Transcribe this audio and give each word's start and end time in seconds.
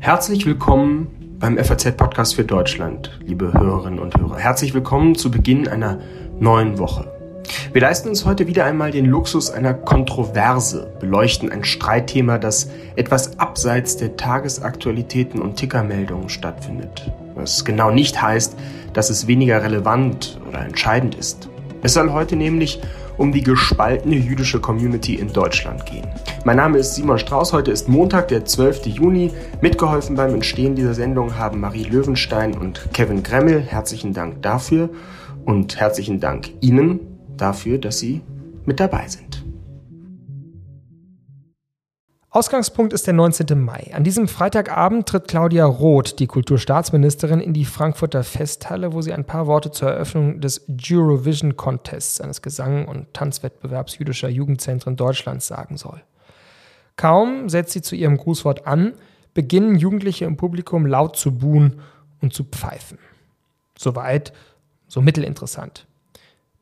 Herzlich 0.00 0.44
willkommen 0.46 1.36
beim 1.38 1.58
FAZ-Podcast 1.58 2.34
für 2.34 2.44
Deutschland, 2.44 3.20
liebe 3.24 3.52
Hörerinnen 3.52 4.00
und 4.00 4.18
Hörer. 4.18 4.36
Herzlich 4.36 4.74
willkommen 4.74 5.14
zu 5.14 5.30
Beginn 5.30 5.68
einer 5.68 6.00
neuen 6.40 6.78
Woche. 6.78 7.12
Wir 7.72 7.82
leisten 7.82 8.08
uns 8.08 8.24
heute 8.24 8.48
wieder 8.48 8.64
einmal 8.64 8.90
den 8.90 9.06
Luxus 9.06 9.50
einer 9.50 9.74
Kontroverse, 9.74 10.92
beleuchten 10.98 11.52
ein 11.52 11.62
Streitthema, 11.62 12.38
das 12.38 12.68
etwas 12.96 13.38
abseits 13.38 13.96
der 13.96 14.16
Tagesaktualitäten 14.16 15.40
und 15.40 15.54
Tickermeldungen 15.54 16.28
stattfindet. 16.28 17.12
Was 17.36 17.64
genau 17.64 17.92
nicht 17.92 18.20
heißt, 18.20 18.56
dass 18.92 19.08
es 19.08 19.28
weniger 19.28 19.62
relevant 19.62 20.40
oder 20.48 20.62
entscheidend 20.62 21.14
ist. 21.14 21.48
Es 21.82 21.94
soll 21.94 22.10
heute 22.10 22.34
nämlich 22.34 22.80
um 23.18 23.32
die 23.32 23.42
gespaltene 23.42 24.16
jüdische 24.16 24.60
Community 24.60 25.14
in 25.14 25.32
Deutschland 25.32 25.86
gehen. 25.86 26.06
Mein 26.44 26.56
Name 26.56 26.78
ist 26.78 26.94
Simon 26.94 27.18
Strauß, 27.18 27.52
heute 27.52 27.70
ist 27.70 27.88
Montag, 27.88 28.28
der 28.28 28.44
12. 28.44 28.86
Juni. 28.86 29.32
Mitgeholfen 29.60 30.16
beim 30.16 30.34
Entstehen 30.34 30.74
dieser 30.74 30.94
Sendung 30.94 31.36
haben 31.36 31.60
Marie 31.60 31.84
Löwenstein 31.84 32.56
und 32.56 32.88
Kevin 32.92 33.22
Gremmel. 33.22 33.60
Herzlichen 33.60 34.12
Dank 34.12 34.42
dafür 34.42 34.90
und 35.44 35.76
herzlichen 35.76 36.20
Dank 36.20 36.50
Ihnen 36.60 37.00
dafür, 37.36 37.78
dass 37.78 37.98
Sie 37.98 38.20
mit 38.64 38.80
dabei 38.80 39.08
sind. 39.08 39.25
Ausgangspunkt 42.36 42.92
ist 42.92 43.06
der 43.06 43.14
19. 43.14 43.58
Mai. 43.58 43.92
An 43.94 44.04
diesem 44.04 44.28
Freitagabend 44.28 45.08
tritt 45.08 45.26
Claudia 45.26 45.64
Roth, 45.64 46.18
die 46.18 46.26
Kulturstaatsministerin, 46.26 47.40
in 47.40 47.54
die 47.54 47.64
Frankfurter 47.64 48.22
Festhalle, 48.24 48.92
wo 48.92 49.00
sie 49.00 49.14
ein 49.14 49.24
paar 49.24 49.46
Worte 49.46 49.70
zur 49.70 49.88
Eröffnung 49.88 50.42
des 50.42 50.66
Eurovision 50.68 51.56
Contests, 51.56 52.20
eines 52.20 52.42
Gesang- 52.42 52.88
und 52.88 53.14
Tanzwettbewerbs 53.14 53.96
jüdischer 53.96 54.28
Jugendzentren 54.28 54.96
Deutschlands, 54.96 55.46
sagen 55.46 55.78
soll. 55.78 56.02
Kaum 56.96 57.48
setzt 57.48 57.72
sie 57.72 57.80
zu 57.80 57.96
ihrem 57.96 58.18
Grußwort 58.18 58.66
an, 58.66 58.92
beginnen 59.32 59.76
Jugendliche 59.76 60.26
im 60.26 60.36
Publikum 60.36 60.84
laut 60.84 61.16
zu 61.16 61.38
buhen 61.38 61.80
und 62.20 62.34
zu 62.34 62.44
pfeifen. 62.44 62.98
Soweit, 63.78 64.34
so 64.88 65.00
mittelinteressant. 65.00 65.86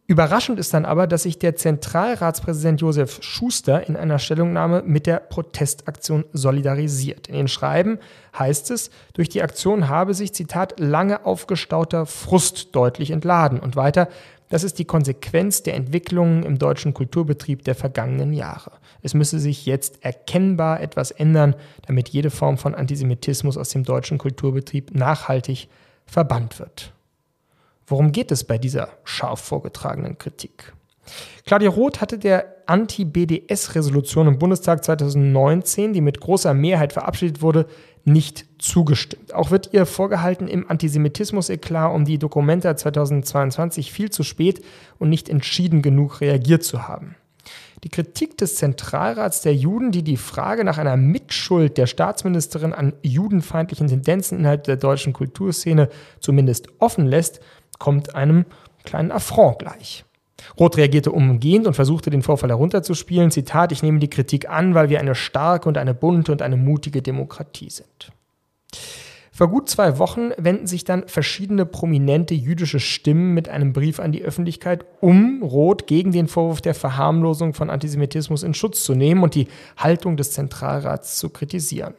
Überraschend 0.06 0.58
ist 0.58 0.74
dann 0.74 0.84
aber, 0.84 1.06
dass 1.06 1.22
sich 1.22 1.38
der 1.38 1.56
Zentralratspräsident 1.56 2.78
Josef 2.82 3.22
Schuster 3.22 3.88
in 3.88 3.96
einer 3.96 4.18
Stellungnahme 4.18 4.82
mit 4.84 5.06
der 5.06 5.16
Protestaktion 5.16 6.26
solidarisiert. 6.34 7.28
In 7.28 7.34
den 7.34 7.48
Schreiben 7.48 7.98
heißt 8.38 8.70
es, 8.70 8.90
durch 9.14 9.30
die 9.30 9.42
Aktion 9.42 9.88
habe 9.88 10.12
sich, 10.12 10.34
Zitat, 10.34 10.78
lange 10.78 11.24
aufgestauter 11.24 12.04
Frust 12.04 12.76
deutlich 12.76 13.12
entladen. 13.12 13.60
Und 13.60 13.76
weiter, 13.76 14.08
das 14.50 14.62
ist 14.62 14.78
die 14.78 14.84
Konsequenz 14.84 15.62
der 15.62 15.74
Entwicklungen 15.74 16.42
im 16.42 16.58
deutschen 16.58 16.92
Kulturbetrieb 16.92 17.64
der 17.64 17.74
vergangenen 17.74 18.34
Jahre. 18.34 18.72
Es 19.00 19.14
müsse 19.14 19.38
sich 19.38 19.64
jetzt 19.64 20.04
erkennbar 20.04 20.82
etwas 20.82 21.12
ändern, 21.12 21.56
damit 21.86 22.10
jede 22.10 22.28
Form 22.28 22.58
von 22.58 22.74
Antisemitismus 22.74 23.56
aus 23.56 23.70
dem 23.70 23.84
deutschen 23.84 24.18
Kulturbetrieb 24.18 24.94
nachhaltig 24.94 25.68
verbannt 26.04 26.58
wird. 26.58 26.93
Worum 27.86 28.12
geht 28.12 28.32
es 28.32 28.44
bei 28.44 28.58
dieser 28.58 28.88
scharf 29.04 29.40
vorgetragenen 29.40 30.18
Kritik? 30.18 30.72
Claudia 31.44 31.68
Roth 31.68 32.00
hatte 32.00 32.18
der 32.18 32.54
Anti-BDS-Resolution 32.66 34.26
im 34.26 34.38
Bundestag 34.38 34.82
2019, 34.82 35.92
die 35.92 36.00
mit 36.00 36.20
großer 36.20 36.54
Mehrheit 36.54 36.94
verabschiedet 36.94 37.42
wurde, 37.42 37.66
nicht 38.04 38.46
zugestimmt. 38.58 39.34
Auch 39.34 39.50
wird 39.50 39.72
ihr 39.72 39.86
vorgehalten, 39.86 40.48
im 40.48 40.70
Antisemitismus-Eklat 40.70 41.94
um 41.94 42.04
die 42.04 42.18
Dokumenta 42.18 42.76
2022 42.76 43.92
viel 43.92 44.10
zu 44.10 44.22
spät 44.22 44.62
und 44.98 45.08
nicht 45.08 45.28
entschieden 45.28 45.82
genug 45.82 46.20
reagiert 46.20 46.64
zu 46.64 46.86
haben. 46.86 47.16
Die 47.82 47.90
Kritik 47.90 48.38
des 48.38 48.56
Zentralrats 48.56 49.42
der 49.42 49.54
Juden, 49.54 49.92
die 49.92 50.02
die 50.02 50.16
Frage 50.16 50.64
nach 50.64 50.78
einer 50.78 50.96
Mitschuld 50.96 51.76
der 51.76 51.86
Staatsministerin 51.86 52.72
an 52.72 52.94
judenfeindlichen 53.02 53.88
Tendenzen 53.88 54.38
innerhalb 54.38 54.64
der 54.64 54.76
deutschen 54.76 55.12
Kulturszene 55.12 55.90
zumindest 56.20 56.68
offen 56.78 57.06
lässt, 57.06 57.40
kommt 57.78 58.14
einem 58.14 58.44
kleinen 58.84 59.12
Affront 59.12 59.58
gleich. 59.58 60.04
Roth 60.58 60.76
reagierte 60.76 61.12
umgehend 61.12 61.66
und 61.66 61.74
versuchte 61.74 62.10
den 62.10 62.22
Vorfall 62.22 62.50
herunterzuspielen. 62.50 63.30
Zitat, 63.30 63.72
ich 63.72 63.82
nehme 63.82 63.98
die 63.98 64.10
Kritik 64.10 64.48
an, 64.48 64.74
weil 64.74 64.88
wir 64.88 65.00
eine 65.00 65.14
starke 65.14 65.68
und 65.68 65.78
eine 65.78 65.94
bunte 65.94 66.32
und 66.32 66.42
eine 66.42 66.56
mutige 66.56 67.02
Demokratie 67.02 67.70
sind. 67.70 68.12
Vor 69.36 69.48
gut 69.48 69.68
zwei 69.68 69.98
Wochen 69.98 70.30
wenden 70.38 70.68
sich 70.68 70.84
dann 70.84 71.08
verschiedene 71.08 71.66
prominente 71.66 72.34
jüdische 72.34 72.78
Stimmen 72.78 73.34
mit 73.34 73.48
einem 73.48 73.72
Brief 73.72 73.98
an 73.98 74.12
die 74.12 74.22
Öffentlichkeit, 74.22 74.84
um 75.00 75.42
Roth 75.42 75.88
gegen 75.88 76.12
den 76.12 76.28
Vorwurf 76.28 76.60
der 76.60 76.74
Verharmlosung 76.74 77.52
von 77.52 77.68
Antisemitismus 77.68 78.44
in 78.44 78.54
Schutz 78.54 78.84
zu 78.84 78.94
nehmen 78.94 79.24
und 79.24 79.34
die 79.34 79.48
Haltung 79.76 80.16
des 80.16 80.30
Zentralrats 80.30 81.18
zu 81.18 81.30
kritisieren. 81.30 81.94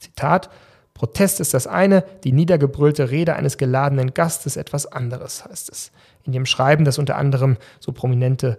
Zitat, 0.00 0.50
Protest 0.96 1.40
ist 1.40 1.52
das 1.52 1.66
eine, 1.66 2.04
die 2.24 2.32
niedergebrüllte 2.32 3.10
Rede 3.10 3.36
eines 3.36 3.58
geladenen 3.58 4.14
Gastes 4.14 4.56
etwas 4.56 4.86
anderes, 4.86 5.44
heißt 5.44 5.68
es. 5.70 5.92
In 6.24 6.32
dem 6.32 6.46
Schreiben, 6.46 6.86
das 6.86 6.98
unter 6.98 7.16
anderem 7.16 7.58
so 7.80 7.92
prominente 7.92 8.58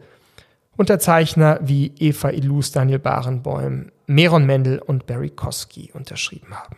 Unterzeichner 0.76 1.60
wie 1.64 1.94
Eva 1.98 2.30
Illus, 2.30 2.72
Daniel 2.72 3.00
Barenbäum, 3.00 3.88
Meron 4.06 4.46
Mendel 4.46 4.78
und 4.78 5.08
Barry 5.08 5.32
Kosky 5.32 5.92
unterschrieben 5.94 6.54
haben. 6.54 6.78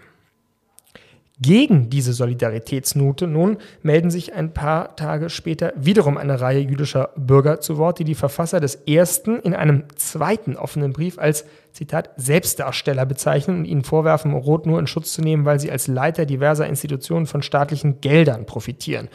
Gegen 1.41 1.89
diese 1.89 2.11
Solidaritätsnote 2.11 3.25
nun 3.25 3.59
melden 3.81 4.11
sich 4.11 4.33
ein 4.33 4.53
paar 4.53 4.97
Tage 4.97 5.29
später 5.29 5.71
wiederum 5.77 6.17
eine 6.17 6.41
Reihe 6.41 6.59
jüdischer 6.59 7.11
Bürger 7.15 7.61
zu 7.61 7.77
Wort, 7.77 7.99
die 7.99 8.03
die 8.03 8.15
Verfasser 8.15 8.59
des 8.59 8.75
ersten 8.75 9.39
in 9.39 9.53
einem 9.53 9.85
zweiten 9.95 10.57
offenen 10.57 10.91
Brief 10.91 11.17
als 11.17 11.45
Zitat 11.71 12.09
Selbstdarsteller 12.17 13.05
bezeichnen 13.05 13.59
und 13.59 13.65
ihnen 13.65 13.85
vorwerfen, 13.85 14.33
Roth 14.33 14.65
nur 14.65 14.79
in 14.79 14.87
Schutz 14.87 15.13
zu 15.13 15.21
nehmen, 15.21 15.45
weil 15.45 15.61
sie 15.61 15.71
als 15.71 15.87
Leiter 15.87 16.25
diverser 16.25 16.67
Institutionen 16.67 17.25
von 17.25 17.41
staatlichen 17.41 18.01
Geldern 18.01 18.45
profitieren. 18.45 19.07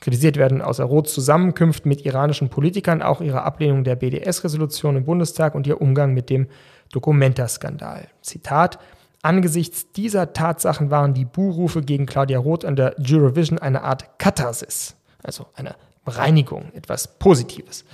Kritisiert 0.00 0.38
werden 0.38 0.62
außer 0.62 0.82
Roths 0.82 1.12
Zusammenkünften 1.12 1.88
mit 1.88 2.04
iranischen 2.04 2.48
Politikern 2.48 3.00
auch 3.00 3.20
ihre 3.20 3.42
Ablehnung 3.42 3.84
der 3.84 3.94
BDS-Resolution 3.94 4.96
im 4.96 5.04
Bundestag 5.04 5.54
und 5.54 5.68
ihr 5.68 5.80
Umgang 5.80 6.14
mit 6.14 6.30
dem 6.30 6.48
Documenta-Skandal. 6.90 8.08
Zitat 8.22 8.80
Angesichts 9.22 9.92
dieser 9.92 10.32
Tatsachen 10.32 10.90
waren 10.90 11.12
die 11.12 11.26
Buhrufe 11.26 11.82
gegen 11.82 12.06
Claudia 12.06 12.38
Roth 12.38 12.64
an 12.64 12.76
der 12.76 12.96
Eurovision 12.98 13.58
eine 13.58 13.82
Art 13.82 14.18
Katharsis, 14.18 14.96
also 15.22 15.46
eine 15.54 15.76
Reinigung, 16.06 16.72
etwas 16.74 17.18
Positives. 17.18 17.84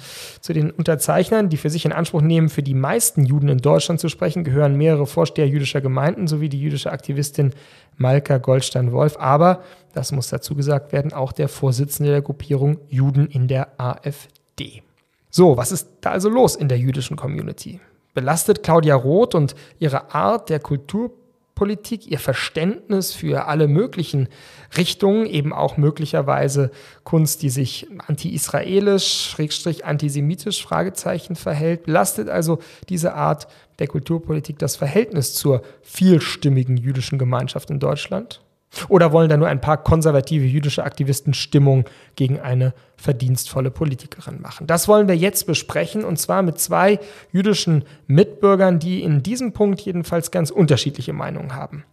Zu 0.40 0.52
den 0.52 0.70
Unterzeichnern, 0.70 1.48
die 1.48 1.56
für 1.56 1.70
sich 1.70 1.84
in 1.84 1.92
Anspruch 1.92 2.20
nehmen, 2.20 2.48
für 2.48 2.62
die 2.62 2.74
meisten 2.74 3.24
Juden 3.24 3.48
in 3.48 3.58
Deutschland 3.58 4.00
zu 4.00 4.08
sprechen, 4.08 4.44
gehören 4.44 4.76
mehrere 4.76 5.06
Vorsteher 5.06 5.48
jüdischer 5.48 5.80
Gemeinden 5.80 6.28
sowie 6.28 6.48
die 6.48 6.60
jüdische 6.60 6.92
Aktivistin 6.92 7.52
Malka 7.96 8.38
Goldstein-Wolf, 8.38 9.16
aber, 9.18 9.62
das 9.92 10.12
muss 10.12 10.28
dazu 10.28 10.54
gesagt 10.54 10.92
werden, 10.92 11.12
auch 11.12 11.32
der 11.32 11.48
Vorsitzende 11.48 12.10
der 12.10 12.22
Gruppierung 12.22 12.78
Juden 12.88 13.26
in 13.26 13.48
der 13.48 13.80
AfD. 13.80 14.82
So, 15.30 15.56
was 15.56 15.72
ist 15.72 15.88
da 16.00 16.12
also 16.12 16.28
los 16.28 16.54
in 16.54 16.68
der 16.68 16.78
jüdischen 16.78 17.16
Community? 17.16 17.80
Belastet 18.16 18.62
Claudia 18.62 18.94
Roth 18.94 19.34
und 19.34 19.54
ihre 19.78 20.14
Art 20.14 20.48
der 20.48 20.58
Kulturpolitik, 20.58 22.10
ihr 22.10 22.18
Verständnis 22.18 23.12
für 23.12 23.46
alle 23.46 23.68
möglichen 23.68 24.28
Richtungen, 24.74 25.26
eben 25.26 25.52
auch 25.52 25.76
möglicherweise 25.76 26.70
Kunst, 27.04 27.42
die 27.42 27.50
sich 27.50 27.86
anti-israelisch, 28.06 29.28
schrägstrich 29.30 29.84
antisemitisch, 29.84 30.64
Fragezeichen 30.64 31.36
verhält, 31.36 31.84
belastet 31.84 32.30
also 32.30 32.58
diese 32.88 33.12
Art 33.12 33.48
der 33.78 33.86
Kulturpolitik 33.86 34.58
das 34.58 34.76
Verhältnis 34.76 35.34
zur 35.34 35.60
vielstimmigen 35.82 36.78
jüdischen 36.78 37.18
Gemeinschaft 37.18 37.68
in 37.68 37.80
Deutschland? 37.80 38.40
Oder 38.88 39.12
wollen 39.12 39.28
da 39.28 39.36
nur 39.36 39.48
ein 39.48 39.60
paar 39.60 39.82
konservative 39.82 40.44
jüdische 40.44 40.84
Aktivisten 40.84 41.34
Stimmung 41.34 41.84
gegen 42.14 42.40
eine 42.40 42.74
verdienstvolle 42.96 43.70
Politikerin 43.70 44.40
machen? 44.40 44.66
Das 44.66 44.86
wollen 44.88 45.08
wir 45.08 45.16
jetzt 45.16 45.46
besprechen 45.46 46.04
und 46.04 46.18
zwar 46.18 46.42
mit 46.42 46.58
zwei 46.58 46.98
jüdischen 47.32 47.84
Mitbürgern, 48.06 48.78
die 48.78 49.02
in 49.02 49.22
diesem 49.22 49.52
Punkt 49.52 49.80
jedenfalls 49.80 50.30
ganz 50.30 50.50
unterschiedliche 50.50 51.12
Meinungen 51.12 51.54
haben. 51.54 51.84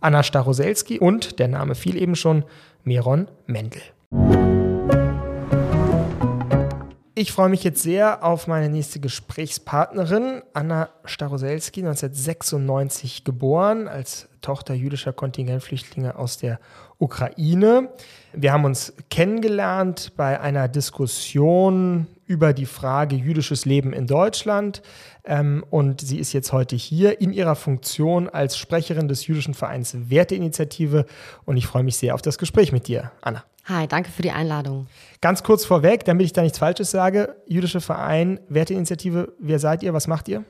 Anna 0.00 0.22
Staroselski 0.22 0.98
und, 0.98 1.38
der 1.38 1.48
Name 1.48 1.74
fiel 1.74 2.00
eben 2.00 2.16
schon, 2.16 2.44
Meron 2.82 3.28
Mendel. 3.46 3.82
Ich 7.14 7.30
freue 7.30 7.50
mich 7.50 7.62
jetzt 7.62 7.82
sehr 7.82 8.24
auf 8.24 8.48
meine 8.48 8.68
nächste 8.68 8.98
Gesprächspartnerin, 8.98 10.42
Anna 10.54 10.88
Staroselski, 11.04 11.80
1996 11.80 13.22
geboren, 13.22 13.86
als 13.86 14.28
Tochter 14.42 14.74
jüdischer 14.74 15.12
Kontingentflüchtlinge 15.12 16.16
aus 16.16 16.36
der 16.36 16.60
Ukraine. 16.98 17.88
Wir 18.32 18.52
haben 18.52 18.64
uns 18.64 18.92
kennengelernt 19.10 20.12
bei 20.16 20.40
einer 20.40 20.68
Diskussion 20.68 22.06
über 22.26 22.52
die 22.52 22.66
Frage 22.66 23.16
jüdisches 23.16 23.64
Leben 23.64 23.92
in 23.92 24.06
Deutschland. 24.06 24.82
Ähm, 25.24 25.64
und 25.70 26.00
sie 26.00 26.18
ist 26.18 26.32
jetzt 26.32 26.52
heute 26.52 26.76
hier 26.76 27.20
in 27.20 27.32
ihrer 27.32 27.56
Funktion 27.56 28.28
als 28.28 28.56
Sprecherin 28.56 29.08
des 29.08 29.26
jüdischen 29.26 29.54
Vereins 29.54 29.96
Werteinitiative. 30.08 31.06
Und 31.44 31.56
ich 31.56 31.66
freue 31.66 31.82
mich 31.82 31.96
sehr 31.96 32.14
auf 32.14 32.22
das 32.22 32.38
Gespräch 32.38 32.72
mit 32.72 32.88
dir, 32.88 33.12
Anna. 33.20 33.44
Hi, 33.64 33.86
danke 33.86 34.10
für 34.10 34.22
die 34.22 34.32
Einladung. 34.32 34.88
Ganz 35.20 35.44
kurz 35.44 35.64
vorweg, 35.64 36.04
damit 36.04 36.26
ich 36.26 36.32
da 36.32 36.42
nichts 36.42 36.58
Falsches 36.58 36.90
sage, 36.90 37.36
jüdische 37.46 37.80
Verein, 37.80 38.40
Werteinitiative, 38.48 39.34
wer 39.38 39.60
seid 39.60 39.84
ihr, 39.84 39.94
was 39.94 40.08
macht 40.08 40.28
ihr? 40.28 40.44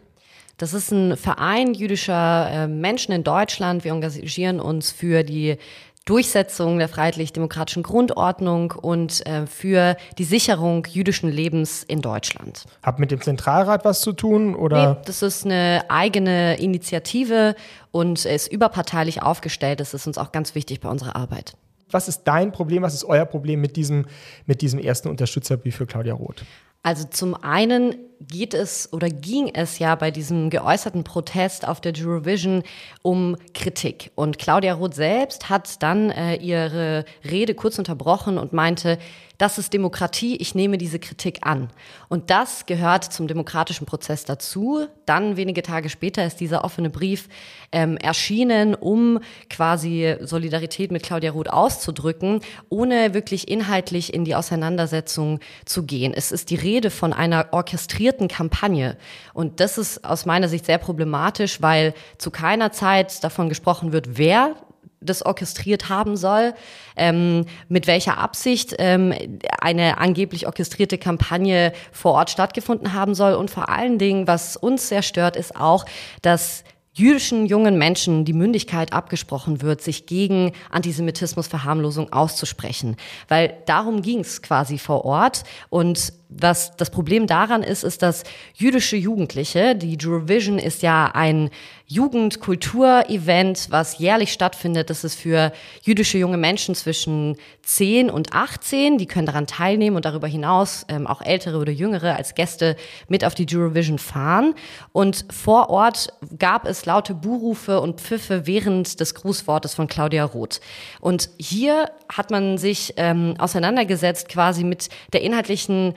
Das 0.63 0.75
ist 0.75 0.93
ein 0.93 1.17
Verein 1.17 1.75
jüdischer 1.75 2.49
äh, 2.49 2.69
Menschen 2.69 3.11
in 3.11 3.25
Deutschland. 3.25 3.83
Wir 3.83 3.91
engagieren 3.91 4.61
uns 4.61 4.93
für 4.93 5.25
die 5.25 5.57
Durchsetzung 6.05 6.79
der 6.79 6.89
freiheitlich-demokratischen 6.89 7.83
Grundordnung 7.83 8.71
und 8.71 9.27
äh, 9.27 9.49
für 9.49 9.97
die 10.19 10.23
Sicherung 10.23 10.87
jüdischen 10.89 11.29
Lebens 11.29 11.83
in 11.83 12.01
Deutschland. 12.01 12.63
Hat 12.81 13.01
mit 13.01 13.11
dem 13.11 13.21
Zentralrat 13.21 13.85
was 13.85 14.03
zu 14.03 14.13
tun 14.13 14.55
oder? 14.55 14.93
Nee, 14.93 15.01
das 15.05 15.23
ist 15.23 15.45
eine 15.45 15.85
eigene 15.89 16.57
Initiative 16.61 17.57
und 17.91 18.25
ist 18.25 18.47
überparteilich 18.47 19.21
aufgestellt. 19.21 19.81
Das 19.81 19.95
ist 19.95 20.07
uns 20.07 20.17
auch 20.17 20.31
ganz 20.31 20.55
wichtig 20.55 20.79
bei 20.79 20.89
unserer 20.89 21.17
Arbeit. 21.17 21.55
Was 21.91 22.07
ist 22.07 22.23
dein 22.23 22.53
Problem, 22.53 22.85
was 22.85 22.95
ist 22.95 23.05
euer 23.05 23.25
Problem 23.25 23.61
mit 23.61 23.75
diesem, 23.75 24.07
mit 24.47 24.63
diesem 24.63 24.79
ersten 24.79 25.09
Unterstützerbrief 25.09 25.75
für 25.75 25.87
Claudia 25.87 26.15
Roth? 26.15 26.45
Also 26.83 27.05
zum 27.09 27.35
einen 27.35 27.95
geht 28.21 28.55
es 28.55 28.93
oder 28.93 29.09
ging 29.09 29.51
es 29.55 29.79
ja 29.79 29.95
bei 29.95 30.11
diesem 30.11 30.51
geäußerten 30.51 31.05
Protest 31.05 31.67
auf 31.67 31.81
der 31.81 31.93
Eurovision 31.97 32.63
um 33.03 33.37
Kritik. 33.55 34.11
Und 34.15 34.39
Claudia 34.39 34.75
Roth 34.75 34.95
selbst 34.95 35.49
hat 35.49 35.83
dann 35.83 36.11
äh, 36.11 36.37
ihre 36.37 37.05
Rede 37.29 37.55
kurz 37.55 37.79
unterbrochen 37.79 38.39
und 38.39 38.53
meinte, 38.53 38.99
das 39.43 39.59
ist 39.59 39.73
Demokratie, 39.73 40.37
ich 40.37 40.55
nehme 40.55 40.79
diese 40.79 41.01
Kritik 41.01 41.41
an. 41.43 41.69
Und 42.09 42.31
das 42.31 42.65
gehört 42.65 43.03
zum 43.03 43.27
demokratischen 43.27 43.87
Prozess 43.87 44.25
dazu. 44.25 44.87
Dann 45.05 45.37
wenige 45.37 45.65
Tage 45.65 45.91
später 45.91 46.25
ist 46.25 46.39
dieser 46.39 46.63
offene 46.63 46.91
Brief 46.91 47.29
ähm, 47.73 47.97
erschienen, 47.97 48.77
um 48.77 49.19
quasi 49.51 50.15
Solidarität 50.21 50.93
mit 50.93 51.03
Claudia 51.03 51.33
Roth 51.33 51.51
auszudrücken, 51.51 52.39
ohne 52.69 53.15
wirklich 53.15 53.49
inhaltlich 53.49 54.15
in 54.15 54.25
die 54.25 54.37
Auseinandersetzung 54.37 55.41
zu 55.65 55.83
gehen. 55.83 56.15
Es 56.15 56.31
ist 56.31 56.51
die 56.51 56.55
Rede 56.55 56.91
von 56.91 57.13
einer 57.13 57.49
orchestrierten 57.51 58.29
Kampagne. 58.29 58.97
Und 59.35 59.59
das 59.59 59.77
ist 59.77 60.05
aus 60.05 60.25
meiner 60.25 60.47
Sicht 60.47 60.67
sehr 60.67 60.79
problematisch, 60.79 61.61
weil 61.61 61.95
zu 62.17 62.31
keiner 62.31 62.71
Zeit 62.71 63.25
davon 63.25 63.49
gesprochen 63.49 63.91
wird, 63.91 64.17
wer 64.17 64.55
das 65.03 65.25
orchestriert 65.25 65.89
haben 65.89 66.17
soll, 66.17 66.55
ähm, 66.97 67.47
mit 67.69 67.87
welcher 67.87 68.19
Absicht 68.19 68.75
ähm, 68.79 69.15
eine 69.61 69.99
angeblich 69.99 70.47
orchestrierte 70.47 70.99
Kampagne 70.99 71.73
vor 71.91 72.13
Ort 72.13 72.31
stattgefunden 72.31 72.93
haben 72.93 73.15
soll 73.15 73.35
und 73.35 73.51
vor 73.51 73.69
allen 73.69 73.99
Dingen, 73.99 74.27
was 74.27 74.57
uns 74.57 74.89
sehr 74.89 75.03
stört, 75.03 75.37
ist 75.37 75.57
auch, 75.57 75.85
dass 76.23 76.65
jüdischen 76.95 77.47
jungen 77.47 77.79
Menschen 77.79 78.25
die 78.25 78.35
Mündigkeit 78.35 78.93
abgesprochen 78.93 79.63
wird, 79.63 79.81
sich 79.81 80.07
gegen 80.07 80.53
Antisemitismusverharmlosung 80.71 82.13
auszusprechen. 82.13 82.97
Weil 83.29 83.55
darum 83.67 84.03
ging 84.03 84.21
es 84.21 84.43
quasi 84.43 84.79
vor 84.79 85.05
Ort. 85.05 85.45
Und 85.71 86.13
was 86.41 86.77
das 86.77 86.91
Problem 86.91 87.27
daran 87.27 87.63
ist, 87.63 87.83
ist, 87.83 88.03
dass 88.03 88.25
jüdische 88.55 88.97
Jugendliche, 88.97 89.75
die 89.75 89.99
Eurovision 90.03 90.59
ist 90.59 90.83
ja 90.83 91.11
ein 91.15 91.51
Jugendkulturevent, 91.93 93.67
was 93.69 93.99
jährlich 93.99 94.33
stattfindet. 94.33 94.89
Das 94.89 95.05
ist 95.05 95.15
für 95.15 95.53
jüdische 95.83 96.17
junge 96.17 96.39
Menschen 96.39 96.75
zwischen 96.75 97.37
10 97.63 98.09
und 98.09 98.33
18. 98.33 98.97
Die 98.97 99.07
können 99.07 99.27
daran 99.27 99.47
teilnehmen 99.47 99.97
und 99.97 100.07
darüber 100.07 100.27
hinaus 100.27 100.87
ähm, 100.89 101.07
auch 101.07 101.21
ältere 101.21 101.59
oder 101.59 101.71
jüngere 101.71 102.17
als 102.17 102.35
Gäste 102.35 102.77
mit 103.09 103.27
auf 103.27 103.35
die 103.35 103.47
Eurovision 103.55 103.99
fahren. 103.99 104.55
Und 104.93 105.27
vor 105.31 105.69
Ort 105.69 106.15
gab 106.39 106.67
es 106.67 106.87
laute 106.87 107.15
Buhrufe 107.15 107.81
und 107.81 108.01
Pfiffe 108.01 108.47
während 108.47 108.99
des 108.99 109.15
Grußwortes 109.15 109.75
von 109.75 109.87
Claudia 109.87 110.25
Roth. 110.25 110.61
Und 111.01 111.29
hier 111.39 111.91
hat 112.11 112.31
man 112.31 112.57
sich 112.57 112.95
ähm, 112.97 113.35
auseinandergesetzt 113.39 114.31
quasi 114.31 114.65
mit 114.65 114.89
der 115.13 115.21
inhaltlichen 115.21 115.93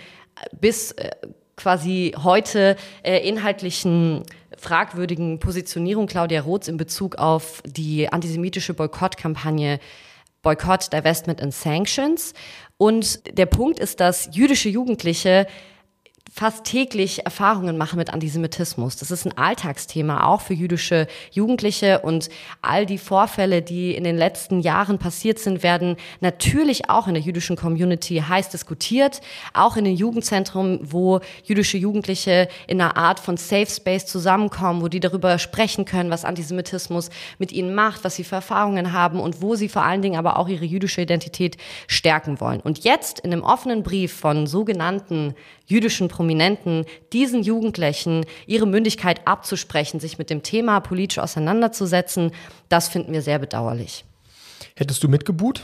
bis 0.60 0.92
äh, 0.94 1.12
quasi 1.56 2.14
heute 2.22 2.76
äh, 3.04 3.28
inhaltlichen 3.28 4.24
fragwürdigen 4.58 5.40
Positionierung 5.40 6.08
Claudia 6.08 6.42
Roths 6.42 6.68
in 6.68 6.78
Bezug 6.78 7.18
auf 7.18 7.62
die 7.66 8.12
antisemitische 8.12 8.74
Boykottkampagne 8.74 9.80
Boycott, 10.42 10.94
Divestment 10.94 11.42
and 11.42 11.54
Sanctions. 11.54 12.34
Und 12.78 13.38
der 13.38 13.48
Punkt 13.48 13.80
ist, 13.80 14.00
dass 14.00 14.30
jüdische 14.32 14.70
Jugendliche 14.70 15.48
fast 16.38 16.66
täglich 16.66 17.24
Erfahrungen 17.24 17.78
machen 17.78 17.96
mit 17.96 18.12
Antisemitismus. 18.14 18.98
Das 18.98 19.10
ist 19.10 19.26
ein 19.26 19.38
Alltagsthema 19.38 20.28
auch 20.28 20.42
für 20.42 20.54
jüdische 20.54 21.08
Jugendliche 21.32 22.00
und 22.00 22.28
all 22.62 22.86
die 22.86 22.98
Vorfälle, 22.98 23.62
die 23.62 23.96
in 23.96 24.04
den 24.04 24.18
letzten 24.18 24.60
Jahren 24.60 25.00
passiert 25.00 25.40
sind, 25.40 25.64
werden 25.64 25.96
natürlich 26.20 26.90
auch 26.90 27.08
in 27.08 27.14
der 27.14 27.24
jüdischen 27.24 27.56
Community 27.56 28.22
heiß 28.28 28.50
diskutiert, 28.50 29.22
auch 29.54 29.78
in 29.78 29.86
den 29.86 29.96
Jugendzentren, 29.96 30.82
wo 30.84 31.22
jüdische 31.46 31.78
Jugendliche 31.78 32.50
in 32.68 32.82
einer 32.82 32.98
Art 32.98 33.22
von 33.22 33.38
Safe 33.38 33.68
Space 33.68 34.06
zusammenkommen, 34.06 34.82
wo 34.82 34.90
die 34.90 35.00
darüber 35.00 35.40
sprechen 35.40 35.86
können, 35.86 36.10
was 36.10 36.26
Antisemitismus 36.26 37.12
mit 37.40 37.54
ihnen 37.54 37.74
macht, 37.74 38.04
was 38.04 38.18
sie 38.18 38.26
für 38.26 38.36
Erfahrungen 38.36 38.92
haben 38.92 39.22
und 39.22 39.42
wo 39.42 39.56
sie 39.56 39.70
vor 39.70 39.84
allen 39.84 40.02
Dingen 40.02 40.20
aber 40.20 40.38
auch 40.38 40.50
ihre 40.50 40.66
jüdische 40.66 41.02
Identität 41.02 41.56
stärken 41.88 42.42
wollen. 42.42 42.60
Und 42.60 42.84
jetzt 42.84 43.22
in 43.22 43.32
einem 43.32 43.44
offenen 43.44 43.84
Brief 43.84 44.12
von 44.12 44.48
sogenannten 44.48 45.34
jüdischen 45.68 46.10
Prominenten, 46.10 46.25
diesen 47.14 47.44
Jugendlichen 47.44 48.26
ihre 48.48 48.68
Mündigkeit 48.68 49.28
abzusprechen, 49.28 50.00
sich 50.00 50.18
mit 50.18 50.30
dem 50.30 50.44
Thema 50.44 50.80
politisch 50.80 51.20
auseinanderzusetzen, 51.20 52.32
das 52.70 52.88
finden 52.88 53.14
wir 53.14 53.22
sehr 53.22 53.40
bedauerlich. 53.40 54.06
Hättest 54.76 55.04
du 55.04 55.10
mitgebuht? 55.10 55.64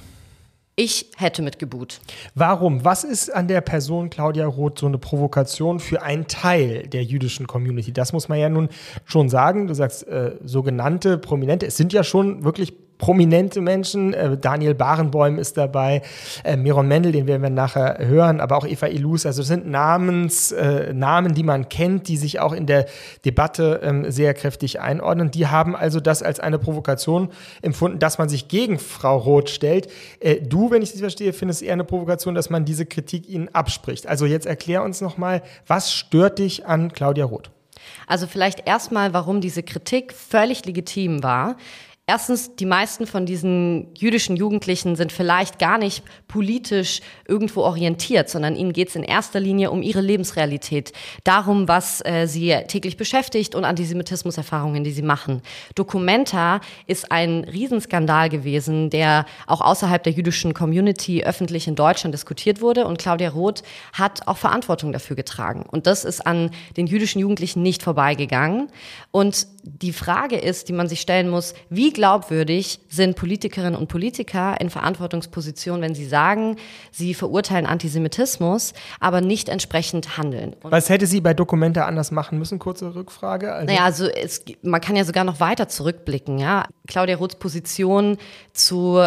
Ich 0.78 1.12
hätte 1.18 1.42
mitgebuht. 1.42 2.00
Warum? 2.34 2.86
Was 2.86 3.04
ist 3.04 3.30
an 3.30 3.48
der 3.48 3.62
Person 3.62 4.10
Claudia 4.10 4.48
Roth 4.48 4.80
so 4.80 4.88
eine 4.88 4.98
Provokation 4.98 5.80
für 5.80 6.02
einen 6.02 6.28
Teil 6.28 6.88
der 6.88 7.04
jüdischen 7.04 7.46
Community? 7.46 7.92
Das 7.92 8.14
muss 8.14 8.30
man 8.30 8.40
ja 8.40 8.48
nun 8.48 8.70
schon 9.06 9.30
sagen. 9.30 9.68
Du 9.68 9.74
sagst 9.74 10.08
äh, 10.08 10.38
sogenannte 10.44 11.18
Prominente. 11.18 11.68
Es 11.68 11.76
sind 11.76 11.92
ja 11.92 12.04
schon 12.04 12.46
wirklich 12.46 12.74
prominente 13.02 13.62
Menschen. 13.62 14.14
Äh, 14.14 14.38
Daniel 14.38 14.76
Barenboim 14.76 15.40
ist 15.40 15.58
dabei, 15.58 16.04
äh, 16.44 16.56
Miron 16.56 16.88
Mendel, 16.88 17.12
den 17.12 17.28
werden 17.28 17.42
wir 17.42 17.50
nachher 17.50 17.98
hören, 18.00 18.40
aber 18.40 18.56
auch 18.56 18.66
Eva 18.66 18.88
Ilus. 18.88 19.26
Also 19.26 19.42
das 19.42 19.48
sind 19.48 19.68
Namens, 19.68 20.52
äh, 20.52 20.94
Namen, 20.94 21.34
die 21.34 21.44
man 21.44 21.68
kennt, 21.68 22.08
die 22.08 22.16
sich 22.16 22.40
auch 22.40 22.54
in 22.54 22.68
der 22.68 22.86
Debatte 23.26 23.82
ähm, 23.84 24.10
sehr 24.12 24.36
kräftig 24.36 24.80
einordnen. 24.80 25.32
Die 25.32 25.48
haben 25.48 25.76
also 25.76 26.00
das 26.00 26.22
als 26.22 26.40
eine 26.40 26.60
Provokation 26.60 27.30
empfunden, 27.64 27.98
dass 27.98 28.20
man 28.20 28.30
sich 28.30 28.48
gegen 28.48 28.78
Frau 28.78 29.18
Roth 29.18 29.50
stellt. 29.50 29.90
Äh, 30.20 30.36
du, 30.42 30.70
wenn 30.70 30.84
ich 30.84 30.92
das 30.92 31.00
verstehe, 31.02 31.34
findest 31.34 31.64
eher 31.64 31.74
eine 31.74 31.84
Provokation, 31.84 32.36
dass 32.36 32.52
man 32.52 32.66
diese 32.66 32.86
Kritik 32.86 33.28
ihnen 33.28 33.50
abspricht. 33.50 34.06
Also 34.06 34.28
jetzt 34.28 34.46
erklär 34.46 34.84
uns 34.84 35.02
nochmal, 35.02 35.42
was 35.66 35.92
stört 35.92 36.38
dich 36.38 36.68
an 36.68 36.94
Claudia 36.94 37.26
Roth? 37.26 37.50
Also 38.08 38.28
vielleicht 38.28 38.68
erstmal, 38.68 39.14
warum 39.14 39.42
diese 39.42 39.64
Kritik 39.64 40.14
völlig 40.14 40.66
legitim 40.66 41.24
war. 41.24 41.58
Erstens, 42.08 42.56
die 42.56 42.66
meisten 42.66 43.06
von 43.06 43.26
diesen 43.26 43.94
jüdischen 43.96 44.36
Jugendlichen 44.36 44.96
sind 44.96 45.14
vielleicht 45.14 45.60
gar 45.60 45.78
nicht 45.78 46.04
politisch 46.28 47.00
irgendwo 47.26 47.62
orientiert, 47.62 48.28
sondern 48.28 48.56
ihnen 48.56 48.74
geht 48.74 48.90
es 48.90 48.96
in 48.96 49.04
erster 49.04 49.40
Linie 49.40 49.72
um 49.72 49.82
ihre 49.82 50.02
Lebensrealität, 50.02 50.92
darum, 51.24 51.68
was 51.68 52.04
äh, 52.04 52.26
sie 52.26 52.54
täglich 52.68 52.98
beschäftigt 52.98 53.54
und 53.56 53.66
Antisemitismuserfahrungen, 53.66 54.84
die 54.84 54.92
sie 54.92 55.04
machen. 55.04 55.42
Documenta 55.76 56.60
ist 56.88 57.12
ein 57.12 57.46
Riesenskandal 57.46 58.30
gewesen, 58.30 58.90
der 58.90 59.26
auch 59.46 59.62
außerhalb 59.62 60.04
der 60.04 60.12
jüdischen 60.12 60.54
Community 60.54 61.24
öffentlich 61.24 61.68
in 61.68 61.76
Deutschland 61.76 62.14
diskutiert 62.14 62.62
wurde 62.62 62.88
und 62.88 62.98
Claudia 62.98 63.30
Roth 63.30 63.62
hat 63.94 64.28
auch 64.28 64.38
Verantwortung 64.38 64.92
dafür 64.92 65.16
getragen. 65.16 65.66
Und 65.70 65.88
das 65.88 66.04
ist 66.04 66.26
an 66.26 66.50
den 66.76 66.88
jüdischen 66.88 67.20
Jugendlichen 67.20 67.62
nicht 67.62 67.84
vorbeigegangen. 67.84 68.68
Und 69.12 69.48
die 69.64 69.94
Frage 69.94 70.38
ist, 70.38 70.70
die 70.70 70.74
man 70.74 70.88
sich 70.88 71.02
stellen 71.02 71.30
muss, 71.30 71.54
wie 71.70 71.92
glaubwürdig 71.92 72.80
sind 72.90 73.16
Politikerinnen 73.16 73.76
und 73.76 73.88
Politiker 73.88 74.60
in 74.60 74.70
Verantwortungspositionen, 74.70 75.82
wenn 75.82 75.96
sie 75.96 76.06
sagen, 76.06 76.58
sie 76.92 77.14
verurteilen 77.14 77.66
Antisemitismus, 77.66 78.74
aber 79.00 79.22
nicht 79.22 79.50
entsprechend 79.50 80.18
handeln? 80.18 80.56
Und 80.62 80.72
Was 80.72 80.90
hätte 80.90 81.08
sie 81.08 81.22
bei 81.22 81.34
Dokumenta 81.34 81.86
anders 81.86 82.12
machen 82.12 82.40
müssen? 82.40 82.60
Kurze 82.60 82.96
Rückfrage. 82.96 83.54
Also 83.54 83.68
naja, 83.68 83.86
also 83.86 84.08
es, 84.08 84.44
man 84.62 84.82
kann 84.82 84.96
ja 84.96 85.04
sogar 85.04 85.24
noch 85.24 85.40
weiter 85.40 85.68
zurückblicken. 85.68 86.40
Ja? 86.40 86.66
Claudia 86.88 87.16
Roths 87.16 87.36
Position 87.36 88.18
zu 88.54 89.02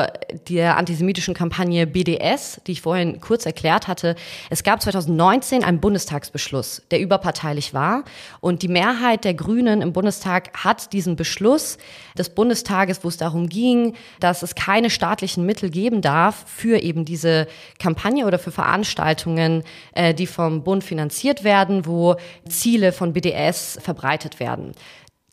der 0.49 0.77
antisemitischen 0.77 1.35
Kampagne 1.35 1.87
BDS, 1.87 2.61
die 2.67 2.73
ich 2.73 2.83
vorhin 2.83 3.21
kurz 3.21 3.47
erklärt 3.47 3.89
hatte. 3.89 4.17
Es 4.51 4.63
gab 4.63 4.81
2019 4.81 5.65
einen 5.65 5.81
Bundestagsbeschluss, 5.81 6.83
der 6.91 7.01
überparteilich 7.01 7.75
war. 7.75 8.05
Und 8.41 8.63
die 8.63 8.69
Mehrheit 8.69 9.25
der 9.25 9.35
Grünen 9.35 9.83
im 9.83 9.93
Bundestag 9.93 10.44
hat 10.53 10.93
diesen 10.93 11.17
Beschluss 11.17 11.79
des 12.19 12.31
Bundestages, 12.31 13.03
wo 13.03 13.09
es 13.09 13.17
darum 13.17 13.49
ging, 13.49 13.95
dass 14.21 14.43
es 14.43 14.55
keine 14.55 14.91
staatlichen 14.91 15.47
Mittel 15.47 15.71
geben 15.71 16.03
darf 16.03 16.45
für 16.47 16.83
eben 16.83 17.05
diese 17.05 17.47
Kampagne 17.79 18.27
oder 18.27 18.39
für 18.39 18.53
Veranstaltungen, 18.53 19.63
äh, 19.95 20.15
die 20.15 20.27
vom 20.27 20.65
Bund 20.65 20.85
finanziert 20.85 21.45
werden, 21.45 21.87
wo 21.87 22.17
Ziele 22.49 22.93
von 22.93 23.13
BDS 23.13 23.79
verbreitet 23.83 24.41
werden. 24.41 24.73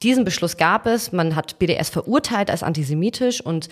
Diesen 0.04 0.26
Beschluss 0.26 0.58
gab 0.58 0.88
es. 0.88 1.12
Man 1.12 1.36
hat 1.36 1.60
BDS 1.60 1.90
verurteilt 1.90 2.50
als 2.50 2.64
antisemitisch 2.64 3.42
und 3.42 3.70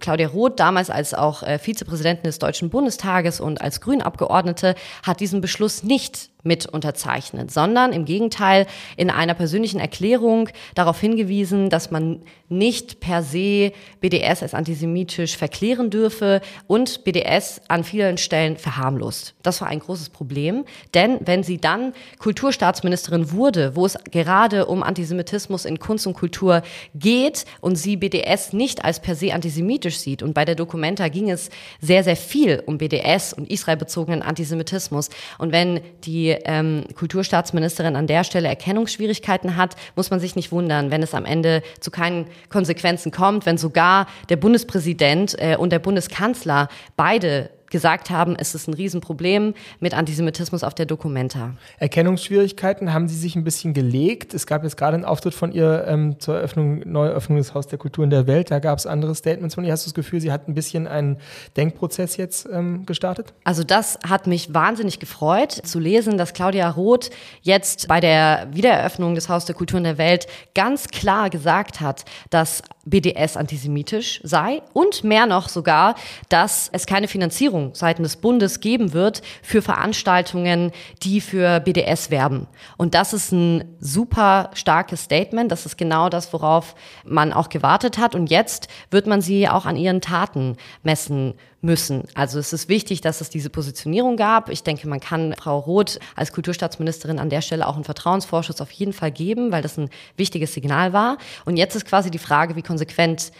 Claudia 0.00 0.28
Roth, 0.28 0.58
damals 0.58 0.90
als 0.90 1.14
auch 1.14 1.42
äh, 1.42 1.58
Vizepräsidentin 1.58 2.24
des 2.24 2.38
Deutschen 2.38 2.70
Bundestages 2.70 3.40
und 3.40 3.60
als 3.60 3.80
Grünabgeordnete, 3.80 4.74
hat 5.04 5.20
diesen 5.20 5.40
Beschluss 5.40 5.84
nicht 5.84 6.30
mit 6.46 6.64
unterzeichnet, 6.66 7.50
sondern 7.50 7.92
im 7.92 8.04
Gegenteil 8.04 8.66
in 8.96 9.10
einer 9.10 9.34
persönlichen 9.34 9.80
Erklärung 9.80 10.48
darauf 10.74 11.00
hingewiesen, 11.00 11.68
dass 11.68 11.90
man 11.90 12.22
nicht 12.48 13.00
per 13.00 13.22
se 13.22 13.72
BDS 14.00 14.42
als 14.42 14.54
antisemitisch 14.54 15.36
verklären 15.36 15.90
dürfe 15.90 16.40
und 16.66 17.04
BDS 17.04 17.60
an 17.68 17.84
vielen 17.84 18.18
Stellen 18.18 18.56
verharmlost. 18.56 19.34
Das 19.42 19.60
war 19.60 19.68
ein 19.68 19.80
großes 19.80 20.10
Problem, 20.10 20.64
denn 20.94 21.18
wenn 21.24 21.42
sie 21.42 21.58
dann 21.58 21.92
Kulturstaatsministerin 22.18 23.32
wurde, 23.32 23.74
wo 23.74 23.84
es 23.84 23.98
gerade 24.10 24.66
um 24.66 24.82
Antisemitismus 24.82 25.64
in 25.64 25.78
Kunst 25.78 26.06
und 26.06 26.14
Kultur 26.14 26.62
geht 26.94 27.44
und 27.60 27.76
sie 27.76 27.96
BDS 27.96 28.52
nicht 28.52 28.84
als 28.84 29.00
per 29.00 29.16
se 29.16 29.34
antisemitisch 29.34 29.98
sieht 29.98 30.22
und 30.22 30.34
bei 30.34 30.44
der 30.44 30.54
Documenta 30.54 31.08
ging 31.08 31.30
es 31.30 31.50
sehr, 31.80 32.04
sehr 32.04 32.16
viel 32.16 32.62
um 32.66 32.78
BDS 32.78 33.32
und 33.32 33.50
israelbezogenen 33.50 34.22
Antisemitismus 34.22 35.10
und 35.38 35.52
wenn 35.52 35.80
die 36.04 36.35
ähm, 36.44 36.84
Kulturstaatsministerin 36.94 37.96
an 37.96 38.06
der 38.06 38.24
Stelle 38.24 38.48
Erkennungsschwierigkeiten 38.48 39.56
hat, 39.56 39.76
muss 39.94 40.10
man 40.10 40.20
sich 40.20 40.36
nicht 40.36 40.52
wundern, 40.52 40.90
wenn 40.90 41.02
es 41.02 41.14
am 41.14 41.24
Ende 41.24 41.62
zu 41.80 41.90
keinen 41.90 42.26
Konsequenzen 42.48 43.12
kommt, 43.12 43.46
wenn 43.46 43.58
sogar 43.58 44.06
der 44.28 44.36
Bundespräsident 44.36 45.36
äh, 45.38 45.56
und 45.56 45.70
der 45.70 45.78
Bundeskanzler 45.78 46.68
beide 46.96 47.50
gesagt 47.70 48.10
haben, 48.10 48.36
es 48.38 48.54
ist 48.54 48.68
ein 48.68 48.74
Riesenproblem 48.74 49.54
mit 49.80 49.94
Antisemitismus 49.94 50.64
auf 50.64 50.74
der 50.74 50.86
Documenta. 50.86 51.54
Erkennungsschwierigkeiten 51.78 52.92
haben 52.92 53.08
Sie 53.08 53.16
sich 53.16 53.36
ein 53.36 53.44
bisschen 53.44 53.74
gelegt. 53.74 54.34
Es 54.34 54.46
gab 54.46 54.64
jetzt 54.64 54.76
gerade 54.76 54.94
einen 54.94 55.04
Auftritt 55.04 55.34
von 55.34 55.52
ihr 55.52 55.84
ähm, 55.86 56.18
zur 56.20 56.36
Eröffnung, 56.36 56.80
Neueröffnung 56.84 57.38
des 57.38 57.54
Haus 57.54 57.66
der 57.66 57.78
Kultur 57.78 58.04
in 58.04 58.10
der 58.10 58.26
Welt. 58.26 58.50
Da 58.50 58.58
gab 58.58 58.78
es 58.78 58.86
andere 58.86 59.14
Statements 59.14 59.54
von 59.54 59.64
ihr. 59.64 59.72
Hast 59.72 59.86
du 59.86 59.90
das 59.90 59.94
Gefühl, 59.94 60.20
sie 60.20 60.32
hat 60.32 60.48
ein 60.48 60.54
bisschen 60.54 60.86
einen 60.86 61.18
Denkprozess 61.56 62.16
jetzt 62.16 62.48
ähm, 62.52 62.86
gestartet? 62.86 63.32
Also 63.44 63.64
das 63.64 63.98
hat 64.06 64.26
mich 64.26 64.54
wahnsinnig 64.54 64.98
gefreut, 64.98 65.52
zu 65.52 65.78
lesen, 65.78 66.18
dass 66.18 66.32
Claudia 66.32 66.70
Roth 66.70 67.10
jetzt 67.42 67.88
bei 67.88 68.00
der 68.00 68.48
Wiedereröffnung 68.52 69.14
des 69.14 69.28
Haus 69.28 69.44
der 69.44 69.54
Kultur 69.54 69.78
in 69.78 69.84
der 69.84 69.98
Welt 69.98 70.26
ganz 70.54 70.88
klar 70.88 71.30
gesagt 71.30 71.80
hat, 71.80 72.04
dass 72.30 72.62
BDS 72.86 73.36
antisemitisch 73.36 74.20
sei 74.22 74.62
und 74.72 75.04
mehr 75.04 75.26
noch 75.26 75.48
sogar, 75.48 75.96
dass 76.28 76.70
es 76.72 76.86
keine 76.86 77.08
Finanzierung 77.08 77.74
seitens 77.74 78.06
des 78.06 78.16
Bundes 78.16 78.60
geben 78.60 78.92
wird 78.92 79.22
für 79.42 79.60
Veranstaltungen, 79.60 80.70
die 81.02 81.20
für 81.20 81.60
BDS 81.60 82.10
werben. 82.10 82.46
Und 82.76 82.94
das 82.94 83.12
ist 83.12 83.32
ein 83.32 83.76
super 83.80 84.50
starkes 84.54 85.02
Statement. 85.02 85.50
Das 85.50 85.66
ist 85.66 85.76
genau 85.76 86.08
das, 86.08 86.32
worauf 86.32 86.74
man 87.04 87.32
auch 87.32 87.48
gewartet 87.48 87.98
hat. 87.98 88.14
Und 88.14 88.30
jetzt 88.30 88.68
wird 88.90 89.06
man 89.06 89.20
sie 89.20 89.48
auch 89.48 89.66
an 89.66 89.76
ihren 89.76 90.00
Taten 90.00 90.56
messen 90.82 91.34
müssen. 91.62 92.04
Also 92.14 92.38
es 92.38 92.52
ist 92.52 92.68
wichtig, 92.68 93.00
dass 93.00 93.20
es 93.20 93.30
diese 93.30 93.50
Positionierung 93.50 94.16
gab. 94.16 94.50
Ich 94.50 94.62
denke, 94.62 94.88
man 94.88 95.00
kann 95.00 95.34
Frau 95.38 95.58
Roth 95.58 95.98
als 96.14 96.32
Kulturstaatsministerin 96.32 97.18
an 97.18 97.30
der 97.30 97.40
Stelle 97.40 97.66
auch 97.66 97.74
einen 97.74 97.84
Vertrauensvorschuss 97.84 98.60
auf 98.60 98.70
jeden 98.70 98.92
Fall 98.92 99.10
geben, 99.10 99.52
weil 99.52 99.62
das 99.62 99.78
ein 99.78 99.88
wichtiges 100.16 100.54
Signal 100.54 100.92
war. 100.92 101.18
Und 101.44 101.56
jetzt 101.56 101.74
ist 101.74 101.86
quasi 101.86 102.10
die 102.10 102.18
Frage, 102.18 102.56
wie 102.56 102.62
konsequent 102.62 103.32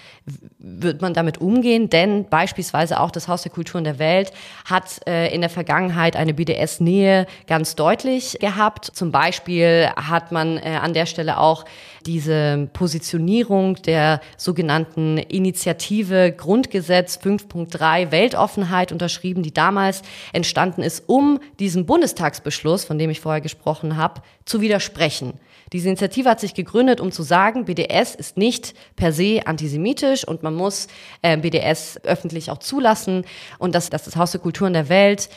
wird 0.58 1.02
man 1.02 1.14
damit 1.14 1.38
umgehen? 1.38 1.90
Denn 1.90 2.28
beispielsweise 2.28 3.00
auch 3.00 3.10
das 3.10 3.28
Haus 3.28 3.42
der 3.42 3.52
Kulturen 3.52 3.84
der 3.84 3.98
Welt 3.98 4.32
hat 4.64 5.06
äh, 5.06 5.32
in 5.34 5.40
der 5.40 5.50
Vergangenheit 5.50 6.16
eine 6.16 6.34
BDS-Nähe 6.34 7.26
ganz 7.46 7.76
deutlich 7.76 8.38
gehabt. 8.40 8.86
Zum 8.86 9.12
Beispiel 9.12 9.90
hat 9.96 10.32
man 10.32 10.56
äh, 10.56 10.78
an 10.82 10.94
der 10.94 11.06
Stelle 11.06 11.38
auch 11.38 11.64
diese 12.06 12.68
Positionierung 12.72 13.76
der 13.82 14.20
sogenannten 14.36 15.18
Initiative 15.18 16.32
Grundgesetz 16.32 17.18
5.3 17.22 18.10
Weltoffenheit 18.10 18.92
unterschrieben, 18.92 19.42
die 19.42 19.52
damals 19.52 20.02
entstanden 20.32 20.82
ist, 20.82 21.04
um 21.08 21.40
diesem 21.58 21.84
Bundestagsbeschluss, 21.86 22.84
von 22.84 22.98
dem 22.98 23.10
ich 23.10 23.20
vorher 23.20 23.40
gesprochen 23.40 23.96
habe, 23.96 24.22
zu 24.44 24.60
widersprechen. 24.60 25.34
Diese 25.72 25.88
Initiative 25.88 26.30
hat 26.30 26.40
sich 26.40 26.54
gegründet, 26.54 27.00
um 27.00 27.10
zu 27.10 27.24
sagen, 27.24 27.64
BDS 27.64 28.14
ist 28.14 28.36
nicht 28.36 28.74
per 28.94 29.12
se 29.12 29.40
antisemitisch 29.44 30.26
und 30.26 30.44
man 30.44 30.54
muss 30.54 30.86
äh, 31.22 31.36
BDS 31.36 32.00
öffentlich 32.04 32.50
auch 32.50 32.58
zulassen 32.58 33.24
und 33.58 33.74
dass, 33.74 33.90
dass 33.90 34.04
das 34.04 34.16
Haus 34.16 34.30
der 34.30 34.40
Kulturen 34.40 34.74
der 34.74 34.88
Welt 34.88 35.28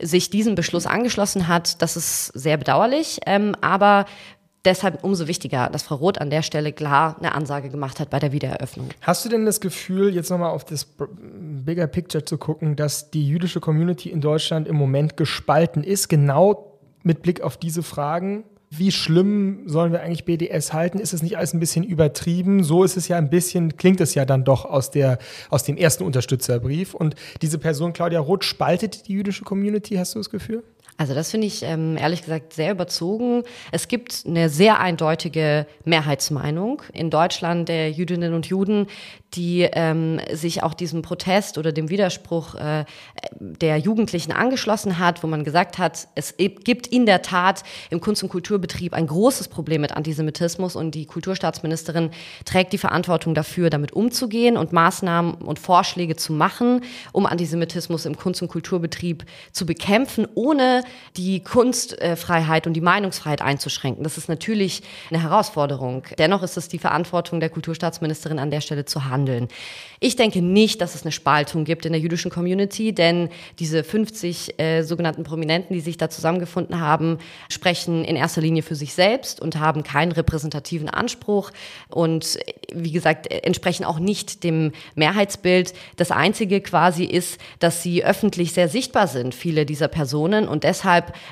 sich 0.00 0.30
diesem 0.30 0.54
Beschluss 0.54 0.86
angeschlossen 0.86 1.48
hat, 1.48 1.82
das 1.82 1.96
ist 1.96 2.26
sehr 2.28 2.56
bedauerlich. 2.56 3.20
Ähm, 3.26 3.56
aber 3.60 4.06
deshalb 4.64 5.02
umso 5.04 5.26
wichtiger, 5.28 5.68
dass 5.70 5.82
Frau 5.82 5.96
Roth 5.96 6.20
an 6.20 6.30
der 6.30 6.42
Stelle 6.42 6.72
klar 6.72 7.16
eine 7.18 7.34
Ansage 7.34 7.68
gemacht 7.68 8.00
hat 8.00 8.10
bei 8.10 8.18
der 8.18 8.32
Wiedereröffnung. 8.32 8.88
Hast 9.00 9.24
du 9.24 9.28
denn 9.28 9.44
das 9.44 9.60
Gefühl, 9.60 10.14
jetzt 10.14 10.30
nochmal 10.30 10.50
auf 10.50 10.64
das 10.64 10.86
Bigger 10.96 11.86
Picture 11.86 12.24
zu 12.24 12.38
gucken, 12.38 12.76
dass 12.76 13.10
die 13.10 13.26
jüdische 13.26 13.60
Community 13.60 14.10
in 14.10 14.20
Deutschland 14.20 14.68
im 14.68 14.76
Moment 14.76 15.16
gespalten 15.16 15.84
ist, 15.84 16.08
genau 16.08 16.78
mit 17.02 17.22
Blick 17.22 17.40
auf 17.40 17.56
diese 17.56 17.82
Fragen? 17.82 18.44
Wie 18.74 18.90
schlimm 18.90 19.64
sollen 19.66 19.92
wir 19.92 20.00
eigentlich 20.00 20.24
BDS 20.24 20.72
halten? 20.72 20.98
Ist 20.98 21.12
es 21.12 21.22
nicht 21.22 21.36
alles 21.36 21.52
ein 21.52 21.60
bisschen 21.60 21.84
übertrieben? 21.84 22.64
So 22.64 22.84
ist 22.84 22.96
es 22.96 23.06
ja 23.06 23.18
ein 23.18 23.28
bisschen, 23.28 23.76
klingt 23.76 24.00
es 24.00 24.14
ja 24.14 24.24
dann 24.24 24.44
doch 24.44 24.64
aus, 24.64 24.90
der, 24.90 25.18
aus 25.50 25.64
dem 25.64 25.76
ersten 25.76 26.04
Unterstützerbrief. 26.04 26.94
Und 26.94 27.14
diese 27.42 27.58
Person, 27.58 27.92
Claudia 27.92 28.20
Roth, 28.20 28.44
spaltet 28.44 29.08
die 29.08 29.12
jüdische 29.12 29.44
Community, 29.44 29.96
hast 29.96 30.14
du 30.14 30.20
das 30.20 30.30
Gefühl? 30.30 30.64
Also 31.02 31.14
das 31.14 31.32
finde 31.32 31.48
ich 31.48 31.64
ähm, 31.64 31.96
ehrlich 31.96 32.20
gesagt 32.20 32.52
sehr 32.52 32.70
überzogen. 32.70 33.42
Es 33.72 33.88
gibt 33.88 34.22
eine 34.24 34.48
sehr 34.48 34.78
eindeutige 34.78 35.66
Mehrheitsmeinung 35.84 36.80
in 36.92 37.10
Deutschland 37.10 37.68
der 37.68 37.90
Jüdinnen 37.90 38.34
und 38.34 38.46
Juden, 38.46 38.86
die 39.34 39.62
ähm, 39.72 40.20
sich 40.30 40.62
auch 40.62 40.74
diesem 40.74 41.02
Protest 41.02 41.58
oder 41.58 41.72
dem 41.72 41.88
Widerspruch 41.88 42.54
äh, 42.54 42.84
der 43.40 43.78
Jugendlichen 43.78 44.30
angeschlossen 44.30 45.00
hat, 45.00 45.24
wo 45.24 45.26
man 45.26 45.42
gesagt 45.42 45.78
hat, 45.78 46.06
es 46.14 46.36
gibt 46.36 46.86
in 46.86 47.06
der 47.06 47.22
Tat 47.22 47.64
im 47.90 48.00
Kunst- 48.00 48.22
und 48.22 48.28
Kulturbetrieb 48.28 48.94
ein 48.94 49.08
großes 49.08 49.48
Problem 49.48 49.80
mit 49.80 49.92
Antisemitismus 49.96 50.76
und 50.76 50.94
die 50.94 51.06
Kulturstaatsministerin 51.06 52.10
trägt 52.44 52.72
die 52.72 52.78
Verantwortung 52.78 53.34
dafür, 53.34 53.70
damit 53.70 53.92
umzugehen 53.92 54.56
und 54.56 54.72
Maßnahmen 54.72 55.34
und 55.34 55.58
Vorschläge 55.58 56.14
zu 56.14 56.32
machen, 56.32 56.82
um 57.10 57.26
Antisemitismus 57.26 58.06
im 58.06 58.16
Kunst- 58.16 58.42
und 58.42 58.48
Kulturbetrieb 58.48 59.24
zu 59.50 59.66
bekämpfen, 59.66 60.28
ohne 60.34 60.84
die 61.16 61.42
Kunstfreiheit 61.42 62.66
und 62.66 62.74
die 62.74 62.80
Meinungsfreiheit 62.80 63.42
einzuschränken. 63.42 64.04
Das 64.04 64.18
ist 64.18 64.28
natürlich 64.28 64.82
eine 65.10 65.22
Herausforderung. 65.22 66.04
Dennoch 66.18 66.42
ist 66.42 66.56
es 66.56 66.68
die 66.68 66.78
Verantwortung 66.78 67.40
der 67.40 67.50
Kulturstaatsministerin 67.50 68.38
an 68.38 68.50
der 68.50 68.60
Stelle 68.60 68.84
zu 68.84 69.04
handeln. 69.04 69.48
Ich 70.00 70.16
denke 70.16 70.42
nicht, 70.42 70.80
dass 70.80 70.94
es 70.94 71.02
eine 71.02 71.12
Spaltung 71.12 71.64
gibt 71.64 71.86
in 71.86 71.92
der 71.92 72.00
jüdischen 72.00 72.30
Community, 72.30 72.92
denn 72.92 73.28
diese 73.58 73.84
50 73.84 74.58
äh, 74.58 74.82
sogenannten 74.82 75.22
Prominenten, 75.22 75.74
die 75.74 75.80
sich 75.80 75.96
da 75.96 76.10
zusammengefunden 76.10 76.80
haben, 76.80 77.18
sprechen 77.48 78.04
in 78.04 78.16
erster 78.16 78.40
Linie 78.40 78.62
für 78.62 78.74
sich 78.74 78.94
selbst 78.94 79.40
und 79.40 79.58
haben 79.58 79.82
keinen 79.82 80.12
repräsentativen 80.12 80.88
Anspruch 80.88 81.52
und 81.88 82.38
wie 82.74 82.92
gesagt, 82.92 83.30
entsprechen 83.30 83.84
auch 83.84 83.98
nicht 83.98 84.44
dem 84.44 84.72
Mehrheitsbild. 84.94 85.74
Das 85.96 86.10
Einzige 86.10 86.60
quasi 86.60 87.04
ist, 87.04 87.38
dass 87.58 87.82
sie 87.82 88.04
öffentlich 88.04 88.52
sehr 88.52 88.68
sichtbar 88.68 89.06
sind, 89.06 89.34
viele 89.34 89.66
dieser 89.66 89.88
Personen 89.88 90.48
und 90.48 90.64
deshalb 90.64 90.81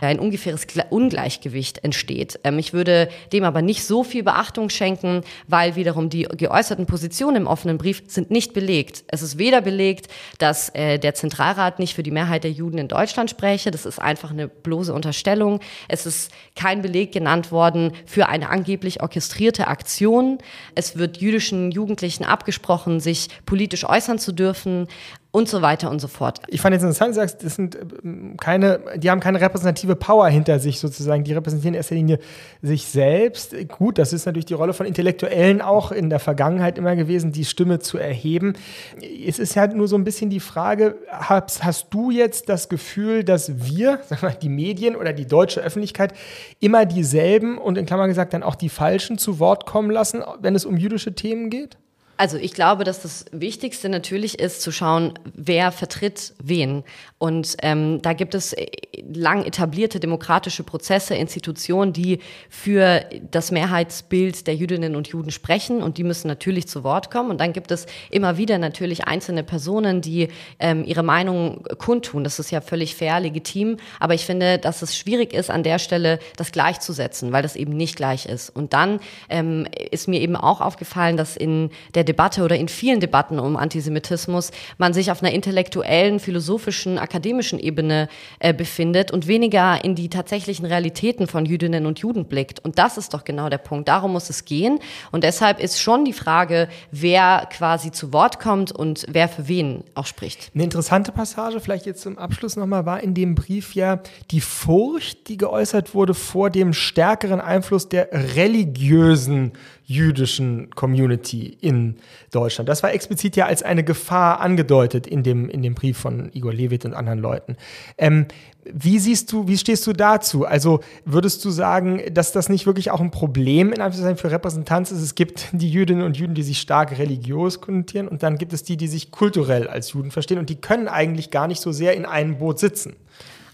ein 0.01 0.19
ungefähres 0.19 0.67
Ungleichgewicht 0.91 1.85
entsteht. 1.85 2.41
Ähm, 2.45 2.59
ich 2.59 2.73
würde 2.73 3.09
dem 3.33 3.45
aber 3.45 3.63
nicht 3.63 3.85
so 3.85 4.05
viel 4.05 4.23
Beachtung 4.23 4.71
schenken, 4.71 5.23
weil 5.49 5.77
wiederum 5.77 6.09
die 6.11 6.23
geäußerten 6.23 6.87
Positionen 6.87 7.37
im 7.37 7.47
offenen 7.47 7.79
Brief 7.79 8.03
sind 8.07 8.31
nicht 8.31 8.53
belegt. 8.53 9.05
Es 9.09 9.23
ist 9.23 9.39
weder 9.39 9.61
belegt, 9.61 10.09
dass 10.39 10.69
äh, 10.71 10.99
der 10.99 11.15
Zentralrat 11.15 11.79
nicht 11.79 11.95
für 11.95 12.03
die 12.03 12.11
Mehrheit 12.11 12.45
der 12.45 12.53
Juden 12.53 12.79
in 12.79 12.89
Deutschland 12.89 13.31
spräche. 13.31 13.71
Das 13.71 13.87
ist 13.87 13.99
einfach 13.99 14.31
eine 14.31 14.49
bloße 14.49 14.93
Unterstellung. 14.93 15.61
Es 15.89 16.07
ist 16.07 16.33
kein 16.57 16.83
Beleg 16.83 17.13
genannt 17.13 17.53
worden 17.53 17.93
für 18.07 18.29
eine 18.29 18.49
angeblich 18.51 19.03
orchestrierte 19.03 19.69
Aktion. 19.69 20.39
Es 20.75 20.97
wird 20.97 21.19
jüdischen 21.19 21.71
Jugendlichen 21.71 22.25
abgesprochen, 22.25 23.01
sich 23.01 23.29
politisch 23.47 23.85
äußern 23.85 24.19
zu 24.19 24.33
dürfen 24.33 24.89
und 25.33 25.49
so 25.49 25.63
weiter 25.63 25.91
und 25.91 26.01
so 26.01 26.09
fort. 26.09 26.41
Ich 26.49 26.61
fand 26.61 26.73
jetzt 26.73 26.83
interessant, 26.83 27.11
du 27.11 27.15
sagst, 27.15 27.45
das 27.45 27.55
sind 27.55 27.79
ähm, 28.03 28.37
keine, 28.37 28.81
die 28.97 29.11
haben 29.11 29.21
keine 29.21 29.41
repräsentative 29.41 29.95
Power 29.95 30.29
hinter 30.29 30.59
sich 30.59 30.81
sozusagen, 30.81 31.23
die 31.23 31.33
repräsentieren 31.33 31.75
in 31.75 31.79
erster 31.79 31.95
Linie 31.95 32.19
sich 32.63 32.87
selbst. 32.87 33.55
Gut, 33.69 33.99
das 33.99 34.13
ist 34.13 34.27
natürlich 34.27 34.47
die 34.47 34.55
Rolle 34.55 34.73
von 34.73 34.87
Intellektuellen 34.87 35.61
auch 35.61 35.93
in 35.93 36.11
der 36.11 36.19
Vergangenheit 36.19 36.79
immer 36.79 36.97
gewesen, 36.97 37.31
die 37.31 37.45
Stimme 37.45 37.79
zu 37.79 37.97
erheben. 37.97 38.55
Es 39.01 39.39
ist 39.39 39.55
ja 39.55 39.69
nur 39.69 39.87
so 39.87 39.97
ein 39.97 40.05
bisschen 40.05 40.31
die 40.31 40.41
Frage, 40.41 40.97
hast, 41.09 41.63
hast 41.63 41.95
du 41.95 42.11
jetzt 42.11 42.49
das 42.49 42.69
Gefühl, 42.69 43.23
dass 43.23 43.53
wir, 43.67 44.01
sagen 44.09 44.23
wir, 44.23 44.31
die 44.31 44.49
Medien 44.49 44.97
oder 44.97 45.13
die 45.13 45.27
deutsche 45.27 45.61
Öffentlichkeit 45.61 46.13
immer 46.59 46.87
dieselben 46.87 47.57
und 47.57 47.79
in 47.79 47.87
Klammern 47.87 48.09
gesagt 48.09 48.35
dann 48.35 48.43
auch 48.43 48.57
die 48.57 48.69
Falschen 48.69 49.17
zu 49.17 49.39
Wort 49.39 49.65
kommen 49.65 49.91
lassen, 49.91 50.25
wenn 50.41 50.57
es 50.57 50.65
um 50.65 50.77
jüdische 50.77 51.15
Themen 51.15 51.51
geht? 51.51 51.79
Also 52.21 52.37
ich 52.37 52.53
glaube, 52.53 52.85
dass 52.85 53.01
das 53.01 53.25
Wichtigste 53.33 53.89
natürlich 53.89 54.39
ist, 54.39 54.61
zu 54.61 54.73
schauen, 54.73 55.15
wer 55.33 55.73
vertritt 55.73 56.35
wen. 56.39 56.85
Und 57.17 57.57
ähm, 57.63 58.03
da 58.03 58.13
gibt 58.13 58.35
es 58.35 58.53
äh, 58.53 58.67
lang 59.11 59.47
etablierte 59.47 60.01
demokratische 60.01 60.63
Prozesse, 60.63 61.15
Institutionen, 61.15 61.95
die 61.95 62.19
für 62.51 63.07
das 63.31 63.51
Mehrheitsbild 63.53 64.47
der 64.47 64.55
Jüdinnen 64.55 64.97
und 64.97 65.09
Juden 65.09 65.31
sprechen 65.31 65.83
und 65.83 65.97
die 65.97 66.05
müssen 66.05 66.29
natürlich 66.29 66.69
zu 66.69 66.85
Wort 66.85 67.11
kommen. 67.11 67.31
Und 67.31 67.41
dann 67.41 67.55
gibt 67.55 67.71
es 67.71 67.87
immer 68.11 68.37
wieder 68.37 68.59
natürlich 68.59 69.07
einzelne 69.07 69.43
Personen, 69.43 70.03
die 70.03 70.29
ähm, 70.59 70.85
ihre 70.85 71.03
Meinung 71.03 71.65
kundtun. 71.79 72.23
Das 72.23 72.39
ist 72.39 72.51
ja 72.51 72.61
völlig 72.61 72.97
fair, 72.97 73.21
legitim. 73.21 73.79
Aber 73.99 74.13
ich 74.13 74.27
finde, 74.27 74.59
dass 74.59 74.83
es 74.83 74.95
schwierig 74.95 75.33
ist, 75.33 75.49
an 75.49 75.63
der 75.63 75.79
Stelle 75.79 76.19
das 76.37 76.53
gleichzusetzen, 76.53 77.33
weil 77.33 77.43
das 77.43 77.57
eben 77.57 77.75
nicht 77.75 77.97
gleich 77.97 78.27
ist. 78.27 78.51
Und 78.51 78.75
dann 78.75 79.01
ähm, 79.31 79.67
ist 79.91 80.07
mir 80.07 80.21
eben 80.21 80.37
auch 80.37 80.61
aufgefallen, 80.61 81.17
dass 81.17 81.35
in 81.35 81.71
der 81.95 82.10
Debatte 82.11 82.43
oder 82.43 82.57
in 82.57 82.69
vielen 82.69 82.99
Debatten 82.99 83.39
um 83.39 83.57
Antisemitismus 83.57 84.51
man 84.79 84.93
sich 84.93 85.13
auf 85.13 85.23
einer 85.23 85.33
intellektuellen, 85.33 86.19
philosophischen, 86.19 86.99
akademischen 86.99 87.61
Ebene 87.61 88.09
äh, 88.41 88.53
befindet 88.53 89.13
und 89.13 89.29
weniger 89.29 89.85
in 89.85 89.95
die 89.95 90.09
tatsächlichen 90.09 90.67
Realitäten 90.67 91.29
von 91.29 91.47
Jüdinnen 91.47 91.87
und 91.87 92.01
Juden 92.01 92.25
blickt. 92.25 92.59
Und 92.59 92.79
das 92.81 92.99
ist 92.99 93.15
doch 93.15 93.23
genau 93.23 93.49
der 93.49 93.59
Punkt. 93.59 93.87
Darum 93.87 94.13
muss 94.13 94.29
es 94.29 94.45
gehen. 94.45 94.81
Und 95.13 95.23
deshalb 95.23 95.61
ist 95.61 95.81
schon 95.81 96.05
die 96.05 96.13
Frage, 96.13 96.69
wer 96.91 97.49
quasi 97.53 97.93
zu 97.93 98.13
Wort 98.13 98.41
kommt 98.41 98.73
und 98.73 99.07
wer 99.09 99.29
für 99.29 99.47
wen 99.47 99.85
auch 99.95 100.07
spricht. 100.07 100.51
Eine 100.53 100.65
interessante 100.65 101.13
Passage, 101.13 101.61
vielleicht 101.61 101.87
jetzt 101.87 102.03
zum 102.03 102.19
Abschluss 102.19 102.57
nochmal, 102.57 102.87
war 102.87 103.01
in 103.03 103.15
dem 103.15 103.37
Brief 103.37 103.77
ja 103.77 104.01
die 104.33 104.41
Furcht, 104.41 105.29
die 105.29 105.37
geäußert 105.37 105.95
wurde 105.95 106.15
vor 106.15 106.51
dem 106.51 106.73
stärkeren 106.73 107.41
Einfluss 107.41 107.89
der 107.89 108.09
religiösen 108.35 109.53
jüdischen 109.91 110.71
Community 110.71 111.59
in 111.61 111.97
Deutschland. 112.31 112.69
Das 112.69 112.85
war 112.85 112.93
explizit 112.93 113.35
ja 113.35 113.47
als 113.47 113.65
eine 113.65 113.83
Gefahr 113.83 114.41
angedeutet 114.41 115.09
in 115.09 115.25
dem, 115.25 115.51
in 115.51 115.63
dem 115.63 115.75
Brief 115.75 115.99
von 115.99 116.31
Igor 116.33 116.55
Levit 116.55 116.85
und 116.85 116.95
anderen 116.95 117.19
Leuten. 117.19 117.57
Ähm, 117.99 118.27
wie 118.73 119.01
siehst 119.01 119.33
du, 119.33 119.49
wie 119.49 119.59
stehst 119.59 119.85
du 119.89 119.93
dazu? 119.93 120.45
Also 120.45 120.79
würdest 121.05 121.45
du 121.45 121.51
sagen, 121.51 122.03
dass 122.13 122.31
das 122.31 122.49
nicht 122.49 122.67
wirklich 122.67 122.93
auch 122.93 123.01
ein 123.01 123.11
Problem 123.11 123.73
in 123.73 123.81
Anführungszeichen 123.81 124.19
für 124.19 124.31
Repräsentanz 124.31 124.93
ist? 124.93 125.03
Es 125.03 125.17
gibt 125.17 125.49
die 125.51 125.69
Jüdinnen 125.69 126.05
und 126.05 126.17
Juden, 126.17 126.35
die 126.35 126.45
sich 126.45 126.61
stark 126.61 126.97
religiös 126.97 127.61
konnotieren 127.61 128.07
und 128.07 128.23
dann 128.23 128.39
gibt 128.39 128.53
es 128.53 128.63
die, 128.63 128.77
die 128.77 128.87
sich 128.87 129.11
kulturell 129.11 129.67
als 129.67 129.93
Juden 129.93 130.13
verstehen 130.13 130.39
und 130.39 130.51
die 130.51 130.61
können 130.61 130.87
eigentlich 130.87 131.33
gar 131.33 131.49
nicht 131.49 131.61
so 131.61 131.73
sehr 131.73 131.97
in 131.97 132.05
einem 132.07 132.39
Boot 132.39 132.61
sitzen. 132.61 132.95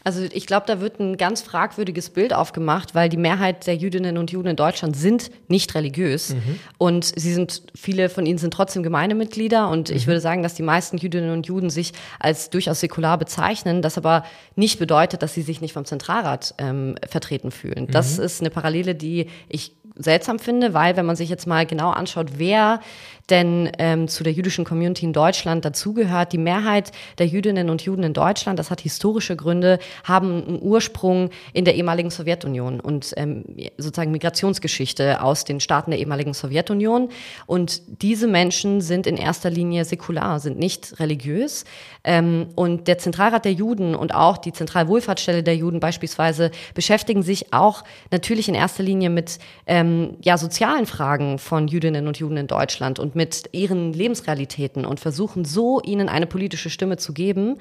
Also 0.06 0.22
ich 0.22 0.46
glaube, 0.46 0.66
da 0.68 0.80
wird 0.80 1.00
ein 1.00 1.16
ganz 1.16 1.42
fragwürdiges 1.42 2.10
Bild 2.10 2.32
aufgemacht, 2.32 2.94
weil 2.94 3.08
die 3.08 3.16
Mehrheit 3.16 3.66
der 3.66 3.74
Jüdinnen 3.74 4.18
und 4.18 4.30
Juden 4.30 4.50
in 4.50 4.54
Deutschland 4.54 4.96
sind 4.96 5.32
nicht 5.48 5.74
religiös 5.74 6.34
mhm. 6.34 6.60
und 6.78 7.04
sie 7.04 7.32
sind 7.32 7.64
viele 7.74 8.08
von 8.08 8.24
ihnen 8.24 8.38
sind 8.38 8.54
trotzdem 8.54 8.84
Gemeindemitglieder 8.84 9.68
und 9.68 9.90
mhm. 9.90 9.96
ich 9.96 10.06
würde 10.06 10.20
sagen, 10.20 10.44
dass 10.44 10.54
die 10.54 10.62
meisten 10.62 10.96
Jüdinnen 10.96 11.32
und 11.32 11.48
Juden 11.48 11.70
sich 11.70 11.92
als 12.20 12.50
durchaus 12.50 12.78
säkular 12.78 13.18
bezeichnen, 13.18 13.82
das 13.82 13.98
aber 13.98 14.22
nicht 14.54 14.78
bedeutet, 14.78 15.24
dass 15.24 15.34
sie 15.34 15.42
sich 15.42 15.60
nicht 15.60 15.72
vom 15.72 15.84
Zentralrat 15.84 16.54
ähm, 16.58 16.94
vertreten 17.08 17.50
fühlen. 17.50 17.86
Mhm. 17.86 17.90
Das 17.90 18.20
ist 18.20 18.40
eine 18.40 18.50
Parallele, 18.50 18.94
die 18.94 19.26
ich 19.48 19.72
seltsam 19.96 20.38
finde, 20.38 20.72
weil 20.72 20.96
wenn 20.96 21.06
man 21.06 21.16
sich 21.16 21.28
jetzt 21.28 21.48
mal 21.48 21.66
genau 21.66 21.90
anschaut, 21.90 22.32
wer 22.36 22.80
denn 23.30 23.70
ähm, 23.78 24.08
zu 24.08 24.22
der 24.22 24.32
jüdischen 24.32 24.64
Community 24.64 25.04
in 25.04 25.12
Deutschland 25.12 25.64
dazugehört. 25.64 26.32
Die 26.32 26.38
Mehrheit 26.38 26.92
der 27.18 27.26
Jüdinnen 27.26 27.70
und 27.70 27.82
Juden 27.82 28.04
in 28.04 28.12
Deutschland, 28.12 28.58
das 28.58 28.70
hat 28.70 28.80
historische 28.80 29.36
Gründe, 29.36 29.78
haben 30.04 30.44
einen 30.46 30.62
Ursprung 30.62 31.30
in 31.52 31.64
der 31.64 31.74
ehemaligen 31.74 32.10
Sowjetunion 32.10 32.80
und 32.80 33.12
ähm, 33.16 33.44
sozusagen 33.78 34.12
Migrationsgeschichte 34.12 35.22
aus 35.22 35.44
den 35.44 35.60
Staaten 35.60 35.90
der 35.90 35.98
ehemaligen 35.98 36.34
Sowjetunion. 36.34 37.08
Und 37.46 37.82
diese 38.02 38.28
Menschen 38.28 38.80
sind 38.80 39.06
in 39.06 39.16
erster 39.16 39.50
Linie 39.50 39.84
säkular, 39.84 40.38
sind 40.38 40.58
nicht 40.58 41.00
religiös. 41.00 41.64
Ähm, 42.04 42.48
und 42.54 42.86
der 42.86 42.98
Zentralrat 42.98 43.44
der 43.44 43.52
Juden 43.52 43.96
und 43.96 44.14
auch 44.14 44.38
die 44.38 44.52
Zentralwohlfahrtsstelle 44.52 45.42
der 45.42 45.56
Juden 45.56 45.80
beispielsweise 45.80 46.52
beschäftigen 46.74 47.22
sich 47.22 47.52
auch 47.52 47.82
natürlich 48.12 48.48
in 48.48 48.54
erster 48.54 48.84
Linie 48.84 49.10
mit 49.10 49.38
ähm, 49.66 50.16
ja, 50.22 50.38
sozialen 50.38 50.86
Fragen 50.86 51.38
von 51.38 51.66
Jüdinnen 51.66 52.06
und 52.06 52.18
Juden 52.18 52.36
in 52.36 52.46
Deutschland 52.46 53.00
und 53.00 53.15
mit 53.16 53.48
ihren 53.52 53.92
Lebensrealitäten 53.92 54.84
und 54.84 55.00
versuchen 55.00 55.44
so 55.44 55.80
ihnen 55.80 56.08
eine 56.08 56.26
politische 56.26 56.70
Stimme 56.70 56.98
zu 56.98 57.14
geben. 57.14 57.56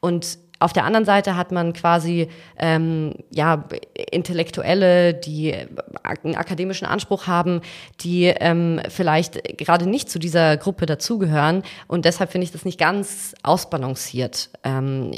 Und 0.00 0.38
auf 0.60 0.74
der 0.74 0.84
anderen 0.84 1.06
Seite 1.06 1.36
hat 1.36 1.52
man 1.52 1.72
quasi 1.72 2.28
ähm, 2.58 3.14
ja 3.30 3.64
Intellektuelle, 4.12 5.14
die 5.14 5.54
einen 6.02 6.36
akademischen 6.36 6.84
Anspruch 6.86 7.26
haben, 7.26 7.62
die 8.00 8.26
ähm, 8.26 8.80
vielleicht 8.90 9.56
gerade 9.56 9.88
nicht 9.88 10.10
zu 10.10 10.18
dieser 10.18 10.58
Gruppe 10.58 10.84
dazugehören. 10.84 11.62
Und 11.88 12.04
deshalb 12.04 12.30
finde 12.30 12.44
ich 12.44 12.52
das 12.52 12.66
nicht 12.66 12.78
ganz 12.78 13.34
ausbalanciert, 13.42 14.50
ähm, 14.62 15.12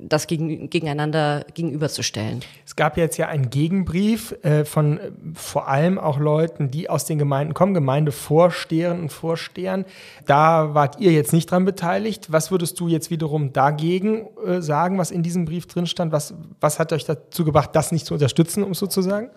das 0.00 0.28
gegen, 0.28 0.70
gegeneinander 0.70 1.44
gegenüberzustellen. 1.54 2.40
Es 2.64 2.76
gab 2.76 2.96
jetzt 2.96 3.16
ja 3.16 3.26
einen 3.26 3.50
Gegenbrief 3.50 4.36
äh, 4.44 4.64
von 4.64 4.98
äh, 4.98 5.10
vor 5.34 5.66
allem 5.66 5.98
auch 5.98 6.20
Leuten, 6.20 6.70
die 6.70 6.88
aus 6.88 7.04
den 7.04 7.18
Gemeinden 7.18 7.52
kommen, 7.52 7.74
Gemeindevorsteherinnen 7.74 9.02
und 9.02 9.12
Vorstehern. 9.12 9.84
Da 10.24 10.74
wart 10.74 11.00
ihr 11.00 11.10
jetzt 11.10 11.32
nicht 11.32 11.50
dran 11.50 11.64
beteiligt. 11.64 12.30
Was 12.30 12.52
würdest 12.52 12.78
du 12.78 12.86
jetzt 12.86 13.10
wiederum 13.10 13.52
dagegen 13.52 14.28
äh, 14.46 14.67
sagen, 14.68 14.98
was 14.98 15.10
in 15.10 15.24
diesem 15.24 15.44
Brief 15.44 15.66
drin 15.66 15.86
stand? 15.86 16.12
Was, 16.12 16.34
was 16.60 16.78
hat 16.78 16.92
euch 16.92 17.04
dazu 17.04 17.44
gebracht, 17.44 17.70
das 17.72 17.90
nicht 17.90 18.06
zu 18.06 18.14
unterstützen, 18.14 18.62
um 18.62 18.74
so 18.74 18.86
zu 18.86 19.02
sagen? 19.02 19.30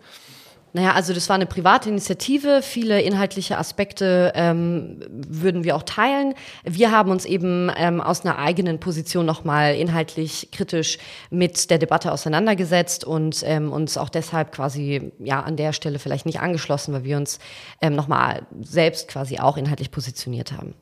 Naja, 0.73 0.93
also 0.93 1.13
das 1.13 1.27
war 1.27 1.35
eine 1.35 1.45
private 1.45 1.89
Initiative. 1.89 2.61
Viele 2.61 3.01
inhaltliche 3.01 3.57
Aspekte 3.57 4.31
ähm, 4.35 5.01
würden 5.09 5.65
wir 5.65 5.75
auch 5.75 5.83
teilen. 5.83 6.33
Wir 6.63 6.91
haben 6.91 7.11
uns 7.11 7.25
eben 7.25 7.69
ähm, 7.75 7.99
aus 7.99 8.23
einer 8.23 8.37
eigenen 8.37 8.79
Position 8.79 9.25
nochmal 9.25 9.75
inhaltlich 9.75 10.49
kritisch 10.51 10.97
mit 11.29 11.69
der 11.69 11.77
Debatte 11.77 12.11
auseinandergesetzt 12.13 13.03
und 13.03 13.43
ähm, 13.45 13.73
uns 13.73 13.97
auch 13.97 14.07
deshalb 14.07 14.53
quasi 14.53 15.11
ja 15.19 15.41
an 15.41 15.57
der 15.57 15.73
Stelle 15.73 15.99
vielleicht 15.99 16.25
nicht 16.25 16.39
angeschlossen, 16.39 16.93
weil 16.93 17.03
wir 17.03 17.17
uns 17.17 17.39
ähm, 17.81 17.93
nochmal 17.93 18.43
selbst 18.61 19.09
quasi 19.09 19.39
auch 19.39 19.57
inhaltlich 19.57 19.91
positioniert 19.91 20.53
haben. 20.53 20.73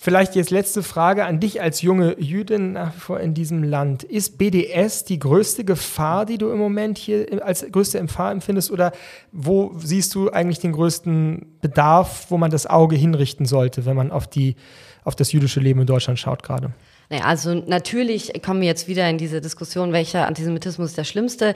Vielleicht 0.00 0.36
jetzt 0.36 0.50
letzte 0.50 0.84
Frage 0.84 1.24
an 1.24 1.40
dich 1.40 1.60
als 1.60 1.82
junge 1.82 2.20
Jüdin 2.20 2.74
nach 2.74 2.94
wie 2.94 3.00
vor 3.00 3.18
in 3.18 3.34
diesem 3.34 3.64
Land. 3.64 4.04
Ist 4.04 4.38
BDS 4.38 5.02
die 5.02 5.18
größte 5.18 5.64
Gefahr, 5.64 6.24
die 6.24 6.38
du 6.38 6.50
im 6.50 6.58
Moment 6.58 6.98
hier 6.98 7.44
als 7.44 7.66
größte 7.68 8.00
Gefahr 8.00 8.30
empfindest? 8.30 8.70
Oder 8.70 8.92
wo 9.32 9.74
siehst 9.76 10.14
du 10.14 10.30
eigentlich 10.30 10.60
den 10.60 10.70
größten 10.70 11.58
Bedarf, 11.60 12.26
wo 12.28 12.38
man 12.38 12.52
das 12.52 12.68
Auge 12.68 12.94
hinrichten 12.94 13.44
sollte, 13.44 13.86
wenn 13.86 13.96
man 13.96 14.12
auf, 14.12 14.28
die, 14.28 14.54
auf 15.02 15.16
das 15.16 15.32
jüdische 15.32 15.58
Leben 15.58 15.80
in 15.80 15.86
Deutschland 15.88 16.20
schaut 16.20 16.44
gerade? 16.44 16.72
Naja, 17.10 17.24
also 17.24 17.54
natürlich 17.54 18.40
kommen 18.42 18.60
wir 18.60 18.68
jetzt 18.68 18.86
wieder 18.86 19.08
in 19.08 19.18
diese 19.18 19.40
Diskussion, 19.40 19.92
welcher 19.92 20.26
Antisemitismus 20.26 20.90
ist 20.90 20.98
der 20.98 21.04
schlimmste. 21.04 21.54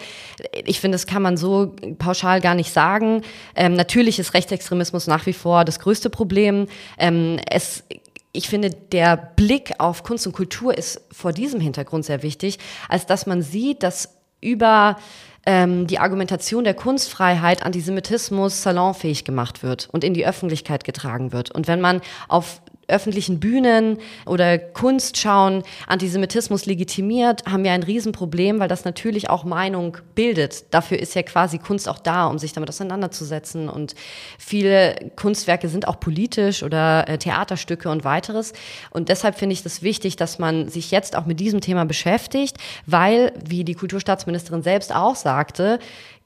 Ich 0.64 0.80
finde, 0.80 0.96
das 0.96 1.06
kann 1.06 1.22
man 1.22 1.36
so 1.36 1.76
pauschal 1.98 2.40
gar 2.40 2.54
nicht 2.54 2.72
sagen. 2.72 3.22
Ähm, 3.54 3.74
natürlich 3.74 4.18
ist 4.18 4.34
Rechtsextremismus 4.34 5.06
nach 5.06 5.26
wie 5.26 5.34
vor 5.34 5.64
das 5.64 5.78
größte 5.78 6.08
Problem. 6.08 6.66
Ähm, 6.98 7.38
es 7.50 7.84
ich 8.32 8.48
finde, 8.48 8.70
der 8.70 9.16
Blick 9.16 9.74
auf 9.78 10.02
Kunst 10.02 10.26
und 10.26 10.32
Kultur 10.32 10.76
ist 10.76 11.02
vor 11.12 11.32
diesem 11.32 11.60
Hintergrund 11.60 12.04
sehr 12.04 12.22
wichtig, 12.22 12.58
als 12.88 13.06
dass 13.06 13.26
man 13.26 13.42
sieht, 13.42 13.82
dass 13.82 14.16
über 14.40 14.96
ähm, 15.44 15.86
die 15.86 15.98
Argumentation 15.98 16.64
der 16.64 16.74
Kunstfreiheit 16.74 17.62
Antisemitismus 17.62 18.62
salonfähig 18.62 19.24
gemacht 19.24 19.62
wird 19.62 19.88
und 19.92 20.02
in 20.04 20.14
die 20.14 20.26
Öffentlichkeit 20.26 20.84
getragen 20.84 21.32
wird. 21.32 21.50
Und 21.50 21.68
wenn 21.68 21.80
man 21.80 22.00
auf 22.28 22.62
öffentlichen 22.92 23.40
Bühnen 23.40 23.98
oder 24.26 24.58
Kunst 24.58 25.16
schauen, 25.16 25.62
Antisemitismus 25.86 26.66
legitimiert, 26.66 27.44
haben 27.50 27.64
wir 27.64 27.72
ein 27.72 27.82
Riesenproblem, 27.82 28.60
weil 28.60 28.68
das 28.68 28.84
natürlich 28.84 29.30
auch 29.30 29.44
Meinung 29.44 29.96
bildet. 30.14 30.72
Dafür 30.72 30.98
ist 30.98 31.14
ja 31.14 31.22
quasi 31.22 31.58
Kunst 31.58 31.88
auch 31.88 31.98
da, 31.98 32.26
um 32.26 32.38
sich 32.38 32.52
damit 32.52 32.68
auseinanderzusetzen. 32.68 33.68
Und 33.68 33.94
viele 34.38 35.12
Kunstwerke 35.16 35.68
sind 35.68 35.88
auch 35.88 35.98
politisch 35.98 36.62
oder 36.62 37.08
äh, 37.08 37.18
Theaterstücke 37.18 37.88
und 37.88 38.04
weiteres. 38.04 38.52
Und 38.90 39.08
deshalb 39.08 39.38
finde 39.38 39.54
ich 39.54 39.62
das 39.62 39.82
wichtig, 39.82 40.16
dass 40.16 40.38
man 40.38 40.68
sich 40.68 40.90
jetzt 40.90 41.16
auch 41.16 41.26
mit 41.26 41.40
diesem 41.40 41.60
Thema 41.60 41.84
beschäftigt, 41.84 42.56
weil, 42.86 43.32
wie 43.44 43.64
die 43.64 43.74
Kulturstaatsministerin 43.74 44.62
selbst 44.62 44.94
auch 44.94 45.16
sagte, 45.16 45.78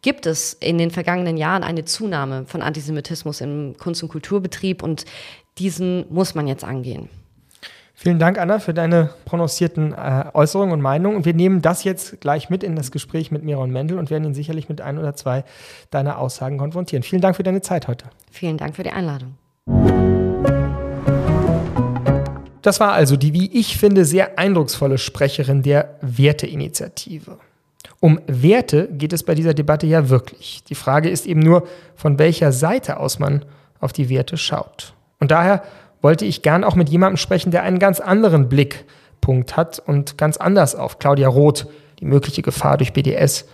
gibt 0.02 0.26
es 0.26 0.52
in 0.52 0.78
den 0.78 0.90
vergangenen 0.90 1.36
Jahren 1.36 1.64
eine 1.64 1.84
Zunahme 1.84 2.44
von 2.46 2.62
Antisemitismus 2.62 3.40
im 3.40 3.76
Kunst- 3.76 4.02
und 4.02 4.08
Kulturbetrieb 4.08 4.82
und 4.82 5.04
diesen 5.58 6.06
muss 6.10 6.34
man 6.34 6.46
jetzt 6.46 6.64
angehen. 6.64 7.08
Vielen 7.98 8.18
Dank, 8.18 8.38
Anna, 8.38 8.58
für 8.58 8.74
deine 8.74 9.10
prononcierten 9.24 9.94
äh, 9.94 10.26
Äußerungen 10.34 10.74
und 10.74 10.82
Meinungen. 10.82 11.16
Und 11.16 11.24
wir 11.24 11.32
nehmen 11.32 11.62
das 11.62 11.82
jetzt 11.82 12.20
gleich 12.20 12.50
mit 12.50 12.62
in 12.62 12.76
das 12.76 12.90
Gespräch 12.90 13.30
mit 13.30 13.42
Miron 13.42 13.70
Mendel 13.70 13.98
und 13.98 14.10
werden 14.10 14.24
ihn 14.24 14.34
sicherlich 14.34 14.68
mit 14.68 14.82
ein 14.82 14.98
oder 14.98 15.14
zwei 15.14 15.44
deiner 15.90 16.18
Aussagen 16.18 16.58
konfrontieren. 16.58 17.02
Vielen 17.02 17.22
Dank 17.22 17.36
für 17.36 17.42
deine 17.42 17.62
Zeit 17.62 17.88
heute. 17.88 18.04
Vielen 18.30 18.58
Dank 18.58 18.76
für 18.76 18.82
die 18.82 18.90
Einladung. 18.90 19.38
Das 22.60 22.80
war 22.80 22.92
also 22.92 23.16
die, 23.16 23.32
wie 23.32 23.50
ich 23.58 23.78
finde, 23.78 24.04
sehr 24.04 24.38
eindrucksvolle 24.38 24.98
Sprecherin 24.98 25.62
der 25.62 25.96
Werteinitiative. 26.02 27.38
Um 28.00 28.20
Werte 28.26 28.88
geht 28.92 29.14
es 29.14 29.22
bei 29.22 29.34
dieser 29.34 29.54
Debatte 29.54 29.86
ja 29.86 30.10
wirklich. 30.10 30.64
Die 30.64 30.74
Frage 30.74 31.08
ist 31.08 31.26
eben 31.26 31.40
nur, 31.40 31.66
von 31.94 32.18
welcher 32.18 32.52
Seite 32.52 32.98
aus 33.00 33.18
man 33.18 33.44
auf 33.80 33.94
die 33.94 34.10
Werte 34.10 34.36
schaut. 34.36 34.95
Und 35.18 35.30
daher 35.30 35.62
wollte 36.02 36.24
ich 36.24 36.42
gern 36.42 36.64
auch 36.64 36.74
mit 36.74 36.88
jemandem 36.88 37.16
sprechen, 37.16 37.50
der 37.50 37.62
einen 37.62 37.78
ganz 37.78 38.00
anderen 38.00 38.48
Blickpunkt 38.48 39.56
hat 39.56 39.78
und 39.78 40.18
ganz 40.18 40.36
anders 40.36 40.74
auf 40.74 40.98
Claudia 40.98 41.28
Roth, 41.28 41.66
die 42.00 42.04
mögliche 42.04 42.42
Gefahr 42.42 42.76
durch 42.76 42.92
BDS 42.92 43.46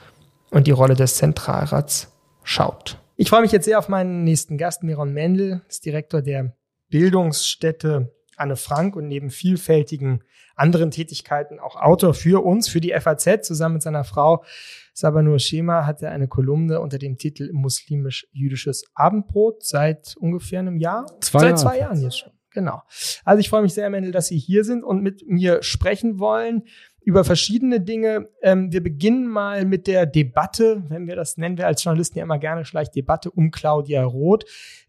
und 0.51 0.67
die 0.67 0.73
Rolle 0.73 0.95
des 0.95 1.17
Zentralrats 1.17 2.13
schaut. 2.43 2.99
Ich 3.17 3.29
freue 3.29 3.43
mich 3.43 3.53
jetzt 3.53 3.67
sehr 3.67 3.79
auf 3.79 3.89
meinen 3.89 4.25
nächsten 4.25 4.59
Gast, 4.59 4.83
Miron 4.83 5.13
Mendel, 5.13 5.63
ist 5.69 5.85
Direktor 5.85 6.23
der 6.23 6.57
Bildungsstätte 6.91 8.13
Anne 8.37 8.57
Frank 8.57 8.97
und 8.97 9.09
neben 9.09 9.31
vielfältigen 9.31 10.25
anderen 10.57 10.91
Tätigkeiten 10.91 11.59
auch 11.59 11.77
Autor 11.77 12.15
für 12.15 12.45
uns, 12.45 12.69
für 12.69 12.81
die 12.81 12.93
FAZ. 12.99 13.47
Zusammen 13.47 13.75
mit 13.75 13.83
seiner 13.83 14.05
Frau 14.05 14.45
Sabanur 14.93 15.39
Schema 15.39 15.87
hat 15.87 16.03
er 16.03 16.11
eine 16.13 16.29
Kolumne 16.29 16.81
unter 16.81 16.99
dem 16.99 17.17
Titel 17.17 17.51
Muslimisch-Jüdisches 17.53 18.85
Abendbrot 18.95 19.65
seit 19.65 20.17
ungefähr 20.19 20.61
einem 20.61 20.77
Jahr. 20.77 21.07
Zwei 21.21 21.39
seit 21.41 21.49
Jahre. 21.49 21.61
zwei 21.61 21.79
Jahren 21.79 22.03
jetzt 22.03 22.19
schon. 22.19 22.33
Genau. 22.55 22.83
Also 23.25 23.41
ich 23.41 23.49
freue 23.49 23.63
mich 23.63 23.73
sehr, 23.73 23.89
Mendel, 23.89 24.13
dass 24.13 24.29
Sie 24.29 24.39
hier 24.39 24.65
sind 24.65 24.85
und 24.85 25.03
mit 25.03 25.27
mir 25.27 25.63
sprechen 25.63 26.19
wollen 26.19 26.65
über 27.05 27.25
verschiedene 27.25 27.81
Dinge. 27.81 28.29
Ähm, 28.43 28.73
wir 28.73 28.83
beginnen 28.83 29.27
mal 29.27 29.65
mit 29.65 29.87
der 29.87 30.07
Debatte, 30.07 30.85
wenn 30.89 31.07
wir 31.07 31.17
das 31.17 31.37
nennen 31.37 31.57
wir 31.57 31.67
als 31.67 31.83
Journalisten 31.83 32.19
ja 32.19 32.25
immer 32.25 32.39
gerne 32.39 32.65
schlecht, 32.65 32.95
Debatte 32.95 33.31
um 33.31 33.51
Claudia 33.51 34.05
Roth. 34.05 34.45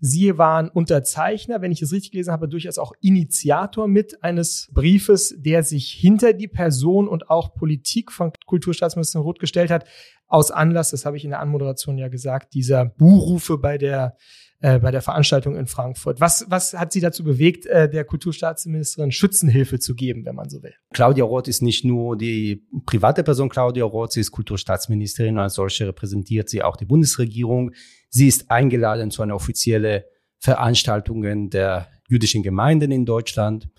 Sie 0.06 0.38
waren 0.38 0.68
Unterzeichner, 0.68 1.62
wenn 1.62 1.72
ich 1.72 1.82
es 1.82 1.94
richtig 1.94 2.12
gelesen 2.12 2.34
habe, 2.34 2.50
durchaus 2.50 2.78
auch 2.78 2.92
Initiator 3.00 3.88
mit 3.88 4.22
eines 4.22 4.70
Briefes, 4.74 5.34
der 5.38 5.64
sich 5.64 5.92
hinter 5.92 6.34
die 6.34 6.50
Person 6.50 7.08
und 7.08 7.30
auch 7.30 7.56
Politik 7.56 8.12
von 8.12 8.34
Kulturstaatsministerin 8.46 9.24
Roth 9.24 9.40
gestellt 9.40 9.72
hat, 9.72 9.86
aus 10.28 10.52
Anlass, 10.52 10.92
das 10.92 11.06
habe 11.06 11.16
ich 11.16 11.24
in 11.24 11.30
der 11.30 11.40
Anmoderation 11.40 11.98
ja 11.98 12.10
gesagt, 12.10 12.54
dieser 12.54 12.84
Buhrufe 12.84 13.58
bei 13.58 13.78
der 13.78 14.18
äh, 14.60 14.80
bei 14.80 14.92
der 14.92 15.02
Veranstaltung 15.02 15.58
in 15.58 15.68
Frankfurt. 15.68 16.22
Was, 16.22 16.46
was 16.50 16.74
hat 16.74 16.94
Sie 16.94 17.02
dazu 17.02 17.24
bewegt, 17.24 17.66
äh, 17.66 17.90
der 17.90 18.06
Kulturstaatsministerin 18.06 19.12
Schützenhilfe 19.12 19.78
zu 19.78 19.94
geben, 19.94 20.26
wenn 20.26 20.36
man 20.36 20.50
so 20.50 20.64
will? 20.64 20.74
Claudia 20.94 21.26
Roth 21.26 21.50
ist 21.50 21.62
nicht 21.62 21.84
nur 21.84 22.18
die 22.18 22.66
private 22.86 23.24
Person 23.24 23.50
Claudia 23.50 23.84
Roth, 23.84 24.14
sie 24.14 24.22
ist 24.22 24.32
Kulturstaatsministerin, 24.32 25.38
als 25.38 25.56
solche 25.56 25.88
repräsentiert 25.88 26.50
sie 26.50 26.64
auch 26.64 26.78
die 26.78 26.86
Bundesregierung. 26.86 27.72
Sie 28.14 28.28
ist 28.28 28.52
eingeladen 28.52 29.10
zu 29.10 29.24
einer 29.24 29.34
offiziellen 29.34 30.04
Veranstaltung 30.38 31.50
der 31.50 31.88
jüdischen 32.08 32.44
Gemeinden 32.44 32.92
in 32.92 33.06
Deutschland. 33.06 33.70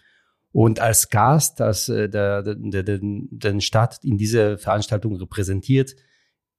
Und 0.50 0.80
als 0.80 1.08
Gast, 1.08 1.60
als 1.60 1.88
äh, 1.88 2.08
der, 2.08 2.42
der, 2.42 2.82
der, 2.82 2.98
den 3.00 3.60
Staat 3.60 4.02
in 4.02 4.18
dieser 4.18 4.58
Veranstaltung 4.58 5.14
repräsentiert, 5.16 5.94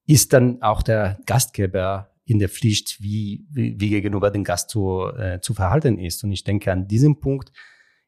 ist 0.06 0.32
dann 0.32 0.62
auch 0.62 0.82
der 0.82 1.18
Gastgeber 1.26 2.14
in 2.24 2.38
der 2.38 2.48
Pflicht, 2.48 2.96
wie, 3.02 3.46
wie, 3.50 3.78
wie 3.78 3.90
gegenüber 3.90 4.30
dem 4.30 4.42
Gast 4.42 4.70
zu, 4.70 5.08
äh, 5.14 5.40
zu 5.40 5.52
verhalten 5.52 5.98
ist. 5.98 6.24
Und 6.24 6.32
ich 6.32 6.44
denke, 6.44 6.72
an 6.72 6.88
diesem 6.88 7.20
Punkt 7.20 7.52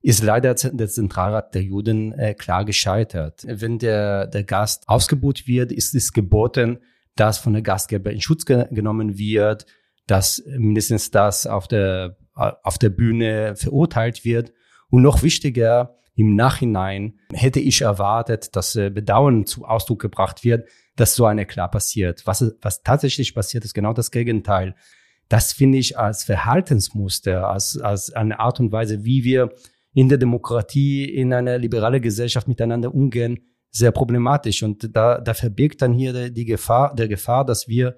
ist 0.01 0.23
leider 0.23 0.55
der 0.55 0.89
Zentralrat 0.89 1.55
der 1.55 1.63
Juden 1.63 2.13
äh, 2.13 2.33
klar 2.33 2.65
gescheitert. 2.65 3.45
Wenn 3.47 3.79
der, 3.79 4.29
der 4.29 4.45
Gast 4.45 4.89
ausgebucht 4.89 5.47
wird, 5.47 5.73
ist 5.73 5.95
es 5.95 6.15
geboten, 6.15 6.79
dass 7.19 7.39
von 7.39 7.53
der 7.53 7.63
Gastgeber 7.63 8.11
in 8.11 8.21
Schutz 8.21 8.45
ge 8.45 8.67
genommen 8.71 9.19
wird, 9.19 9.67
dass 10.07 10.43
mindestens 10.47 11.11
das 11.11 11.47
auf 11.47 11.69
der, 11.69 12.17
auf 12.35 12.79
der 12.79 12.91
Bühne 12.91 13.57
verurteilt 13.57 14.25
wird. 14.25 14.53
Und 14.91 15.03
noch 15.03 15.23
wichtiger, 15.23 15.97
im 16.15 16.35
Nachhinein 16.35 17.19
hätte 17.33 17.61
ich 17.61 17.83
erwartet, 17.83 18.57
dass 18.57 18.75
äh, 18.75 18.91
Bedauern 18.91 19.47
zu 19.47 19.65
Ausdruck 19.65 20.01
gebracht 20.01 20.43
wird, 20.45 20.69
dass 20.97 21.15
so 21.15 21.27
eine 21.27 21.47
klar 21.47 21.71
passiert. 21.71 22.27
Was, 22.27 22.57
was 22.61 22.83
tatsächlich 22.83 23.35
passiert, 23.35 23.65
ist 23.65 23.75
genau 23.75 23.93
das 23.93 24.11
Gegenteil. 24.11 24.75
Das 25.29 25.53
finde 25.53 25.79
ich 25.79 25.99
als 25.99 26.25
Verhaltensmuster, 26.25 27.49
als, 27.49 27.79
als 27.79 28.11
eine 28.13 28.41
Art 28.41 28.59
und 28.61 28.73
Weise, 28.73 29.05
wie 29.05 29.25
wir 29.25 29.53
in 29.93 30.09
der 30.09 30.19
Demokratie, 30.19 31.05
in 31.05 31.33
einer 31.33 31.59
liberalen 31.59 32.03
Gesellschaft 32.03 32.49
miteinander 32.49 32.95
umgehen, 32.95 33.39
sehr 33.71 33.93
problematisch. 33.93 34.63
Und 34.63 34.95
da, 34.95 35.21
da 35.21 35.35
verbirgt 35.35 35.83
dann 35.83 35.93
hier 35.93 36.31
die 36.31 36.45
Gefahr, 36.45 36.95
der 36.95 37.09
Gefahr, 37.09 37.45
dass 37.45 37.69
wir 37.69 37.97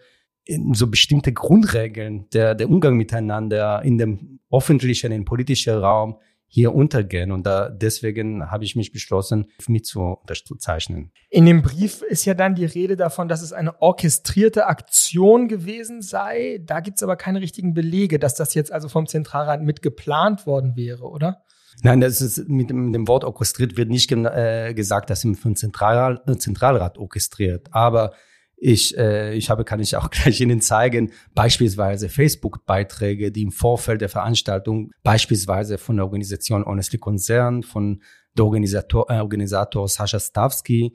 so 0.73 0.89
bestimmte 0.89 1.33
Grundregeln 1.33 2.29
der, 2.31 2.55
der 2.55 2.69
Umgang 2.69 2.97
miteinander 2.97 3.83
in 3.83 3.99
dem 3.99 4.41
öffentlichen, 4.51 5.13
im 5.13 5.25
politischen 5.25 5.79
Raum 5.79 6.17
hier 6.53 6.75
untergehen. 6.75 7.31
Und 7.31 7.47
da, 7.47 7.69
deswegen 7.69 8.51
habe 8.51 8.65
ich 8.65 8.75
mich 8.75 8.91
beschlossen, 8.91 9.47
mit 9.69 9.87
zu 9.87 10.19
unterzeichnen. 10.27 11.13
In 11.29 11.47
dem 11.47 11.63
Brief 11.63 12.03
ist 12.03 12.25
ja 12.25 12.35
dann 12.35 12.57
die 12.57 12.65
Rede 12.65 12.97
davon, 12.97 13.29
dass 13.29 13.41
es 13.41 13.53
eine 13.53 13.81
orchestrierte 13.81 14.67
Aktion 14.67 15.47
gewesen 15.47 16.03
sei. 16.03 16.61
Da 16.65 16.81
gibt 16.81 16.97
es 16.97 17.05
aber 17.05 17.15
keine 17.15 17.41
richtigen 17.41 17.73
Belege, 17.73 18.19
dass 18.19 18.35
das 18.35 18.55
jetzt 18.55 18.73
also 18.73 18.89
vom 18.89 19.07
Zentralrat 19.07 19.63
mit 19.63 19.81
geplant 19.81 20.45
worden 20.45 20.75
wäre, 20.75 21.05
oder? 21.09 21.45
Nein, 21.83 22.01
das 22.01 22.21
ist 22.21 22.49
mit 22.49 22.71
dem, 22.71 23.09
Wort 23.09 23.25
orchestriert 23.25 23.77
wird 23.77 23.89
nicht 23.89 24.11
äh, 24.13 24.75
gesagt, 24.75 25.11
dass 25.11 25.25
im 25.25 25.35
von 25.35 25.57
Zentralrat, 25.57 26.23
Zentralrat 26.41 26.99
orchestriert. 26.99 27.69
Aber 27.73 28.13
ich, 28.57 28.97
äh, 28.99 29.35
ich 29.35 29.49
habe, 29.49 29.65
kann 29.65 29.81
ich 29.81 29.97
auch 29.97 30.11
gleich 30.11 30.41
Ihnen 30.41 30.61
zeigen, 30.61 31.13
beispielsweise 31.35 32.09
Facebook-Beiträge, 32.09 33.33
die 33.33 33.43
im 33.43 33.53
Vorfeld 33.53 34.03
der 34.03 34.11
Veranstaltung 34.11 34.93
beispielsweise 35.03 35.79
von 35.79 35.97
der 35.97 36.05
Organisation 36.05 36.65
Honestly 36.65 36.99
Concern, 36.99 37.63
von 37.63 38.03
der 38.37 38.45
Organisator, 38.45 39.11
äh, 39.11 39.21
Organisator 39.21 39.89
Sascha 39.89 40.21
Stavsky, 40.21 40.95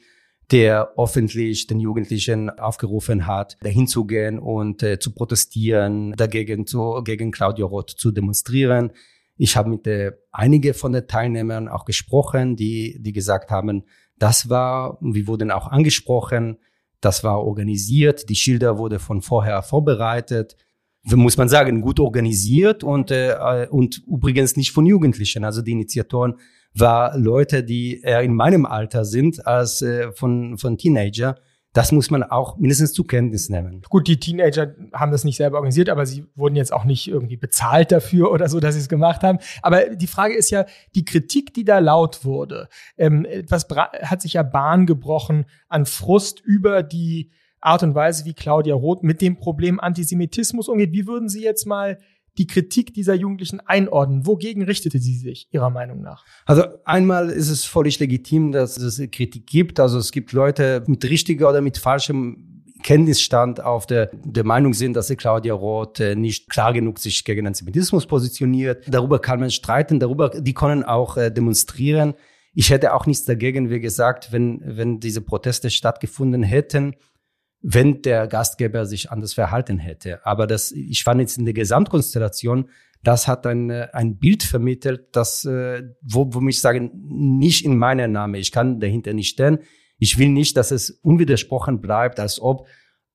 der 0.51 0.93
öffentlich 0.95 1.65
den 1.65 1.79
Jugendlichen 1.79 2.51
aufgerufen 2.51 3.25
hat, 3.25 3.57
dahin 3.61 3.87
zu 3.87 4.05
gehen 4.05 4.37
und 4.37 4.83
äh, 4.83 4.99
zu 4.99 5.11
protestieren, 5.11 6.13
dagegen 6.13 6.67
zu, 6.67 7.01
gegen 7.03 7.31
Claudio 7.31 7.65
Roth 7.65 7.89
zu 7.89 8.11
demonstrieren. 8.11 8.91
Ich 9.37 9.55
habe 9.57 9.69
mit 9.69 9.87
äh, 9.87 10.13
einige 10.31 10.73
von 10.73 10.93
den 10.93 11.07
Teilnehmern 11.07 11.67
auch 11.67 11.85
gesprochen, 11.85 12.55
die, 12.55 12.97
die 13.01 13.13
gesagt 13.13 13.51
haben, 13.51 13.83
das 14.17 14.49
war, 14.49 14.97
wir 15.01 15.27
wurden 15.27 15.51
auch 15.51 15.67
angesprochen, 15.67 16.57
das 17.01 17.23
war 17.23 17.43
organisiert, 17.43 18.29
die 18.29 18.35
Schilder 18.35 18.77
wurde 18.77 18.99
von 18.99 19.21
vorher 19.21 19.61
vorbereitet, 19.61 20.55
muss 21.03 21.37
man 21.37 21.49
sagen, 21.49 21.81
gut 21.81 21.99
organisiert 21.99 22.83
und, 22.83 23.11
äh, 23.11 23.67
und 23.69 24.01
übrigens 24.07 24.55
nicht 24.55 24.71
von 24.71 24.85
Jugendlichen. 24.85 25.43
Also 25.43 25.61
die 25.61 25.71
Initiatoren 25.71 26.35
war 26.73 27.17
Leute, 27.17 27.63
die 27.63 28.01
eher 28.01 28.21
in 28.21 28.33
meinem 28.33 28.65
Alter 28.65 29.05
sind 29.05 29.45
als 29.45 29.81
äh, 29.81 30.11
von, 30.13 30.57
von 30.57 30.77
Teenager. 30.77 31.35
Das 31.75 31.91
muss 31.91 32.09
man 32.09 32.23
auch 32.23 32.55
mindestens 32.55 32.93
zur 32.93 33.05
Kenntnis 33.05 33.49
nehmen. 33.49 33.81
Gut, 33.89 34.07
die 34.07 34.17
Teenager 34.17 34.73
haben 34.93 35.11
das 35.11 35.25
nicht 35.25 35.35
selber 35.35 35.57
organisiert, 35.57 35.89
aber 35.89 36.05
sie 36.05 36.25
wurden 36.33 36.55
jetzt 36.55 36.71
auch 36.71 36.85
nicht 36.85 37.05
irgendwie 37.05 37.35
bezahlt 37.35 37.91
dafür 37.91 38.31
oder 38.31 38.47
so, 38.47 38.61
dass 38.61 38.75
sie 38.75 38.79
es 38.79 38.87
gemacht 38.87 39.23
haben. 39.23 39.39
Aber 39.61 39.89
die 39.89 40.07
Frage 40.07 40.35
ist 40.35 40.51
ja, 40.51 40.65
die 40.95 41.03
Kritik, 41.03 41.53
die 41.53 41.65
da 41.65 41.79
laut 41.79 42.23
wurde, 42.23 42.69
ähm, 42.97 43.25
etwas 43.25 43.67
hat 43.69 44.21
sich 44.21 44.33
ja 44.33 44.43
Bahn 44.43 44.85
gebrochen 44.85 45.47
an 45.67 45.85
Frust 45.85 46.39
über 46.39 46.81
die 46.81 47.31
Art 47.59 47.83
und 47.83 47.93
Weise, 47.93 48.23
wie 48.23 48.33
Claudia 48.33 48.73
Roth 48.73 49.03
mit 49.03 49.19
dem 49.19 49.35
Problem 49.35 49.81
Antisemitismus 49.81 50.69
umgeht. 50.69 50.93
Wie 50.93 51.07
würden 51.07 51.27
Sie 51.27 51.43
jetzt 51.43 51.65
mal 51.65 51.97
die 52.37 52.47
Kritik 52.47 52.93
dieser 52.93 53.13
Jugendlichen 53.13 53.59
einordnen? 53.61 54.25
Wogegen 54.25 54.63
richtete 54.63 54.99
sie 54.99 55.17
sich 55.17 55.47
Ihrer 55.51 55.69
Meinung 55.69 56.01
nach? 56.01 56.25
Also 56.45 56.63
einmal 56.83 57.29
ist 57.29 57.49
es 57.49 57.65
völlig 57.65 57.99
legitim, 57.99 58.51
dass 58.51 58.77
es 58.77 58.97
Kritik 59.11 59.47
gibt. 59.47 59.79
Also 59.79 59.97
es 59.97 60.11
gibt 60.11 60.31
Leute 60.31 60.83
mit 60.87 61.03
richtiger 61.05 61.49
oder 61.49 61.61
mit 61.61 61.77
falschem 61.77 62.55
Kenntnisstand 62.83 63.63
auf 63.63 63.87
der, 63.87 64.11
der 64.13 64.43
Meinung 64.43 64.75
sind, 64.75 64.95
dass 64.95 65.07
Claudia 65.17 65.55
Roth 65.55 65.99
äh, 65.99 66.15
nicht 66.15 66.51
klar 66.51 66.71
genug 66.71 66.99
sich 66.99 67.23
gegen 67.23 67.47
Antisemitismus 67.47 68.05
positioniert. 68.05 68.83
Darüber 68.87 69.19
kann 69.19 69.39
man 69.39 69.49
streiten, 69.49 69.99
darüber, 69.99 70.29
die 70.29 70.53
können 70.53 70.83
auch 70.83 71.17
äh, 71.17 71.31
demonstrieren. 71.31 72.13
Ich 72.53 72.69
hätte 72.69 72.93
auch 72.93 73.07
nichts 73.07 73.25
dagegen, 73.25 73.71
wie 73.71 73.79
gesagt, 73.79 74.31
wenn, 74.31 74.61
wenn 74.63 74.99
diese 74.99 75.21
Proteste 75.21 75.71
stattgefunden 75.71 76.43
hätten, 76.43 76.95
wenn 77.67 78.03
der 78.03 78.27
Gastgeber 78.27 78.85
sich 78.85 79.09
anders 79.09 79.33
verhalten 79.33 79.79
hätte. 79.79 80.23
Aber 80.23 80.45
das, 80.45 80.71
ich 80.71 81.03
fand 81.03 81.19
jetzt 81.19 81.39
in 81.39 81.45
der 81.45 81.55
Gesamtkonstellation, 81.55 82.69
das 83.01 83.27
hat 83.27 83.47
ein, 83.47 83.71
ein 83.71 84.17
Bild 84.17 84.43
vermittelt, 84.43 85.07
das, 85.13 85.45
äh, 85.45 85.81
wo, 86.01 86.31
wo 86.31 86.41
mich 86.41 86.61
sagen, 86.61 86.91
nicht 86.93 87.65
in 87.65 87.75
meiner 87.75 88.07
Name, 88.07 88.37
ich 88.37 88.51
kann 88.51 88.79
dahinter 88.79 89.13
nicht 89.13 89.29
stehen. 89.29 89.59
Ich 89.97 90.19
will 90.19 90.29
nicht, 90.29 90.57
dass 90.57 90.69
es 90.69 90.91
unwidersprochen 90.91 91.81
bleibt, 91.81 92.19
als 92.19 92.39
ob 92.39 92.67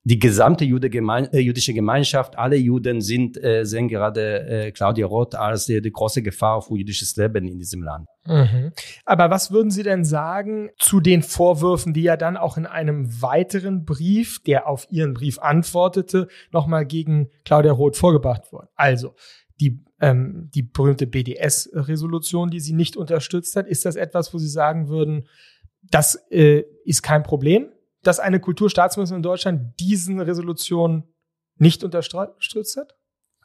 die 0.03 0.19
gesamte 0.19 0.65
äh, 0.65 1.41
jüdische 1.41 1.75
Gemeinschaft, 1.75 2.39
alle 2.39 2.57
Juden 2.57 3.03
sind, 3.03 3.43
äh, 3.43 3.65
sehen 3.65 3.89
gerade 3.89 4.49
äh, 4.49 4.73
Claudia 4.73 5.07
Roth 5.07 5.35
als 5.35 5.69
äh, 5.69 5.83
die 5.83 5.93
große 5.93 6.23
Gefahr 6.23 6.63
für 6.63 6.79
jüdisches 6.79 7.17
Leben 7.17 7.47
in 7.47 7.59
diesem 7.59 7.83
Land. 7.83 8.09
Mhm. 8.27 8.73
Aber 9.05 9.29
was 9.29 9.51
würden 9.51 9.71
Sie 9.71 9.83
denn 9.83 10.05
sagen 10.05 10.71
zu 10.79 11.01
den 11.01 11.23
Vorwürfen, 11.23 11.93
die 11.93 12.03
ja 12.03 12.17
dann 12.17 12.39
auch 12.39 12.57
in 12.57 12.65
einem 12.65 13.21
weiteren 13.21 13.85
Brief, 13.85 14.43
der 14.43 14.67
auf 14.67 14.87
Ihren 14.91 15.13
Brief 15.13 15.39
antwortete, 15.39 16.29
nochmal 16.51 16.87
gegen 16.87 17.29
Claudia 17.45 17.73
Roth 17.73 17.97
vorgebracht 17.97 18.53
wurden? 18.53 18.69
Also, 18.77 19.15
die, 19.61 19.85
ähm, 20.01 20.51
die 20.55 20.63
berühmte 20.63 21.07
BDS-Resolution, 21.07 22.49
die 22.49 22.61
sie 22.61 22.73
nicht 22.73 22.97
unterstützt 22.97 23.55
hat, 23.57 23.67
ist 23.67 23.85
das 23.85 23.97
etwas, 23.97 24.33
wo 24.33 24.39
Sie 24.39 24.49
sagen 24.49 24.89
würden, 24.89 25.29
das 25.91 26.15
äh, 26.31 26.65
ist 26.85 27.03
kein 27.03 27.23
Problem? 27.23 27.69
Dass 28.03 28.21
eine 28.21 28.41
Kulturstaatsministerin 28.41 29.19
in 29.19 29.23
Deutschland 29.23 29.81
diesen 29.81 30.21
Resolution 30.21 31.05
nicht 31.57 31.85
unterstützt 31.85 32.77
hat? 32.77 32.97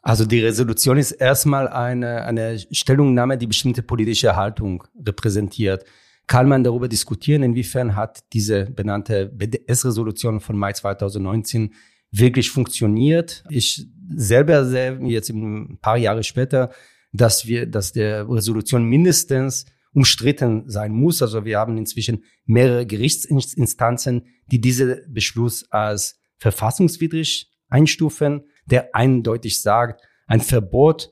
Also 0.02 0.24
die 0.24 0.40
Resolution 0.40 0.98
ist 0.98 1.12
erstmal 1.12 1.68
eine, 1.68 2.24
eine 2.24 2.58
Stellungnahme, 2.70 3.38
die 3.38 3.48
bestimmte 3.48 3.82
politische 3.82 4.36
Haltung 4.36 4.84
repräsentiert. 5.04 5.84
Kann 6.26 6.48
man 6.48 6.64
darüber 6.64 6.88
diskutieren, 6.88 7.42
inwiefern 7.42 7.96
hat 7.96 8.20
diese 8.32 8.66
benannte 8.66 9.26
BDS-Resolution 9.26 10.40
von 10.40 10.56
Mai 10.56 10.72
2019 10.72 11.74
wirklich 12.10 12.50
funktioniert? 12.50 13.44
Ich 13.48 13.86
selber 14.14 14.64
sehe 14.64 14.98
jetzt 15.02 15.30
ein 15.30 15.78
paar 15.80 15.96
Jahre 15.96 16.22
später, 16.22 16.70
dass 17.12 17.46
wir, 17.46 17.66
dass 17.66 17.92
der 17.92 18.28
Resolution 18.28 18.84
mindestens 18.84 19.66
umstritten 19.96 20.68
sein 20.68 20.92
muss. 20.92 21.22
Also 21.22 21.44
wir 21.44 21.58
haben 21.58 21.76
inzwischen 21.76 22.22
mehrere 22.44 22.86
Gerichtsinstanzen, 22.86 24.26
die 24.46 24.60
diese 24.60 25.04
Beschluss 25.08 25.70
als 25.70 26.20
verfassungswidrig 26.38 27.50
einstufen 27.68 28.44
der 28.66 28.94
eindeutig 28.94 29.62
sagt, 29.62 30.02
ein 30.26 30.40
Verbot 30.40 31.10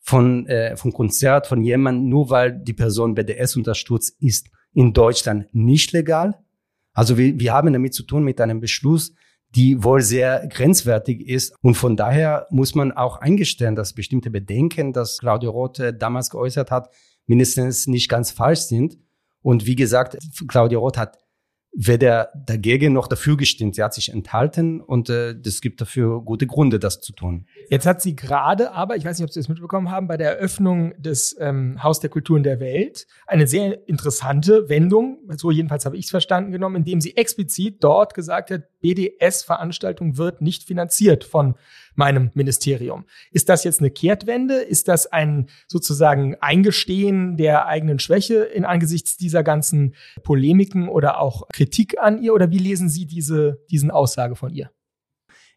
von, 0.00 0.46
äh, 0.46 0.76
von 0.76 0.92
Konzert 0.92 1.46
von 1.46 1.62
jemandem, 1.62 2.08
nur 2.08 2.30
weil 2.30 2.52
die 2.52 2.72
Person 2.72 3.14
BDS 3.14 3.56
unterstützt, 3.56 4.16
ist 4.20 4.50
in 4.72 4.92
Deutschland 4.92 5.46
nicht 5.54 5.92
legal. 5.92 6.38
Also 6.92 7.16
wir, 7.16 7.38
wir 7.38 7.52
haben 7.52 7.72
damit 7.72 7.94
zu 7.94 8.02
tun 8.02 8.24
mit 8.24 8.40
einem 8.40 8.60
Beschluss, 8.60 9.14
die 9.54 9.82
wohl 9.84 10.00
sehr 10.00 10.46
grenzwertig 10.48 11.28
ist. 11.28 11.54
Und 11.62 11.74
von 11.74 11.96
daher 11.96 12.46
muss 12.50 12.74
man 12.74 12.90
auch 12.92 13.18
eingestehen, 13.18 13.76
dass 13.76 13.92
bestimmte 13.92 14.30
Bedenken, 14.30 14.92
dass 14.92 15.18
Claudio 15.18 15.50
Roth 15.50 15.80
damals 15.98 16.28
geäußert 16.30 16.70
hat, 16.70 16.88
mindestens 17.26 17.86
nicht 17.86 18.08
ganz 18.08 18.30
falsch 18.30 18.60
sind. 18.60 18.98
Und 19.42 19.66
wie 19.66 19.76
gesagt, 19.76 20.16
Claudio 20.48 20.80
Roth 20.80 20.96
hat 20.96 21.18
weder 21.76 22.30
dagegen 22.46 22.92
noch 22.92 23.08
dafür 23.08 23.36
gestimmt. 23.36 23.74
Sie 23.74 23.82
hat 23.82 23.94
sich 23.94 24.12
enthalten 24.12 24.80
und 24.80 25.10
äh, 25.10 25.34
das 25.36 25.60
gibt 25.60 25.80
dafür 25.80 26.20
gute 26.20 26.46
Gründe, 26.46 26.78
das 26.78 27.00
zu 27.00 27.12
tun. 27.12 27.46
Jetzt 27.68 27.84
hat 27.84 28.00
sie 28.00 28.14
gerade, 28.14 28.72
aber 28.72 28.96
ich 28.96 29.04
weiß 29.04 29.18
nicht, 29.18 29.26
ob 29.26 29.32
Sie 29.32 29.40
das 29.40 29.48
mitbekommen 29.48 29.90
haben, 29.90 30.06
bei 30.06 30.16
der 30.16 30.36
Eröffnung 30.36 30.94
des 31.02 31.36
ähm, 31.40 31.82
Haus 31.82 31.98
der 31.98 32.10
Kulturen 32.10 32.44
der 32.44 32.60
Welt 32.60 33.06
eine 33.26 33.46
sehr 33.48 33.88
interessante 33.88 34.68
Wendung, 34.68 35.18
so 35.36 35.50
jedenfalls 35.50 35.84
habe 35.84 35.96
ich 35.96 36.04
es 36.04 36.10
verstanden 36.10 36.52
genommen, 36.52 36.76
indem 36.76 37.00
sie 37.00 37.16
explizit 37.16 37.82
dort 37.82 38.14
gesagt 38.14 38.50
hat, 38.50 38.62
BDS-Veranstaltung 38.80 40.16
wird 40.16 40.42
nicht 40.42 40.64
finanziert 40.64 41.24
von 41.24 41.54
meinem 41.94 42.30
Ministerium. 42.34 43.04
Ist 43.30 43.48
das 43.48 43.64
jetzt 43.64 43.80
eine 43.80 43.90
Kehrtwende? 43.90 44.56
Ist 44.56 44.88
das 44.88 45.06
ein 45.06 45.48
sozusagen 45.66 46.36
Eingestehen 46.40 47.36
der 47.36 47.66
eigenen 47.66 47.98
Schwäche 47.98 48.42
in 48.42 48.64
angesichts 48.64 49.16
dieser 49.16 49.42
ganzen 49.42 49.94
Polemiken 50.22 50.88
oder 50.88 51.20
auch 51.20 51.48
Kritik 51.52 51.63
an 51.98 52.22
ihr? 52.22 52.34
Oder 52.34 52.50
wie 52.50 52.58
lesen 52.58 52.88
Sie 52.88 53.06
diese, 53.06 53.58
diesen 53.70 53.90
Aussage 53.90 54.36
von 54.36 54.52
ihr? 54.52 54.70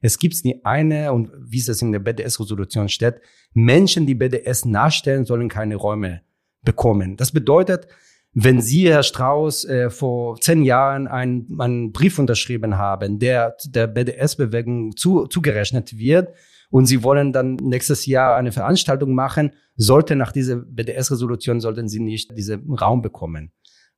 Es 0.01 0.19
gibt 0.19 0.43
nie 0.45 0.61
eine, 0.63 1.11
und 1.11 1.31
wie 1.39 1.57
es 1.57 1.81
in 1.81 1.91
der 1.91 1.99
BDS-Resolution 1.99 2.89
steht, 2.89 3.15
Menschen, 3.53 4.05
die 4.05 4.15
BDS 4.15 4.65
nachstellen, 4.65 5.25
sollen 5.25 5.49
keine 5.49 5.75
Räume 5.75 6.21
bekommen. 6.63 7.17
Das 7.17 7.31
bedeutet, 7.31 7.87
wenn 8.33 8.61
Sie, 8.61 8.87
Herr 8.89 9.03
Strauß, 9.03 9.65
äh, 9.65 9.89
vor 9.89 10.39
zehn 10.39 10.61
Jahren 10.61 11.07
einen, 11.07 11.59
einen 11.59 11.91
Brief 11.91 12.19
unterschrieben 12.19 12.77
haben, 12.77 13.17
der 13.17 13.55
der 13.65 13.87
BDS-Bewegung 13.87 14.95
zu, 14.95 15.25
zugerechnet 15.25 15.97
wird, 15.97 16.29
und 16.69 16.85
Sie 16.85 17.01
wollen 17.01 17.31
dann 17.31 17.55
nächstes 17.55 18.05
Jahr 18.05 18.35
eine 18.35 18.51
Veranstaltung 18.51 19.15
machen, 19.15 19.51
sollte 19.75 20.15
nach 20.15 20.31
dieser 20.31 20.57
BDS-Resolution, 20.57 21.61
sollten 21.61 21.87
Sie 21.87 21.99
nicht 21.99 22.37
diesen 22.37 22.73
Raum 22.73 23.01
bekommen. 23.01 23.51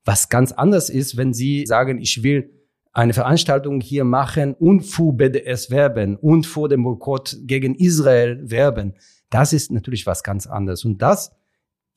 Was 0.05 0.29
ganz 0.29 0.51
anders 0.51 0.89
ist, 0.89 1.17
wenn 1.17 1.33
Sie 1.33 1.65
sagen, 1.65 1.99
ich 1.99 2.23
will 2.23 2.51
eine 2.91 3.13
Veranstaltung 3.13 3.81
hier 3.81 4.03
machen 4.03 4.53
und 4.55 4.81
für 4.81 5.13
BDS 5.13 5.69
werben 5.69 6.17
und 6.17 6.45
vor 6.45 6.69
dem 6.69 6.83
Boykott 6.83 7.38
gegen 7.41 7.75
Israel 7.75 8.39
werben. 8.49 8.95
Das 9.29 9.53
ist 9.53 9.71
natürlich 9.71 10.07
was 10.07 10.23
ganz 10.23 10.47
anderes. 10.47 10.85
Und 10.85 11.01
das 11.01 11.31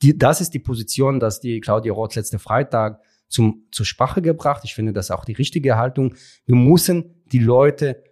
die, 0.03 0.17
das 0.17 0.41
ist 0.41 0.53
die 0.53 0.59
Position, 0.59 1.19
dass 1.19 1.39
die 1.39 1.61
Claudia 1.61 1.93
Roth 1.93 2.15
letzte 2.15 2.37
Freitag 2.37 2.99
zum, 3.29 3.67
zur 3.71 3.85
Sprache 3.85 4.21
gebracht. 4.21 4.61
Ich 4.65 4.75
finde 4.75 4.91
das 4.91 5.11
auch 5.11 5.23
die 5.23 5.33
richtige 5.33 5.77
Haltung. 5.77 6.15
Wir 6.45 6.55
müssen 6.55 7.23
die 7.31 7.39
Leute 7.39 8.03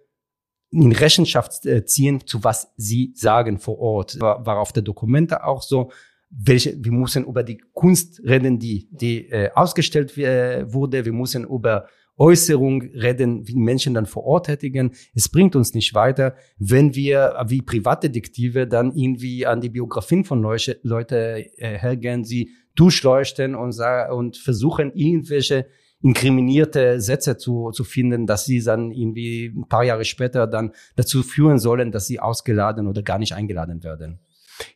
in 0.70 0.90
Rechenschaft 0.92 1.66
äh, 1.66 1.84
ziehen, 1.84 2.26
zu 2.26 2.42
was 2.44 2.72
sie 2.78 3.12
sagen 3.14 3.58
vor 3.58 3.78
Ort. 3.78 4.18
War, 4.20 4.46
war 4.46 4.58
auf 4.58 4.72
der 4.72 4.82
Dokumente 4.82 5.44
auch 5.44 5.62
so. 5.62 5.92
Welche, 6.34 6.74
wir 6.82 6.92
müssen 6.92 7.24
über 7.24 7.42
die 7.42 7.58
Kunst 7.72 8.22
reden, 8.24 8.58
die, 8.58 8.88
die 8.90 9.28
äh, 9.28 9.50
ausgestellt 9.54 10.16
äh, 10.16 10.72
wurde. 10.72 11.04
Wir 11.04 11.12
müssen 11.12 11.44
über 11.44 11.86
Äußerung 12.16 12.82
reden, 12.82 13.46
wie 13.46 13.56
Menschen 13.56 13.94
dann 13.94 14.06
vor 14.06 14.24
Ort 14.24 14.46
tätigen. 14.46 14.92
Es 15.14 15.28
bringt 15.28 15.56
uns 15.56 15.74
nicht 15.74 15.94
weiter, 15.94 16.34
wenn 16.58 16.94
wir 16.94 17.34
wie 17.48 17.62
Privatdetektive 17.62 18.66
dann 18.66 18.94
irgendwie 18.94 19.46
an 19.46 19.60
die 19.60 19.70
Biografien 19.70 20.24
von 20.24 20.40
Leute, 20.42 20.78
Leute 20.82 21.46
äh, 21.56 21.78
hergehen, 21.78 22.24
sie 22.24 22.50
durchleuchten 22.74 23.54
und, 23.54 23.78
und 24.10 24.36
versuchen 24.36 24.92
irgendwelche 24.94 25.66
inkriminierte 26.02 27.00
Sätze 27.00 27.36
zu, 27.36 27.70
zu 27.70 27.84
finden, 27.84 28.26
dass 28.26 28.44
sie 28.44 28.62
dann 28.62 28.90
irgendwie 28.90 29.46
ein 29.46 29.68
paar 29.68 29.84
Jahre 29.84 30.04
später 30.04 30.46
dann 30.46 30.72
dazu 30.96 31.22
führen 31.22 31.58
sollen, 31.58 31.92
dass 31.92 32.06
sie 32.06 32.18
ausgeladen 32.18 32.88
oder 32.88 33.02
gar 33.02 33.18
nicht 33.18 33.34
eingeladen 33.34 33.82
werden. 33.84 34.18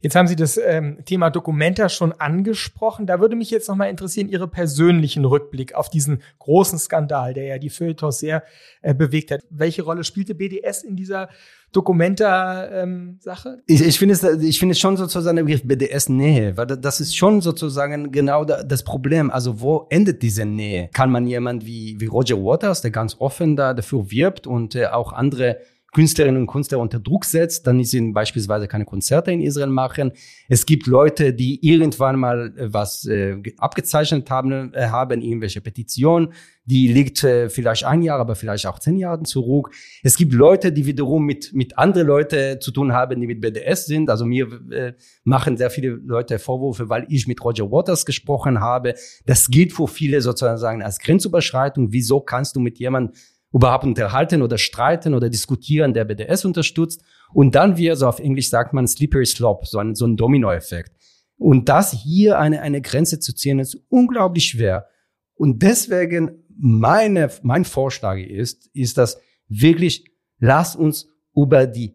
Jetzt 0.00 0.16
haben 0.16 0.26
Sie 0.26 0.36
das 0.36 0.56
ähm, 0.58 0.98
Thema 1.04 1.30
Dokumenta 1.30 1.88
schon 1.88 2.12
angesprochen. 2.12 3.06
Da 3.06 3.20
würde 3.20 3.36
mich 3.36 3.50
jetzt 3.50 3.68
nochmal 3.68 3.90
interessieren, 3.90 4.28
Ihre 4.28 4.48
persönlichen 4.48 5.24
Rückblick 5.24 5.74
auf 5.74 5.90
diesen 5.90 6.22
großen 6.38 6.78
Skandal, 6.78 7.34
der 7.34 7.44
ja 7.44 7.58
die 7.58 7.70
Feuilletons 7.70 8.18
sehr 8.18 8.42
äh, 8.82 8.94
bewegt 8.94 9.30
hat. 9.30 9.40
Welche 9.50 9.82
Rolle 9.82 10.04
spielte 10.04 10.34
BDS 10.34 10.82
in 10.82 10.96
dieser 10.96 11.28
Dokumenta-Sache? 11.72 13.48
Ähm, 13.48 13.62
ich, 13.66 13.82
ich 13.82 13.98
finde 13.98 14.14
es, 14.14 14.22
ich 14.22 14.58
finde 14.58 14.72
es 14.72 14.78
schon 14.78 14.96
sozusagen 14.96 15.36
der 15.36 15.44
Begriff 15.44 15.62
BDS-Nähe, 15.64 16.56
weil 16.56 16.66
das 16.66 17.00
ist 17.00 17.16
schon 17.16 17.40
sozusagen 17.40 18.12
genau 18.12 18.44
das 18.44 18.82
Problem. 18.82 19.30
Also 19.30 19.60
wo 19.60 19.86
endet 19.90 20.22
diese 20.22 20.44
Nähe? 20.44 20.88
Kann 20.92 21.10
man 21.10 21.26
jemand 21.26 21.66
wie, 21.66 21.96
wie 22.00 22.06
Roger 22.06 22.36
Waters, 22.36 22.82
der 22.82 22.90
ganz 22.90 23.16
offen 23.18 23.56
da 23.56 23.74
dafür 23.74 24.10
wirbt 24.10 24.46
und 24.46 24.74
äh, 24.74 24.86
auch 24.86 25.12
andere 25.12 25.58
Künstlerinnen 25.96 26.42
und 26.42 26.46
Künstler 26.46 26.78
unter 26.78 27.00
Druck 27.00 27.24
setzt, 27.24 27.66
dann 27.66 27.82
sie 27.82 28.12
beispielsweise 28.12 28.68
keine 28.68 28.84
Konzerte 28.84 29.32
in 29.32 29.40
Israel 29.40 29.70
machen. 29.70 30.12
Es 30.46 30.66
gibt 30.66 30.86
Leute, 30.86 31.32
die 31.32 31.66
irgendwann 31.66 32.18
mal 32.18 32.52
äh, 32.54 32.70
was 32.70 33.06
äh, 33.06 33.42
abgezeichnet 33.56 34.28
haben, 34.30 34.74
äh, 34.74 34.88
haben 34.88 35.22
irgendwelche 35.22 35.62
Petitionen, 35.62 36.34
die 36.66 36.88
liegt 36.88 37.24
äh, 37.24 37.48
vielleicht 37.48 37.84
ein 37.84 38.02
Jahr, 38.02 38.20
aber 38.20 38.34
vielleicht 38.34 38.66
auch 38.66 38.78
zehn 38.78 38.98
Jahre 38.98 39.22
zurück. 39.22 39.70
Es 40.02 40.18
gibt 40.18 40.34
Leute, 40.34 40.70
die 40.70 40.84
wiederum 40.84 41.24
mit 41.24 41.54
mit 41.54 41.78
anderen 41.78 42.08
Leuten 42.08 42.60
zu 42.60 42.72
tun 42.72 42.92
haben, 42.92 43.18
die 43.18 43.26
mit 43.26 43.40
BDS 43.40 43.86
sind. 43.86 44.10
Also 44.10 44.26
mir 44.26 44.48
äh, 44.70 44.92
machen 45.24 45.56
sehr 45.56 45.70
viele 45.70 45.92
Leute 46.04 46.38
Vorwürfe, 46.38 46.90
weil 46.90 47.06
ich 47.08 47.26
mit 47.26 47.42
Roger 47.42 47.70
Waters 47.70 48.04
gesprochen 48.04 48.60
habe. 48.60 48.92
Das 49.24 49.48
gilt 49.48 49.72
für 49.72 49.88
viele 49.88 50.20
sozusagen 50.20 50.82
als 50.82 50.98
Grenzüberschreitung. 50.98 51.90
Wieso 51.90 52.20
kannst 52.20 52.54
du 52.54 52.60
mit 52.60 52.78
jemandem 52.78 53.14
überhaupt 53.56 53.84
unterhalten 53.84 54.42
oder 54.42 54.58
streiten 54.58 55.14
oder 55.14 55.30
diskutieren, 55.30 55.94
der 55.94 56.04
BDS 56.04 56.44
unterstützt. 56.44 57.02
Und 57.32 57.54
dann 57.54 57.78
wir, 57.78 57.96
so 57.96 58.06
auf 58.06 58.18
Englisch 58.18 58.50
sagt 58.50 58.74
man 58.74 58.86
Slippery 58.86 59.24
Slope, 59.24 59.66
so 59.66 59.78
ein, 59.78 59.94
so 59.94 60.06
ein 60.06 60.18
Dominoeffekt. 60.18 60.92
Und 61.38 61.70
das 61.70 61.92
hier 61.92 62.38
eine, 62.38 62.60
eine 62.60 62.82
Grenze 62.82 63.18
zu 63.18 63.34
ziehen, 63.34 63.58
ist 63.58 63.78
unglaublich 63.88 64.44
schwer. 64.44 64.86
Und 65.34 65.62
deswegen 65.62 66.44
meine, 66.58 67.30
mein 67.42 67.64
Vorschlag 67.64 68.18
ist, 68.18 68.68
ist, 68.74 68.98
dass 68.98 69.18
wirklich, 69.48 70.04
lass 70.38 70.76
uns 70.76 71.08
über 71.34 71.66
die 71.66 71.94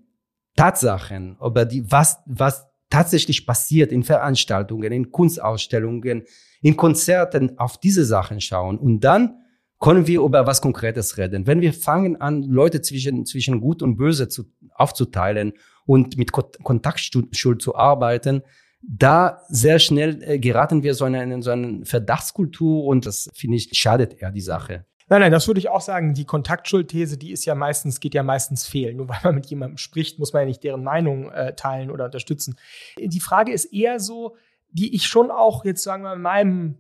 Tatsachen, 0.55 1.37
über 1.45 1.65
die, 1.65 1.89
was, 1.91 2.17
was 2.25 2.65
tatsächlich 2.89 3.45
passiert 3.45 3.91
in 3.91 4.03
Veranstaltungen, 4.03 4.91
in 4.91 5.11
Kunstausstellungen, 5.11 6.23
in 6.63 6.75
Konzerten, 6.75 7.59
auf 7.59 7.79
diese 7.79 8.03
Sachen 8.03 8.41
schauen 8.41 8.79
und 8.79 9.01
dann 9.01 9.40
können 9.81 10.07
wir 10.07 10.21
über 10.21 10.45
was 10.45 10.61
Konkretes 10.61 11.17
reden. 11.17 11.47
Wenn 11.47 11.59
wir 11.59 11.73
fangen 11.73 12.21
an, 12.21 12.43
Leute 12.43 12.81
zwischen, 12.81 13.25
zwischen 13.25 13.59
Gut 13.59 13.81
und 13.81 13.97
Böse 13.97 14.29
zu, 14.29 14.45
aufzuteilen 14.75 15.53
und 15.85 16.17
mit 16.17 16.31
Kontaktschuld 16.31 17.61
zu 17.61 17.75
arbeiten, 17.75 18.43
da 18.83 19.41
sehr 19.49 19.79
schnell 19.79 20.21
äh, 20.23 20.39
geraten 20.39 20.83
wir 20.83 20.93
so 20.93 21.05
in 21.05 21.15
eine, 21.15 21.41
so 21.41 21.51
eine 21.51 21.85
Verdachtskultur 21.85 22.85
und 22.85 23.05
das 23.05 23.29
finde 23.33 23.57
ich 23.57 23.69
schadet 23.73 24.21
eher 24.21 24.31
die 24.31 24.41
Sache. 24.41 24.85
Nein, 25.09 25.21
nein, 25.21 25.31
das 25.31 25.47
würde 25.47 25.59
ich 25.59 25.67
auch 25.67 25.81
sagen. 25.81 26.13
Die 26.13 26.25
Kontaktschuldthese, 26.25 27.17
die 27.17 27.31
ist 27.31 27.43
ja 27.45 27.53
meistens, 27.53 27.99
geht 27.99 28.13
ja 28.13 28.23
meistens 28.23 28.65
fehlen. 28.65 28.97
Nur 28.97 29.09
weil 29.09 29.19
man 29.23 29.35
mit 29.35 29.47
jemandem 29.47 29.77
spricht, 29.77 30.19
muss 30.19 30.31
man 30.31 30.43
ja 30.43 30.47
nicht 30.47 30.63
deren 30.63 30.83
Meinung 30.83 31.29
äh, 31.31 31.53
teilen 31.53 31.91
oder 31.91 32.05
unterstützen. 32.05 32.55
Die 32.97 33.19
Frage 33.19 33.51
ist 33.51 33.65
eher 33.65 33.99
so, 33.99 34.37
die 34.69 34.95
ich 34.95 35.05
schon 35.07 35.29
auch 35.29 35.65
jetzt 35.65 35.83
sagen 35.83 36.03
wir 36.03 36.13
in 36.13 36.21
meinem 36.21 36.77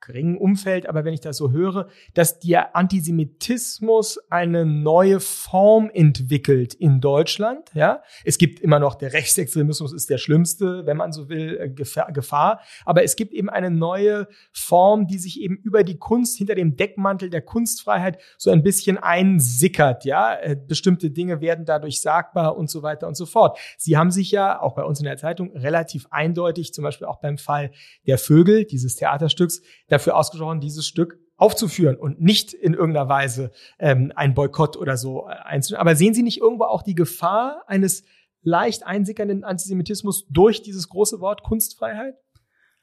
geringen 0.00 0.38
Umfeld, 0.38 0.88
aber 0.88 1.04
wenn 1.04 1.14
ich 1.14 1.20
das 1.20 1.36
so 1.36 1.50
höre, 1.50 1.88
dass 2.14 2.38
der 2.38 2.74
Antisemitismus 2.74 4.18
eine 4.30 4.64
neue 4.64 5.20
Form 5.20 5.90
entwickelt 5.92 6.74
in 6.74 7.00
Deutschland. 7.00 7.70
Ja, 7.74 8.02
es 8.24 8.38
gibt 8.38 8.60
immer 8.60 8.78
noch 8.78 8.94
der 8.94 9.12
Rechtsextremismus 9.12 9.92
ist 9.92 10.10
der 10.10 10.18
schlimmste, 10.18 10.86
wenn 10.86 10.96
man 10.96 11.12
so 11.12 11.28
will, 11.28 11.58
äh, 11.58 11.70
Gefahr. 11.70 12.60
Aber 12.84 13.02
es 13.02 13.16
gibt 13.16 13.32
eben 13.32 13.50
eine 13.50 13.70
neue 13.70 14.28
Form, 14.52 15.06
die 15.06 15.18
sich 15.18 15.40
eben 15.40 15.56
über 15.56 15.84
die 15.84 15.98
Kunst 15.98 16.38
hinter 16.38 16.54
dem 16.54 16.76
Deckmantel 16.76 17.30
der 17.30 17.42
Kunstfreiheit 17.42 18.18
so 18.38 18.50
ein 18.50 18.62
bisschen 18.62 18.98
einsickert. 18.98 20.04
Ja, 20.04 20.34
äh, 20.34 20.56
bestimmte 20.56 21.10
Dinge 21.10 21.40
werden 21.40 21.64
dadurch 21.64 22.00
sagbar 22.00 22.56
und 22.56 22.70
so 22.70 22.82
weiter 22.82 23.06
und 23.06 23.16
so 23.16 23.26
fort. 23.26 23.58
Sie 23.76 23.96
haben 23.96 24.10
sich 24.10 24.30
ja 24.30 24.60
auch 24.60 24.74
bei 24.74 24.84
uns 24.84 25.00
in 25.00 25.04
der 25.04 25.16
Zeitung 25.16 25.56
relativ 25.56 26.06
eindeutig, 26.10 26.72
zum 26.72 26.84
Beispiel 26.84 27.06
auch 27.06 27.20
beim 27.20 27.38
Fall 27.38 27.70
der 28.06 28.18
Vögel 28.18 28.64
dieses 28.64 28.96
Theaterstücks, 28.96 29.62
dafür 29.90 30.16
ausgesprochen, 30.16 30.60
dieses 30.60 30.86
Stück 30.86 31.18
aufzuführen 31.36 31.96
und 31.96 32.20
nicht 32.20 32.52
in 32.52 32.74
irgendeiner 32.74 33.08
Weise 33.08 33.50
ähm, 33.78 34.12
ein 34.14 34.34
Boykott 34.34 34.76
oder 34.76 34.96
so 34.96 35.26
äh, 35.26 35.32
einzunehmen. 35.32 35.80
Aber 35.80 35.96
sehen 35.96 36.14
Sie 36.14 36.22
nicht 36.22 36.40
irgendwo 36.40 36.64
auch 36.64 36.82
die 36.82 36.94
Gefahr 36.94 37.64
eines 37.66 38.04
leicht 38.42 38.86
einsickernden 38.86 39.44
Antisemitismus 39.44 40.26
durch 40.28 40.62
dieses 40.62 40.88
große 40.88 41.20
Wort 41.20 41.42
Kunstfreiheit? 41.42 42.14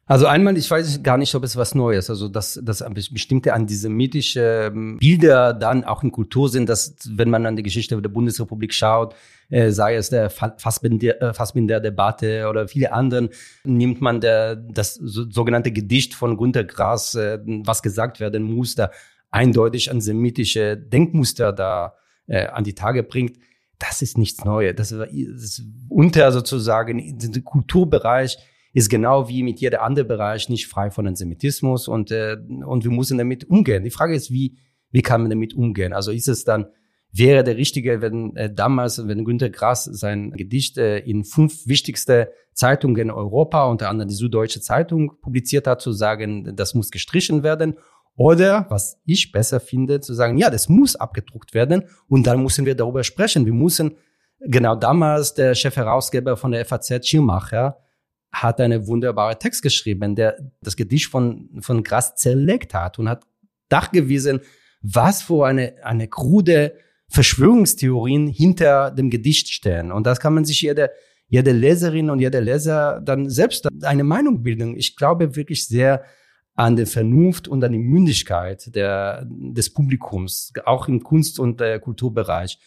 Also 0.10 0.26
einmal, 0.26 0.58
ich 0.58 0.72
weiß 0.72 1.04
gar 1.04 1.18
nicht, 1.18 1.36
ob 1.36 1.44
es 1.44 1.58
was 1.58 1.76
Neues, 1.76 2.10
also 2.10 2.30
dass, 2.30 2.60
dass 2.64 2.82
bestimmte 3.12 3.54
antisemitische 3.54 4.72
ähm, 4.74 4.98
Bilder 5.00 5.54
dann 5.54 5.84
auch 5.84 6.02
in 6.02 6.14
Kultur 6.14 6.48
sind, 6.48 6.70
dass 6.70 6.96
wenn 7.10 7.30
man 7.30 7.46
an 7.46 7.58
die 7.58 7.64
Geschichte 7.64 8.02
der 8.02 8.10
Bundesrepublik 8.10 8.74
schaut, 8.74 9.16
äh, 9.50 9.72
sei 9.72 9.96
es 9.96 10.10
der 10.10 10.30
Fassbinder, 10.30 11.22
äh, 11.22 12.44
oder 12.46 12.68
viele 12.68 12.92
anderen, 12.92 13.30
nimmt 13.64 14.02
man 14.02 14.20
der, 14.22 14.56
das 14.56 14.96
sogenannte 14.96 15.72
Gedicht 15.72 16.14
von 16.14 16.38
Günter 16.38 16.64
Grass, 16.64 17.16
äh, 17.16 17.40
was 17.46 17.82
gesagt 17.82 18.20
werden 18.20 18.44
muss, 18.44 18.76
da 18.76 18.92
eindeutig 19.32 19.92
antisemitische 19.92 20.78
Denkmuster 20.78 21.54
da 21.54 21.96
äh, 22.28 22.48
an 22.48 22.64
die 22.64 22.76
Tage 22.76 23.04
bringt. 23.04 23.38
Das 23.80 24.02
ist 24.02 24.18
nichts 24.18 24.44
Neues. 24.44 24.76
Das 24.76 24.92
ist, 24.92 25.64
unter 25.90 26.32
sozusagen 26.32 27.18
den 27.18 27.44
Kulturbereich 27.44 28.38
ist 28.74 28.90
genau 28.90 29.30
wie 29.30 29.44
mit 29.44 29.60
jeder 29.60 29.82
andere 29.82 30.06
Bereich 30.06 30.50
nicht 30.50 30.68
frei 30.68 30.92
von 30.92 31.08
Antisemitismus 31.08 31.88
und, 31.88 32.12
äh, 32.12 32.38
und 32.66 32.84
wir 32.84 32.92
müssen 32.92 33.18
damit 33.18 33.50
umgehen. 33.50 33.84
Die 33.84 33.92
Frage 33.92 34.16
ist, 34.16 34.32
wie, 34.32 34.58
wie 34.92 35.02
kann 35.02 35.22
man 35.22 35.30
damit 35.30 35.54
umgehen? 35.54 35.94
Also 35.94 36.12
ist 36.12 36.28
es 36.28 36.44
dann, 36.44 36.68
wäre 37.12 37.44
der 37.44 37.58
richtige, 37.58 38.02
wenn 38.02 38.36
äh, 38.36 38.54
damals, 38.54 39.08
wenn 39.08 39.26
Günter 39.26 39.50
Grass 39.50 39.86
sein 39.86 40.32
Gedicht 40.32 40.78
äh, 40.78 41.00
in 41.00 41.24
fünf 41.24 41.68
wichtigste 41.68 42.32
Zeitungen 42.54 42.98
in 42.98 43.12
Europa, 43.12 43.66
unter 43.66 43.90
anderem 43.90 44.10
die 44.10 44.16
Süddeutsche 44.16 44.62
Zeitung, 44.62 45.20
publiziert 45.22 45.68
hat, 45.68 45.82
zu 45.82 45.92
sagen, 45.92 46.56
das 46.56 46.74
muss 46.74 46.92
gestrichen 46.92 47.44
werden. 47.44 47.78
Oder, 48.16 48.66
was 48.70 49.00
ich 49.06 49.32
besser 49.32 49.60
finde, 49.60 50.00
zu 50.00 50.14
sagen, 50.14 50.38
ja, 50.38 50.50
das 50.50 50.70
muss 50.70 50.96
abgedruckt 50.96 51.54
werden 51.54 51.84
und 52.08 52.26
dann 52.26 52.42
müssen 52.42 52.66
wir 52.66 52.76
darüber 52.76 53.04
sprechen. 53.04 53.46
Wir 53.46 53.54
müssen, 53.54 53.96
genau 54.40 54.76
damals 54.76 55.36
der 55.36 55.54
Chefherausgeber 55.54 56.36
von 56.36 56.52
der 56.52 56.66
FAZ, 56.66 57.08
Schirmacher, 57.08 57.78
hat 58.32 58.60
eine 58.60 58.88
wunderbare 58.88 59.38
Text 59.38 59.62
geschrieben, 59.62 60.16
der 60.16 60.38
das 60.62 60.76
Gedicht 60.76 61.10
von, 61.10 61.50
von 61.62 61.84
Grass 61.84 62.16
zerlegt 62.16 62.74
hat 62.74 63.00
und 63.00 63.08
hat 63.08 63.24
nachgewiesen, 63.70 64.42
was 64.82 65.22
für 65.22 65.46
eine, 65.46 65.76
eine 65.84 66.08
krude 66.08 66.74
Verschwörungstheorien 67.10 68.28
hinter 68.28 68.92
dem 68.92 69.10
Gedicht 69.10 69.50
stehen. 69.50 69.92
Und 69.92 70.06
das 70.06 70.20
kann 70.20 70.34
man 70.34 70.46
sich 70.46 70.62
jede, 70.62 70.92
jede 71.28 71.52
Leserin 71.52 72.10
und 72.10 72.20
jeder 72.20 72.42
Leser 72.42 73.02
dann 73.04 73.30
selbst 73.30 73.68
eine 73.84 74.04
Meinung 74.04 74.44
bilden. 74.44 74.76
Ich 74.76 74.96
glaube 74.96 75.36
wirklich 75.36 75.68
sehr 75.68 76.04
an 76.56 76.76
die 76.76 76.86
Vernunft 76.86 77.48
und 77.48 77.64
an 77.64 77.72
die 77.72 77.78
Mündigkeit 77.78 78.76
der, 78.76 79.26
des 79.30 79.72
Publikums, 79.72 80.52
auch 80.66 80.88
im 80.88 81.04
Kunst- 81.04 81.40
und 81.40 81.62
äh, 81.62 81.80
Kulturbereich. 81.80 82.58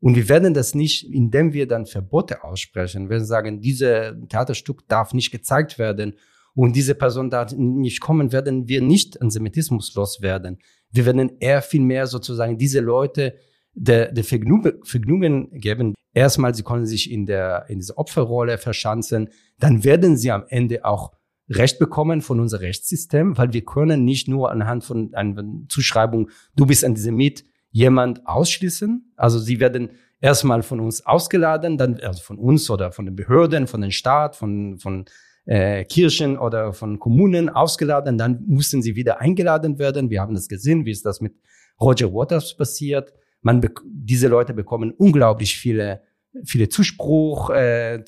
Und 0.00 0.14
wir 0.14 0.28
werden 0.28 0.54
das 0.54 0.74
nicht, 0.74 1.10
indem 1.12 1.52
wir 1.52 1.66
dann 1.66 1.86
Verbote 1.86 2.44
aussprechen. 2.44 3.10
Wir 3.10 3.24
sagen, 3.24 3.60
dieses 3.60 4.14
Theaterstück 4.28 4.86
darf 4.86 5.12
nicht 5.12 5.30
gezeigt 5.30 5.78
werden 5.78 6.14
und 6.54 6.76
diese 6.76 6.94
Person 6.94 7.30
darf 7.30 7.52
nicht 7.52 8.00
kommen, 8.00 8.32
werden 8.32 8.68
wir 8.68 8.80
nicht 8.82 9.20
Antisemitismus 9.20 9.94
loswerden. 9.94 10.58
Wir 10.90 11.06
werden 11.06 11.32
eher 11.40 11.62
viel 11.62 11.80
mehr 11.80 12.06
sozusagen 12.06 12.58
diese 12.58 12.80
Leute 12.80 13.34
der, 13.78 14.12
der 14.12 14.24
Vergnügen, 14.24 14.84
Vergnügen 14.84 15.50
geben. 15.52 15.94
Erstmal, 16.12 16.54
sie 16.54 16.62
können 16.62 16.86
sich 16.86 17.10
in 17.10 17.26
der, 17.26 17.66
in 17.68 17.78
dieser 17.78 17.98
Opferrolle 17.98 18.58
verschanzen. 18.58 19.30
Dann 19.58 19.84
werden 19.84 20.16
sie 20.16 20.30
am 20.30 20.44
Ende 20.48 20.84
auch 20.84 21.12
Recht 21.50 21.78
bekommen 21.78 22.20
von 22.20 22.40
unserem 22.40 22.64
Rechtssystem, 22.64 23.38
weil 23.38 23.52
wir 23.52 23.64
können 23.64 24.04
nicht 24.04 24.28
nur 24.28 24.50
anhand 24.50 24.84
von 24.84 25.14
einer 25.14 25.42
Zuschreibung, 25.68 26.28
du 26.56 26.66
bist 26.66 26.84
Antisemit, 26.84 27.44
jemand 27.70 28.26
ausschließen. 28.26 29.12
Also 29.16 29.38
sie 29.38 29.58
werden 29.58 29.90
erstmal 30.20 30.62
von 30.62 30.80
uns 30.80 31.06
ausgeladen, 31.06 31.78
dann 31.78 32.00
also 32.00 32.22
von 32.22 32.38
uns 32.38 32.68
oder 32.68 32.92
von 32.92 33.06
den 33.06 33.16
Behörden, 33.16 33.66
von 33.66 33.80
den 33.80 33.92
Staat, 33.92 34.36
von, 34.36 34.78
von 34.78 35.06
äh, 35.46 35.84
Kirchen 35.84 36.36
oder 36.36 36.74
von 36.74 36.98
Kommunen 36.98 37.48
ausgeladen, 37.48 38.18
dann 38.18 38.44
mussten 38.46 38.82
sie 38.82 38.96
wieder 38.96 39.20
eingeladen 39.20 39.78
werden. 39.78 40.10
Wir 40.10 40.20
haben 40.20 40.34
das 40.34 40.48
gesehen, 40.48 40.84
wie 40.84 40.90
ist 40.90 41.06
das 41.06 41.22
mit 41.22 41.34
Roger 41.80 42.12
Waters 42.12 42.54
passiert. 42.56 43.14
Man 43.40 43.62
diese 43.84 44.28
Leute 44.28 44.54
bekommen 44.54 44.92
unglaublich 44.92 45.56
viele 45.56 46.02
viele 46.44 46.68
Zuspruch, 46.68 47.50
äh, 47.50 48.02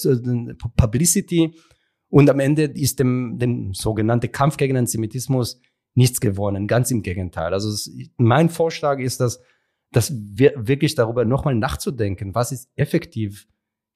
Publicity 0.77 1.55
und 2.09 2.29
am 2.29 2.40
Ende 2.40 2.64
ist 2.64 2.99
dem, 2.99 3.38
dem 3.38 3.73
sogenannten 3.73 4.31
Kampf 4.33 4.57
gegen 4.57 4.77
Antisemitismus 4.77 5.61
nichts 5.95 6.21
gewonnen. 6.21 6.66
Ganz 6.66 6.90
im 6.90 7.03
Gegenteil. 7.03 7.53
Also 7.53 7.71
es, 7.71 7.90
mein 8.16 8.49
Vorschlag 8.49 8.99
ist, 8.99 9.21
dass, 9.21 9.40
dass 9.93 10.12
wir 10.14 10.53
wirklich 10.57 10.95
darüber 10.95 11.25
nochmal 11.25 11.55
nachzudenken, 11.55 12.35
was 12.35 12.53
ist 12.53 12.71
effektiv 12.77 13.47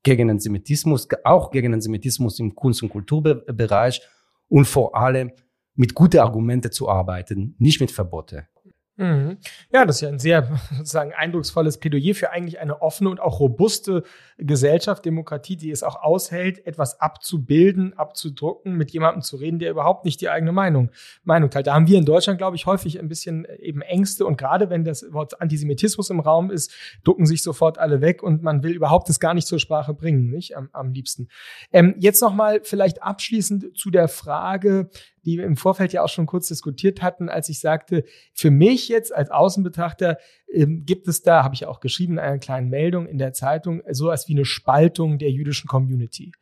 gegen 0.03 0.31
Antisemitismus, 0.31 1.09
auch 1.25 1.51
gegen 1.51 1.73
Antisemitismus 1.73 2.39
im 2.39 2.55
Kunst- 2.55 2.83
und 2.83 2.91
Kulturbereich 2.91 4.03
und 4.49 4.67
vor 4.67 4.97
allem 4.97 5.33
mit 5.77 5.95
guten 5.95 6.21
Argumenten 6.21 6.71
zu 6.71 6.89
arbeiten, 6.89 7.57
nicht 7.59 7.81
mit 7.81 7.91
Verbote. 7.91 8.47
Mhm. 8.97 9.39
Ja, 9.73 9.85
das 9.85 9.97
ist 9.97 10.03
ja 10.03 10.09
ein 10.09 10.21
sehr 10.21 10.49
sozusagen 10.71 11.13
eindrucksvolles 11.13 11.79
Plädoyer 11.79 12.15
für 12.15 12.31
eigentlich 12.31 12.61
eine 12.61 12.81
offene 12.81 13.11
und 13.11 13.21
auch 13.21 13.41
robuste 13.41 14.05
Gesellschaft, 14.39 15.05
Demokratie, 15.05 15.57
die 15.57 15.71
es 15.73 15.83
auch 15.83 16.03
aushält, 16.03 16.65
etwas 16.65 17.01
abzubilden, 17.01 17.95
abzudrucken, 17.95 18.77
mit 18.77 18.93
jemandem 18.93 19.23
zu 19.23 19.37
reden, 19.37 19.59
der 19.59 19.73
überhaupt 19.73 20.05
nicht 20.05 20.21
die 20.21 20.29
eigene 20.29 20.53
Meinung, 20.53 20.91
Meinung 21.25 21.51
teilt. 21.51 21.67
Da 21.67 21.75
haben 21.75 21.89
wir 21.89 21.99
in 21.99 22.05
Deutschland, 22.05 22.39
glaube 22.39 22.57
ich, 22.57 22.67
häufig 22.67 23.01
ein 23.01 23.09
bisschen 23.09 23.47
eben 23.59 23.83
Ängste 23.83 24.27
und 24.27 24.39
gerade 24.39 24.71
wenn 24.71 24.85
das 24.85 25.13
Wort 25.13 25.41
Antisemitismus 25.41 26.11
im 26.11 26.21
Raum 26.21 26.51
ist, 26.51 26.73
ducken 27.03 27.27
sich 27.27 27.43
sofort 27.43 27.79
alle 27.79 28.01
weg 28.01 28.23
und 28.23 28.43
man 28.43 28.63
will 28.63 28.73
überhaupt 28.73 29.09
das 29.09 29.19
gar 29.19 29.35
nicht 29.35 29.49
zur 29.49 29.59
Sprache 29.59 29.93
bringen, 29.93 30.31
nicht 30.31 30.57
am, 30.57 30.69
am 30.73 30.93
liebsten. 30.93 31.29
Ähm, 31.73 31.97
jetzt 31.99 32.23
nochmal 32.23 32.61
vielleicht 32.63 33.03
abschließend 33.03 33.77
zu 33.77 33.91
der 33.91 34.07
Frage, 34.07 34.89
die 35.25 35.39
wir 35.39 35.45
im 35.45 35.57
Vorfeld 35.57 35.93
ja 35.93 36.03
auch 36.03 36.09
schon 36.09 36.27
kurz 36.27 36.49
diskutiert 36.49 37.03
hatten, 37.03 37.29
als 37.29 37.49
ich 37.49 37.61
sagte, 37.61 38.05
für 38.33 38.51
mich 38.51 38.89
jetzt 38.89 39.15
als 39.15 39.31
Außenbetrachter 39.31 40.19
ähm, 40.53 40.85
gibt 40.85 41.09
es 41.09 41.23
da, 41.23 41.43
habe 41.43 41.55
ich 41.55 41.67
auch 41.67 41.81
geschrieben 41.81 42.15
in 42.15 42.19
einer 42.21 42.39
kleinen 42.39 42.69
Meldung 42.69 43.07
in 43.07 43.19
der 43.19 43.33
Zeitung, 43.33 43.83
so 43.91 44.09
etwas 44.09 44.29
wie 44.29 44.35
eine 44.35 44.45
Spaltung 44.45 45.19
der 45.19 45.31
jüdischen 45.31 45.69
Community. 45.69 46.33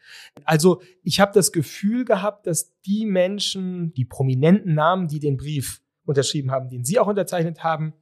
Also 0.45 0.83
ich 1.03 1.21
habe 1.21 1.33
das 1.33 1.53
Gefühl 1.53 2.05
gehabt, 2.05 2.47
dass 2.47 2.79
die 2.83 3.07
Menschen, 3.07 3.93
die 3.95 4.05
prominenten 4.05 4.75
Namen, 4.75 5.09
die 5.09 5.21
den 5.21 5.37
Brief 5.37 5.83
unterschrieben 6.05 6.51
haben, 6.51 6.69
den 6.69 6.85
Sie 6.85 6.99
auch 6.99 7.07
unterzeichnet 7.07 7.63
haben, 7.63 7.95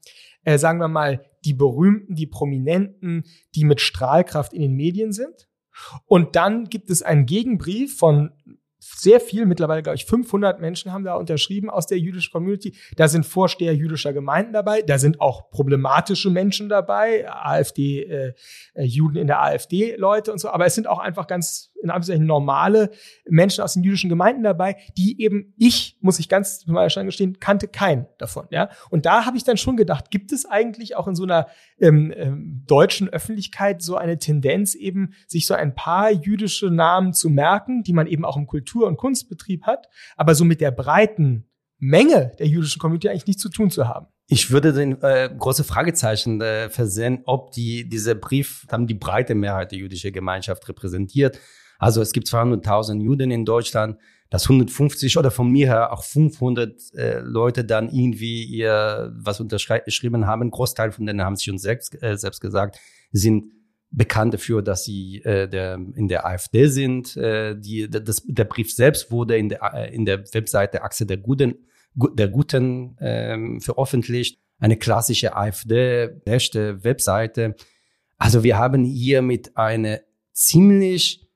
äh, 0.45 0.59
sagen 0.59 0.79
wir 0.79 0.88
mal, 0.88 1.25
die 1.45 1.55
berühmten, 1.55 2.14
die 2.14 2.27
prominenten, 2.27 3.25
die 3.55 3.64
mit 3.64 3.81
Strahlkraft 3.81 4.53
in 4.53 4.62
den 4.62 4.75
Medien 4.75 5.12
sind. 5.12 5.49
Und 6.07 6.37
dann 6.37 6.64
gibt 6.64 6.90
es 6.90 7.03
einen 7.03 7.27
Gegenbrief 7.27 7.97
von 7.97 8.33
sehr 8.96 9.20
viel, 9.20 9.46
mittlerweile 9.46 9.83
glaube 9.83 9.96
ich 9.96 10.05
500 10.05 10.61
Menschen 10.61 10.92
haben 10.92 11.05
da 11.05 11.14
unterschrieben 11.14 11.70
aus 11.70 11.87
der 11.87 11.98
jüdischen 11.98 12.33
Community. 12.33 12.76
Da 12.96 13.09
sind 13.09 13.26
Vorsteher 13.26 13.74
jüdischer 13.74 14.12
Gemeinden 14.12 14.53
dabei, 14.53 14.83
da 14.83 14.98
sind 14.98 15.20
auch 15.20 15.50
problematische 15.50 16.31
Menschen 16.31 16.68
dabei, 16.68 17.31
AfD, 17.31 18.03
äh, 18.03 18.35
äh, 18.74 18.85
Juden 18.85 19.16
in 19.16 19.26
der 19.26 19.42
AfD 19.42 19.96
Leute 19.96 20.33
und 20.33 20.38
so, 20.38 20.48
aber 20.48 20.66
es 20.66 20.74
sind 20.74 20.87
auch 20.87 20.98
einfach 20.98 21.26
ganz 21.26 21.69
in 21.83 21.90
Anführungszeichen 21.90 22.27
normale 22.27 22.90
Menschen 23.29 23.62
aus 23.62 23.75
den 23.75 23.83
jüdischen 23.83 24.11
Gemeinden 24.11 24.43
dabei, 24.43 24.77
die 24.97 25.21
eben 25.21 25.55
ich, 25.57 25.97
muss 26.01 26.19
ich 26.19 26.29
ganz 26.29 26.61
zu 26.61 26.71
meiner 26.73 26.90
Stand 26.90 27.07
gestehen, 27.07 27.38
kannte 27.40 27.69
keinen 27.69 28.07
davon. 28.19 28.47
Ja? 28.51 28.71
Und 28.90 29.07
da 29.07 29.27
habe 29.27 29.37
ich 29.37 29.45
dann 29.45 29.57
schon 29.57 29.77
gedacht, 29.77 30.11
gibt 30.11 30.33
es 30.33 30.47
eigentlich 30.47 30.97
auch 30.97 31.09
in 31.09 31.14
so 31.14 31.25
einer 31.25 31.47
ähm, 31.79 32.12
ähm, 32.16 32.64
deutschen 32.66 33.09
Öffentlichkeit 33.09 33.83
so 33.83 33.97
eine 33.97 34.19
Tendenz 34.19 34.75
eben, 34.75 35.14
sich 35.27 35.47
so 35.47 35.55
ein 35.55 35.75
paar 35.75 36.11
jüdische 36.11 36.71
Namen 36.71 37.12
zu 37.12 37.31
merken, 37.31 37.83
die 37.83 37.93
man 37.93 38.07
eben 38.07 38.25
auch 38.25 38.37
im 38.37 38.47
Kultur- 38.47 38.87
und 38.87 38.97
Kunstbetrieb 38.97 39.64
hat, 39.64 39.88
aber 40.16 40.35
so 40.35 40.45
mit 40.45 40.61
der 40.61 40.71
breiten 40.71 41.47
Menge 41.79 42.33
der 42.38 42.47
jüdischen 42.47 42.79
Community 42.79 43.09
eigentlich 43.09 43.27
nichts 43.27 43.43
zu 43.43 43.49
tun 43.49 43.71
zu 43.71 43.88
haben. 43.88 44.07
Ich 44.33 44.53
würde 44.53 44.73
den 44.73 45.03
äh, 45.03 45.29
große 45.37 45.64
Fragezeichen 45.64 46.40
äh, 46.40 46.71
versehen, 46.71 47.23
ob 47.25 47.51
die 47.51 47.88
dieser 47.88 48.14
Brief 48.14 48.64
dann 48.69 48.87
die 48.87 48.95
breite 48.95 49.35
Mehrheit 49.35 49.73
der 49.73 49.79
jüdischen 49.79 50.12
Gemeinschaft 50.12 50.69
repräsentiert. 50.69 51.40
Also 51.81 52.01
es 52.03 52.12
gibt 52.12 52.29
200.000 52.29 53.03
Juden 53.03 53.33
in 53.33 53.45
Deutschland. 53.45 53.97
dass 54.33 54.45
150 54.45 55.19
oder 55.19 55.33
von 55.33 55.51
mir 55.51 55.66
her 55.66 55.93
auch 55.93 56.05
500 56.05 56.95
äh, 56.95 57.19
Leute 57.19 57.64
dann 57.64 57.90
irgendwie 57.90 58.45
ihr 58.45 59.12
was 59.16 59.40
unterschrieben 59.40 60.25
haben. 60.25 60.53
Großteil 60.53 60.93
von 60.93 61.05
denen 61.05 61.23
haben 61.23 61.35
sich 61.35 61.51
uns 61.51 61.62
selbst, 61.62 62.01
äh, 62.01 62.16
selbst 62.16 62.41
gesagt, 62.41 62.78
sind 63.11 63.47
bekannt 63.91 64.35
dafür, 64.35 64.62
dass 64.62 64.85
sie 64.85 65.20
äh, 65.24 65.49
der, 65.49 65.81
in 65.97 66.07
der 66.07 66.26
AfD 66.26 66.68
sind. 66.68 67.16
Äh, 67.16 67.57
die, 67.59 67.91
das, 67.91 68.22
der 68.24 68.45
Brief 68.45 68.72
selbst 68.72 69.11
wurde 69.11 69.37
in 69.37 69.49
der, 69.49 69.62
äh, 69.74 69.93
in 69.93 70.05
der 70.05 70.20
Webseite 70.33 70.83
Achse 70.83 71.07
der 71.07 71.16
Guten, 71.16 71.66
der 71.95 72.28
Guten 72.28 72.97
ähm, 73.01 73.61
veröffentlicht. 73.61 74.39
Eine 74.61 74.76
klassische 74.76 75.35
AfD-rechte 75.35 76.85
Webseite. 76.85 77.57
Also 78.16 78.45
wir 78.45 78.59
haben 78.59 78.85
hier 78.85 79.22
mit 79.22 79.57
einer 79.57 80.01
ziemlich 80.33 81.30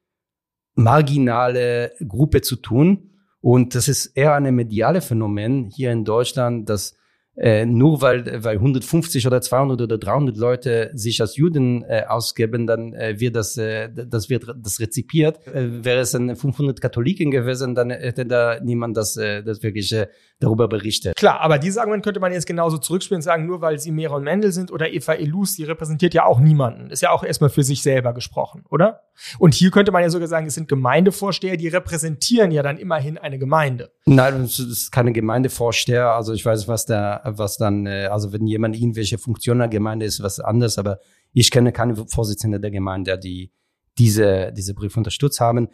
marginale 0.74 1.92
Gruppe 2.06 2.40
zu 2.40 2.56
tun. 2.56 3.10
Und 3.40 3.74
das 3.74 3.88
ist 3.88 4.06
eher 4.16 4.34
eine 4.34 4.52
mediale 4.52 5.00
Phänomen 5.00 5.70
hier 5.74 5.92
in 5.92 6.04
Deutschland, 6.04 6.68
dass 6.68 6.96
äh, 7.36 7.66
nur 7.66 8.00
weil, 8.00 8.44
weil 8.44 8.56
150 8.56 9.26
oder 9.26 9.40
200 9.40 9.80
oder 9.80 9.98
300 9.98 10.36
Leute 10.36 10.90
sich 10.94 11.20
als 11.20 11.36
Juden 11.36 11.82
äh, 11.82 12.04
ausgeben, 12.06 12.66
dann 12.66 12.92
äh, 12.92 13.18
wird 13.18 13.34
das, 13.34 13.56
äh, 13.56 13.90
das 13.92 14.30
wird 14.30 14.46
das 14.56 14.78
rezipiert. 14.78 15.44
Äh, 15.48 15.84
wäre 15.84 16.00
es 16.00 16.12
dann 16.12 16.36
500 16.36 16.80
Katholiken 16.80 17.32
gewesen, 17.32 17.74
dann 17.74 17.90
hätte 17.90 18.24
da 18.24 18.60
niemand 18.62 18.96
das, 18.96 19.16
äh, 19.16 19.42
das 19.42 19.62
wirklich 19.64 19.92
äh, 19.92 20.06
darüber 20.44 20.68
berichtet. 20.68 21.16
Klar, 21.16 21.40
aber 21.40 21.58
dieses 21.58 21.78
Argument 21.78 22.04
könnte 22.04 22.20
man 22.20 22.32
jetzt 22.32 22.46
genauso 22.46 22.78
zurückspielen 22.78 23.18
und 23.18 23.22
sagen, 23.22 23.46
nur 23.46 23.60
weil 23.60 23.78
sie 23.78 23.90
Meron 23.90 24.24
Mendel 24.24 24.52
sind 24.52 24.70
oder 24.70 24.92
Eva 24.92 25.14
Elus, 25.14 25.56
die 25.56 25.64
repräsentiert 25.64 26.14
ja 26.14 26.24
auch 26.24 26.40
niemanden. 26.40 26.90
Ist 26.90 27.02
ja 27.02 27.10
auch 27.10 27.24
erstmal 27.24 27.50
für 27.50 27.62
sich 27.62 27.82
selber 27.82 28.12
gesprochen, 28.14 28.64
oder? 28.70 29.02
Und 29.38 29.54
hier 29.54 29.70
könnte 29.70 29.92
man 29.92 30.02
ja 30.02 30.10
sogar 30.10 30.28
sagen, 30.28 30.46
es 30.46 30.54
sind 30.54 30.68
Gemeindevorsteher, 30.68 31.56
die 31.56 31.68
repräsentieren 31.68 32.50
ja 32.50 32.62
dann 32.62 32.78
immerhin 32.78 33.18
eine 33.18 33.38
Gemeinde. 33.38 33.92
Nein, 34.06 34.42
es 34.42 34.58
ist 34.58 34.92
keine 34.92 35.12
Gemeindevorsteher. 35.12 36.10
Also 36.10 36.32
ich 36.32 36.44
weiß, 36.44 36.68
was 36.68 36.86
da, 36.86 37.20
was 37.24 37.56
dann, 37.56 37.86
äh, 37.86 38.06
also 38.10 38.32
wenn 38.32 38.46
jemand 38.46 38.76
irgendwelche 38.76 39.18
Funktionen 39.18 39.60
der 39.60 39.68
Gemeinde 39.68 40.06
ist, 40.06 40.22
was 40.22 40.40
anderes, 40.40 40.78
aber 40.78 40.98
ich 41.32 41.50
kenne 41.50 41.72
keine 41.72 41.96
Vorsitzende 42.06 42.60
der 42.60 42.70
Gemeinde, 42.70 43.18
die 43.18 43.52
diese, 43.98 44.52
diese 44.52 44.74
Brief 44.74 44.96
unterstützt 44.96 45.40
haben 45.40 45.68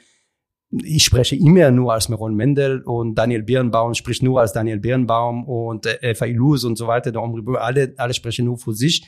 ich 0.71 1.05
spreche 1.05 1.35
immer 1.37 1.71
nur 1.71 1.93
als 1.93 2.09
Meron 2.09 2.37
Mendel 2.37 2.83
und 2.83 3.17
Daniel 3.17 3.43
Birnbaum 3.43 3.95
spricht 3.95 4.23
nur 4.23 4.41
als 4.41 4.53
Daniel 4.53 4.79
Birnbaum 4.79 5.45
und 5.45 5.87
äh, 5.87 6.15
Ilus 6.27 6.65
und 6.65 6.77
so 6.77 6.87
weiter. 6.87 7.13
Alle, 7.59 7.95
alle 7.97 8.15
sprechen 8.15 8.45
nur 8.45 8.57
für 8.57 8.73
sich. 8.73 9.05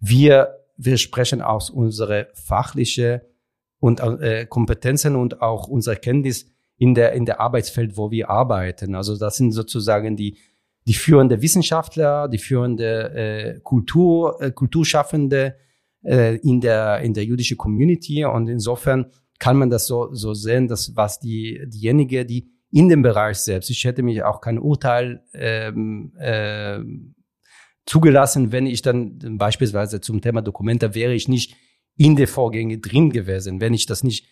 Wir, 0.00 0.56
wir 0.76 0.96
sprechen 0.98 1.40
aus 1.40 1.70
unsere 1.70 2.28
fachliche 2.34 3.22
und 3.78 4.00
äh, 4.00 4.46
Kompetenzen 4.46 5.14
und 5.14 5.40
auch 5.40 5.68
unsere 5.68 5.96
Kenntnis 5.96 6.46
in 6.78 6.94
der, 6.94 7.12
in 7.12 7.24
der 7.26 7.40
Arbeitsfeld, 7.40 7.96
wo 7.96 8.10
wir 8.10 8.28
arbeiten. 8.28 8.96
Also 8.96 9.16
das 9.16 9.36
sind 9.36 9.52
sozusagen 9.52 10.16
die, 10.16 10.36
die 10.86 10.94
führende 10.94 11.40
Wissenschaftler, 11.40 12.28
die 12.28 12.38
führende 12.38 13.10
äh, 13.14 13.60
Kultur, 13.60 14.42
äh, 14.42 14.50
Kulturschaffende 14.50 15.54
äh, 16.02 16.36
in 16.38 16.60
der, 16.60 17.00
in 17.00 17.14
der 17.14 17.24
jüdischen 17.24 17.56
Community 17.56 18.24
und 18.24 18.48
insofern 18.48 19.12
kann 19.44 19.58
man 19.58 19.68
das 19.68 19.86
so, 19.86 20.08
so 20.14 20.32
sehen, 20.32 20.68
dass 20.68 20.96
was 20.96 21.20
die, 21.20 21.62
diejenige, 21.66 22.24
die 22.24 22.50
in 22.70 22.88
dem 22.88 23.02
Bereich 23.02 23.36
selbst, 23.36 23.68
ich 23.68 23.84
hätte 23.84 24.02
mich 24.02 24.22
auch 24.22 24.40
kein 24.40 24.58
Urteil 24.58 25.22
ähm, 25.34 26.14
äh, 26.18 26.78
zugelassen, 27.84 28.52
wenn 28.52 28.64
ich 28.64 28.80
dann 28.80 29.36
beispielsweise 29.36 30.00
zum 30.00 30.22
Thema 30.22 30.40
Dokumenta 30.40 30.94
wäre 30.94 31.12
ich 31.12 31.28
nicht 31.28 31.56
in 31.94 32.16
den 32.16 32.26
Vorgängen 32.26 32.80
drin 32.80 33.10
gewesen, 33.10 33.60
wenn 33.60 33.74
ich 33.74 33.84
das 33.84 34.02
nicht 34.02 34.26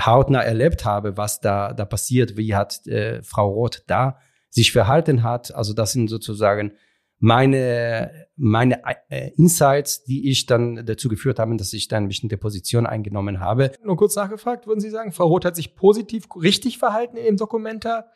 hautnah 0.00 0.40
erlebt 0.40 0.86
habe, 0.86 1.18
was 1.18 1.40
da, 1.40 1.74
da 1.74 1.84
passiert, 1.84 2.38
wie 2.38 2.54
hat 2.54 2.86
äh, 2.86 3.22
Frau 3.22 3.50
Roth 3.50 3.84
da 3.86 4.16
sich 4.48 4.72
verhalten 4.72 5.22
hat. 5.22 5.54
Also 5.54 5.74
das 5.74 5.92
sind 5.92 6.08
sozusagen 6.08 6.72
meine, 7.18 8.26
meine 8.36 8.82
äh, 9.08 9.30
Insights, 9.36 10.04
die 10.04 10.30
ich 10.30 10.46
dann 10.46 10.84
dazu 10.84 11.08
geführt 11.08 11.38
haben, 11.38 11.56
dass 11.56 11.72
ich 11.72 11.88
dann 11.88 11.98
eine 11.98 12.08
bestimmte 12.08 12.36
Position 12.36 12.86
eingenommen 12.86 13.40
habe. 13.40 13.72
Nur 13.82 13.96
kurz 13.96 14.16
nachgefragt, 14.16 14.66
würden 14.66 14.80
Sie 14.80 14.90
sagen, 14.90 15.12
Frau 15.12 15.26
Roth 15.26 15.44
hat 15.44 15.56
sich 15.56 15.74
positiv 15.76 16.26
richtig 16.36 16.78
verhalten 16.78 17.16
in 17.16 17.24
dem 17.24 17.36
Dokumenta? 17.36 18.06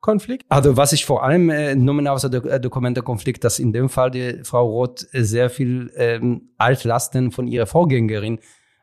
Konflikt? 0.00 0.46
Also 0.48 0.76
was 0.76 0.92
ich 0.92 1.04
vor 1.04 1.24
allem 1.24 1.50
äh, 1.50 1.74
genommen 1.74 2.06
aus 2.06 2.22
der 2.22 2.30
Do 2.30 2.48
äh, 2.48 2.60
Dokumentenkonflikt, 2.60 3.42
dass 3.42 3.58
in 3.58 3.72
dem 3.72 3.88
Fall 3.88 4.12
die 4.12 4.44
Frau 4.44 4.64
Roth 4.64 5.06
sehr 5.12 5.50
viel 5.50 5.90
ähm, 5.96 6.50
Altlasten 6.56 7.32
von 7.32 7.48
ihrer 7.48 7.66
Vorgängerin 7.66 8.38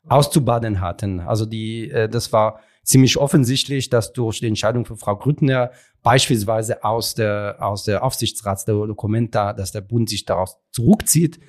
auszubaden 0.07 0.81
hatten. 0.81 1.21
Also 1.21 1.45
die, 1.45 1.89
äh, 1.89 2.09
das 2.09 2.33
war 2.33 2.59
ziemlich 2.85 3.17
offensichtlich, 3.17 3.89
dass 3.89 4.13
durch 4.13 4.39
die 4.39 4.47
Entscheidung 4.47 4.85
von 4.85 4.97
Frau 4.97 5.17
Grüttner 5.17 5.71
beispielsweise 6.03 6.83
aus 6.83 7.15
der, 7.15 7.57
aus 7.59 7.83
der 7.83 8.03
Aufsichtsratsdokumenta, 8.03 9.53
dass 9.53 9.71
der 9.71 9.81
Bund 9.81 10.09
sich 10.09 10.23
daraus 10.25 10.57
zurückzieht, 10.71 11.39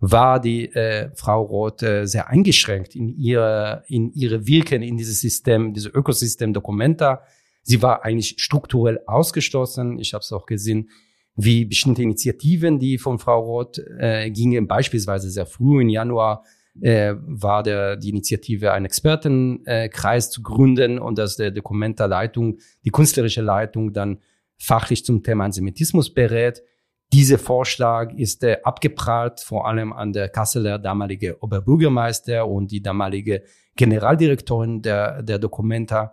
war 0.00 0.40
die 0.40 0.72
äh, 0.74 1.10
Frau 1.14 1.42
Roth 1.42 1.82
äh, 1.82 2.06
sehr 2.06 2.28
eingeschränkt 2.28 2.96
in 2.96 3.08
ihre, 3.08 3.84
in 3.86 4.12
ihre 4.12 4.46
Wirken 4.46 4.82
in 4.82 4.96
dieses 4.96 5.20
System, 5.20 5.74
dieses 5.74 5.92
Ökosystem 5.92 6.52
Documenta. 6.52 7.22
Sie 7.62 7.82
war 7.82 8.04
eigentlich 8.04 8.36
strukturell 8.38 9.00
ausgeschlossen. 9.06 9.98
Ich 9.98 10.14
habe 10.14 10.22
es 10.22 10.32
auch 10.32 10.46
gesehen, 10.46 10.90
wie 11.36 11.66
bestimmte 11.66 12.02
Initiativen, 12.02 12.78
die 12.78 12.98
von 12.98 13.18
Frau 13.18 13.40
Roth 13.40 13.78
äh, 13.98 14.30
gingen, 14.30 14.66
beispielsweise 14.66 15.30
sehr 15.30 15.46
früh 15.46 15.82
im 15.82 15.88
Januar 15.88 16.44
äh, 16.80 17.14
war 17.18 17.62
der, 17.62 17.96
die 17.96 18.10
Initiative, 18.10 18.72
einen 18.72 18.86
Expertenkreis 18.86 20.30
zu 20.30 20.42
gründen 20.42 20.98
und 20.98 21.18
dass 21.18 21.36
der 21.36 21.50
Dokumentarleitung, 21.50 22.58
die 22.84 22.90
künstlerische 22.90 23.42
Leitung 23.42 23.92
dann 23.92 24.18
fachlich 24.58 25.04
zum 25.04 25.22
Thema 25.22 25.44
Antisemitismus 25.44 26.12
berät. 26.12 26.62
Dieser 27.12 27.38
Vorschlag 27.38 28.12
ist 28.14 28.44
äh, 28.44 28.58
abgeprallt, 28.62 29.40
vor 29.40 29.66
allem 29.66 29.92
an 29.92 30.12
der 30.12 30.28
Kasseler 30.28 30.78
damalige 30.78 31.42
Oberbürgermeister 31.42 32.46
und 32.46 32.70
die 32.70 32.82
damalige 32.82 33.42
Generaldirektorin 33.74 34.82
der, 34.82 35.22
der 35.22 35.38
Documenta. 35.38 36.12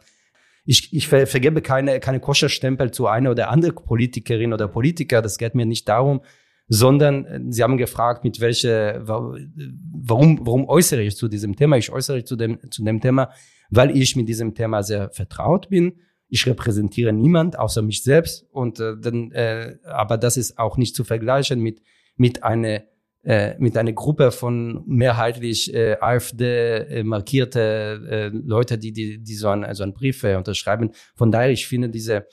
Ich, 0.65 0.91
ich 0.93 1.07
ver 1.07 1.27
vergebe 1.27 1.61
keine, 1.61 1.99
keine 1.99 2.19
Koscherstempel 2.19 2.91
zu 2.91 3.07
einer 3.07 3.31
oder 3.31 3.49
anderen 3.49 3.75
Politikerin 3.75 4.53
oder 4.53 4.67
Politiker. 4.67 5.21
Das 5.21 5.37
geht 5.37 5.53
mir 5.53 5.65
nicht 5.65 5.87
darum, 5.87 6.21
sondern 6.68 7.26
äh, 7.26 7.39
sie 7.49 7.63
haben 7.63 7.78
gefragt, 7.78 8.24
mit 8.24 8.39
welche, 8.39 9.01
warum, 9.05 10.39
warum 10.45 10.68
äußere 10.68 11.01
ich 11.01 11.15
zu 11.15 11.28
diesem 11.28 11.55
Thema? 11.55 11.78
Ich 11.78 11.91
äußere 11.91 12.24
zu 12.24 12.36
dem, 12.36 12.59
zu 12.72 12.84
dem 12.84 13.01
Thema, 13.01 13.32
weil 13.70 13.95
ich 13.95 14.15
mit 14.15 14.28
diesem 14.30 14.53
Thema 14.53 14.84
sehr 14.84 15.09
vertraut 15.09 15.70
bin. 15.70 15.99
Ich 16.30 16.45
repräsentiere 16.45 17.13
niemand 17.13 17.57
außer 17.57 17.82
mich 17.82 18.03
selbst 18.03 18.45
und 18.51 18.80
äh, 18.80 18.95
dann, 18.99 19.32
äh, 19.32 19.78
aber 19.86 20.18
das 20.18 20.36
ist 20.36 20.59
auch 20.59 20.78
nicht 20.78 20.95
zu 20.95 21.03
vergleichen 21.03 21.61
mit 21.61 21.82
mit 22.18 22.43
einer 22.43 22.84
äh, 23.24 23.55
mit 23.59 23.78
einer 23.78 23.93
Gruppe 23.93 24.32
von 24.32 24.84
mehrheitlich 24.88 25.74
äh, 25.74 25.97
AfD 25.99 26.78
äh, 26.78 27.03
markierte 27.03 28.01
äh, 28.09 28.28
Leute, 28.28 28.78
die 28.78 28.91
die 28.91 29.24
die 29.24 29.36
so 29.36 29.47
einen 29.47 29.74
so 29.74 29.84
einen 29.84 29.93
Brief 29.93 30.24
äh, 30.24 30.36
unterschreiben. 30.36 30.91
Von 31.15 31.32
daher 31.32 31.51
ich 31.51 31.65
finde 31.68 31.89
diese 31.89 32.26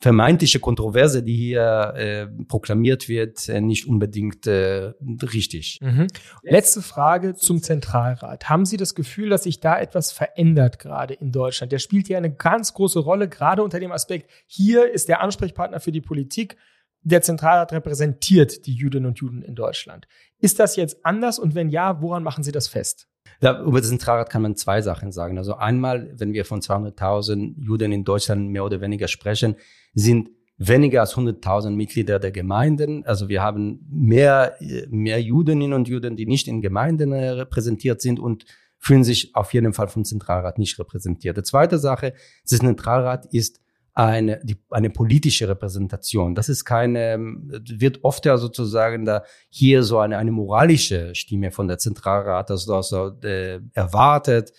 vermeintliche 0.00 0.60
Kontroverse, 0.60 1.24
die 1.24 1.36
hier 1.36 1.94
äh, 1.96 2.26
proklamiert 2.44 3.08
wird, 3.08 3.48
äh, 3.48 3.60
nicht 3.60 3.88
unbedingt 3.88 4.46
äh, 4.46 4.92
richtig. 5.32 5.78
Mhm. 5.80 6.06
Letzte 6.42 6.82
Frage 6.82 7.34
zum 7.34 7.62
Zentralrat. 7.62 8.48
Haben 8.48 8.64
Sie 8.64 8.76
das 8.76 8.94
Gefühl, 8.94 9.28
dass 9.28 9.42
sich 9.42 9.58
da 9.58 9.78
etwas 9.78 10.12
verändert 10.12 10.78
gerade 10.78 11.14
in 11.14 11.32
Deutschland? 11.32 11.72
Der 11.72 11.80
spielt 11.80 12.06
hier 12.06 12.16
eine 12.16 12.32
ganz 12.32 12.74
große 12.74 13.00
Rolle, 13.00 13.28
gerade 13.28 13.62
unter 13.64 13.80
dem 13.80 13.90
Aspekt, 13.90 14.30
hier 14.46 14.90
ist 14.90 15.08
der 15.08 15.20
Ansprechpartner 15.20 15.80
für 15.80 15.92
die 15.92 16.00
Politik. 16.00 16.56
Der 17.02 17.22
Zentralrat 17.22 17.72
repräsentiert 17.72 18.66
die 18.66 18.74
Jüdinnen 18.74 19.06
und 19.06 19.18
Juden 19.18 19.42
in 19.42 19.54
Deutschland. 19.54 20.06
Ist 20.38 20.60
das 20.60 20.76
jetzt 20.76 21.04
anders 21.04 21.38
und 21.38 21.54
wenn 21.56 21.70
ja, 21.70 22.00
woran 22.02 22.22
machen 22.22 22.44
Sie 22.44 22.52
das 22.52 22.68
fest? 22.68 23.08
Da, 23.40 23.62
über 23.62 23.80
das 23.80 23.88
Zentralrat 23.88 24.30
kann 24.30 24.42
man 24.42 24.56
zwei 24.56 24.80
Sachen 24.80 25.12
sagen. 25.12 25.38
Also 25.38 25.54
einmal, 25.54 26.12
wenn 26.18 26.32
wir 26.32 26.44
von 26.44 26.60
200.000 26.60 27.54
Juden 27.58 27.92
in 27.92 28.04
Deutschland 28.04 28.50
mehr 28.50 28.64
oder 28.64 28.80
weniger 28.80 29.08
sprechen, 29.08 29.56
sind 29.94 30.30
weniger 30.58 31.00
als 31.00 31.14
100.000 31.14 31.70
Mitglieder 31.70 32.18
der 32.18 32.32
Gemeinden. 32.32 33.04
Also 33.04 33.28
wir 33.28 33.42
haben 33.42 33.86
mehr, 33.90 34.56
mehr 34.88 35.20
Judeninnen 35.20 35.72
und 35.72 35.88
Juden, 35.88 36.16
die 36.16 36.26
nicht 36.26 36.48
in 36.48 36.60
Gemeinden 36.60 37.12
äh, 37.12 37.28
repräsentiert 37.30 38.00
sind 38.00 38.18
und 38.18 38.44
fühlen 38.78 39.04
sich 39.04 39.34
auf 39.34 39.54
jeden 39.54 39.72
Fall 39.72 39.88
vom 39.88 40.04
Zentralrat 40.04 40.58
nicht 40.58 40.78
repräsentiert. 40.78 41.36
Die 41.36 41.42
zweite 41.42 41.78
Sache, 41.78 42.14
das 42.48 42.58
Zentralrat 42.58 43.26
ist 43.32 43.60
eine, 43.94 44.40
die, 44.44 44.56
eine 44.70 44.90
politische 44.90 45.48
Repräsentation. 45.48 46.36
Das 46.36 46.48
ist 46.48 46.64
keine, 46.64 47.18
wird 47.18 48.04
oft 48.04 48.24
ja 48.26 48.36
sozusagen 48.36 49.04
da 49.04 49.24
hier 49.50 49.82
so 49.82 49.98
eine, 49.98 50.18
eine 50.18 50.30
moralische 50.30 51.16
Stimme 51.16 51.50
von 51.50 51.66
der 51.66 51.78
Zentralrat, 51.78 52.50
das 52.50 52.68
also, 52.68 53.10
äh, 53.24 53.60
erwartet, 53.72 54.52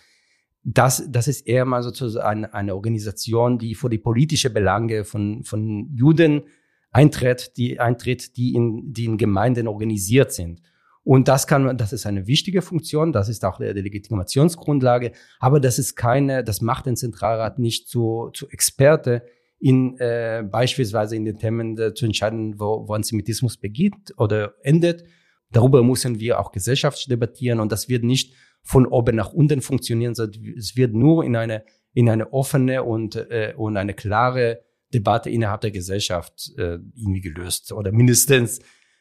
das, 0.64 1.06
das 1.10 1.28
ist 1.28 1.48
eher 1.48 1.66
mal 1.66 1.84
sozusagen 1.84 2.46
eine, 2.46 2.76
Organisation, 2.76 3.58
die 3.58 3.76
vor 3.76 3.90
die 3.90 3.98
politische 3.98 4.50
Belange 4.50 5.06
von, 5.06 5.44
von 5.44 5.90
Juden 5.96 6.44
eintritt, 6.92 7.58
die 7.58 7.80
eintritt, 7.80 8.36
die 8.38 8.54
in, 8.54 8.92
die 8.92 9.06
in 9.06 9.18
Gemeinden 9.18 9.68
organisiert 9.68 10.32
sind. 10.32 10.62
Und 11.04 11.28
das 11.28 11.48
kann, 11.48 11.78
das 11.78 11.94
ist 11.94 12.06
eine 12.06 12.28
wichtige 12.28 12.62
Funktion, 12.62 13.14
das 13.14 13.30
ist 13.30 13.46
auch 13.46 13.58
die 13.58 13.66
Legitimationsgrundlage, 13.66 15.14
aber 15.40 15.60
das 15.60 15.80
ist 15.80 15.96
keine, 15.96 16.44
das 16.44 16.62
macht 16.62 16.86
den 16.86 16.98
Zentralrat 16.98 17.58
nicht 17.58 17.88
zu, 17.88 18.30
zu 18.34 18.48
Experte 18.50 19.24
in 19.60 19.98
äh, 19.98 20.44
beispielsweise 20.50 21.16
in 21.16 21.26
den 21.26 21.38
Themen 21.38 21.78
äh, 21.78 21.94
zu 21.94 22.06
entscheiden, 22.06 22.60
wo, 22.60 22.88
wo 22.88 22.94
Antisemitismus 22.94 23.58
beginnt 23.58 24.14
oder 24.18 24.54
endet. 24.62 25.04
Darüber 25.52 25.84
müssen 25.84 26.20
wir 26.20 26.40
auch 26.40 26.52
gesellschaftlich 26.52 27.08
debattieren 27.08 27.60
und 27.60 27.72
das 27.72 27.90
wird 27.90 28.04
nicht 28.04 28.34
von 28.64 28.86
oben 28.86 29.16
nach 29.16 29.34
unten 29.34 29.62
funktionieren, 29.62 30.16
sondern 30.16 30.44
es 30.58 30.76
wird 30.76 30.94
nur 30.94 31.24
in 31.24 31.36
eine 31.36 31.64
in 31.94 32.10
eine 32.10 32.34
offene 32.34 32.84
und 32.84 33.16
äh, 33.16 33.54
und 33.58 33.78
eine 33.78 33.94
klare 33.94 34.62
Debatte 34.94 35.30
innerhalb 35.30 35.62
der 35.62 35.72
Gesellschaft 35.72 36.52
äh, 36.58 36.78
irgendwie 36.96 37.22
gelöst 37.22 37.72
oder 37.72 37.92
mindestens 37.92 38.60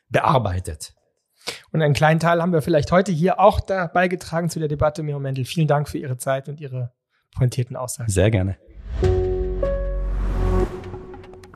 bearbeitet. 0.08 0.94
Und 1.70 1.82
einen 1.82 1.94
kleinen 1.94 2.20
Teil 2.20 2.42
haben 2.42 2.52
wir 2.52 2.62
vielleicht 2.62 2.92
heute 2.92 3.12
hier 3.12 3.40
auch 3.40 3.60
da 3.60 3.86
beigetragen 3.86 4.50
zu 4.50 4.58
der 4.58 4.68
Debatte. 4.68 5.02
Miro 5.02 5.18
Mendel, 5.18 5.44
vielen 5.44 5.66
Dank 5.66 5.88
für 5.88 5.98
Ihre 5.98 6.18
Zeit 6.18 6.48
und 6.48 6.60
Ihre 6.60 6.92
pointierten 7.36 7.76
Aussagen. 7.76 8.10
Sehr 8.10 8.30
gerne. 8.30 8.58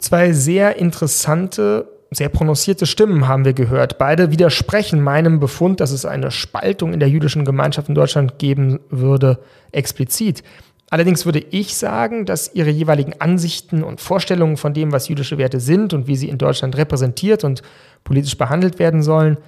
Zwei 0.01 0.33
sehr 0.33 0.77
interessante, 0.77 1.89
sehr 2.13 2.29
prononcierte 2.29 2.87
Stimmen 2.87 3.29
haben 3.29 3.45
wir 3.45 3.53
gehört. 3.53 3.99
Beide 3.99 4.31
widersprechen 4.31 5.01
meinem 5.01 5.41
Befund, 5.41 5.81
dass 5.81 5.91
es 5.91 6.05
eine 6.05 6.31
Spaltung 6.31 6.93
in 6.93 7.01
der 7.01 7.09
jüdischen 7.09 7.45
Gemeinschaft 7.45 7.89
in 7.89 7.95
Deutschland 7.95 8.39
geben 8.39 8.81
würde, 8.91 9.39
explizit. 9.73 10.43
Allerdings 10.91 11.25
würde 11.25 11.39
ich 11.39 11.75
sagen, 11.75 12.27
dass 12.27 12.55
ihre 12.55 12.69
jeweiligen 12.69 13.15
Ansichten 13.19 13.83
und 13.83 14.01
Vorstellungen 14.01 14.59
von 14.59 14.75
dem, 14.75 14.93
was 14.93 15.09
jüdische 15.09 15.39
Werte 15.39 15.59
sind 15.59 15.95
und 15.95 16.07
wie 16.07 16.17
sie 16.17 16.29
in 16.29 16.37
Deutschland 16.37 16.77
repräsentiert 16.77 17.45
und 17.45 17.63
politisch 18.05 18.37
behandelt 18.37 18.79
werden 18.79 19.03
sollen, 19.03 19.39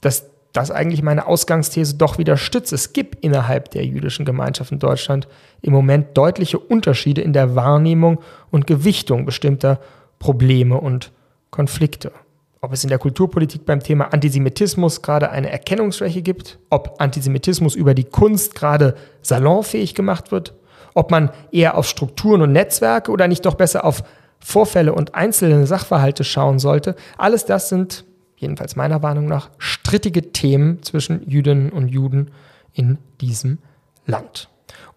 dass 0.00 0.26
das 0.52 0.70
eigentlich 0.70 1.02
meine 1.02 1.26
Ausgangsthese 1.26 1.94
doch 1.96 2.18
wieder 2.18 2.36
stützt. 2.36 2.72
Es 2.72 2.92
gibt 2.92 3.24
innerhalb 3.24 3.70
der 3.70 3.84
jüdischen 3.84 4.24
Gemeinschaft 4.24 4.72
in 4.72 4.78
Deutschland 4.80 5.28
im 5.62 5.72
Moment 5.72 6.16
deutliche 6.16 6.58
Unterschiede 6.58 7.20
in 7.20 7.32
der 7.32 7.54
Wahrnehmung 7.54 8.20
und 8.50 8.66
Gewichtung 8.66 9.26
bestimmter 9.26 9.80
Probleme 10.18 10.80
und 10.80 11.12
Konflikte. 11.54 12.10
Ob 12.60 12.72
es 12.72 12.82
in 12.82 12.90
der 12.90 12.98
Kulturpolitik 12.98 13.64
beim 13.64 13.78
Thema 13.80 14.12
Antisemitismus 14.12 15.02
gerade 15.02 15.30
eine 15.30 15.50
Erkennungsschwäche 15.50 16.20
gibt, 16.20 16.58
ob 16.68 16.96
Antisemitismus 16.98 17.76
über 17.76 17.94
die 17.94 18.02
Kunst 18.02 18.56
gerade 18.56 18.96
salonfähig 19.22 19.94
gemacht 19.94 20.32
wird, 20.32 20.54
ob 20.94 21.12
man 21.12 21.30
eher 21.52 21.76
auf 21.76 21.88
Strukturen 21.88 22.42
und 22.42 22.50
Netzwerke 22.50 23.12
oder 23.12 23.28
nicht 23.28 23.46
doch 23.46 23.54
besser 23.54 23.84
auf 23.84 24.02
Vorfälle 24.40 24.92
und 24.94 25.14
einzelne 25.14 25.64
Sachverhalte 25.68 26.24
schauen 26.24 26.58
sollte, 26.58 26.96
alles 27.18 27.44
das 27.44 27.68
sind 27.68 28.04
jedenfalls 28.36 28.74
meiner 28.74 29.00
Warnung 29.00 29.26
nach, 29.26 29.50
strittige 29.58 30.32
Themen 30.32 30.82
zwischen 30.82 31.28
Jüdinnen 31.30 31.70
und 31.70 31.86
Juden 31.86 32.32
in 32.72 32.98
diesem 33.20 33.58
Land. 34.06 34.48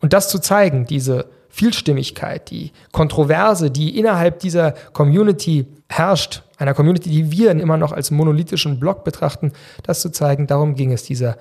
Und 0.01 0.13
das 0.13 0.29
zu 0.29 0.39
zeigen, 0.39 0.87
diese 0.87 1.27
Vielstimmigkeit, 1.49 2.49
die 2.49 2.71
Kontroverse, 2.91 3.69
die 3.69 3.97
innerhalb 3.97 4.39
dieser 4.39 4.71
Community 4.71 5.67
herrscht, 5.87 6.43
einer 6.57 6.73
Community, 6.73 7.09
die 7.09 7.31
wir 7.31 7.51
immer 7.51 7.77
noch 7.77 7.91
als 7.91 8.11
monolithischen 8.11 8.79
Block 8.79 9.03
betrachten, 9.03 9.53
das 9.83 10.01
zu 10.01 10.09
zeigen, 10.11 10.47
darum 10.47 10.75
ging 10.75 10.91
es 10.91 11.03
dieser 11.03 11.37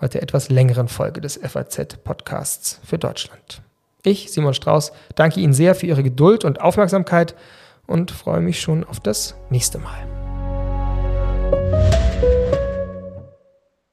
heute 0.00 0.22
etwas 0.22 0.48
längeren 0.48 0.88
Folge 0.88 1.20
des 1.20 1.36
FAZ-Podcasts 1.36 2.80
für 2.84 2.98
Deutschland. 2.98 3.62
Ich, 4.04 4.30
Simon 4.30 4.54
Strauß, 4.54 4.92
danke 5.16 5.40
Ihnen 5.40 5.52
sehr 5.52 5.74
für 5.74 5.86
Ihre 5.86 6.02
Geduld 6.02 6.44
und 6.44 6.60
Aufmerksamkeit 6.60 7.34
und 7.86 8.10
freue 8.10 8.40
mich 8.40 8.60
schon 8.60 8.84
auf 8.84 9.00
das 9.00 9.34
nächste 9.50 9.78
Mal. 9.78 10.27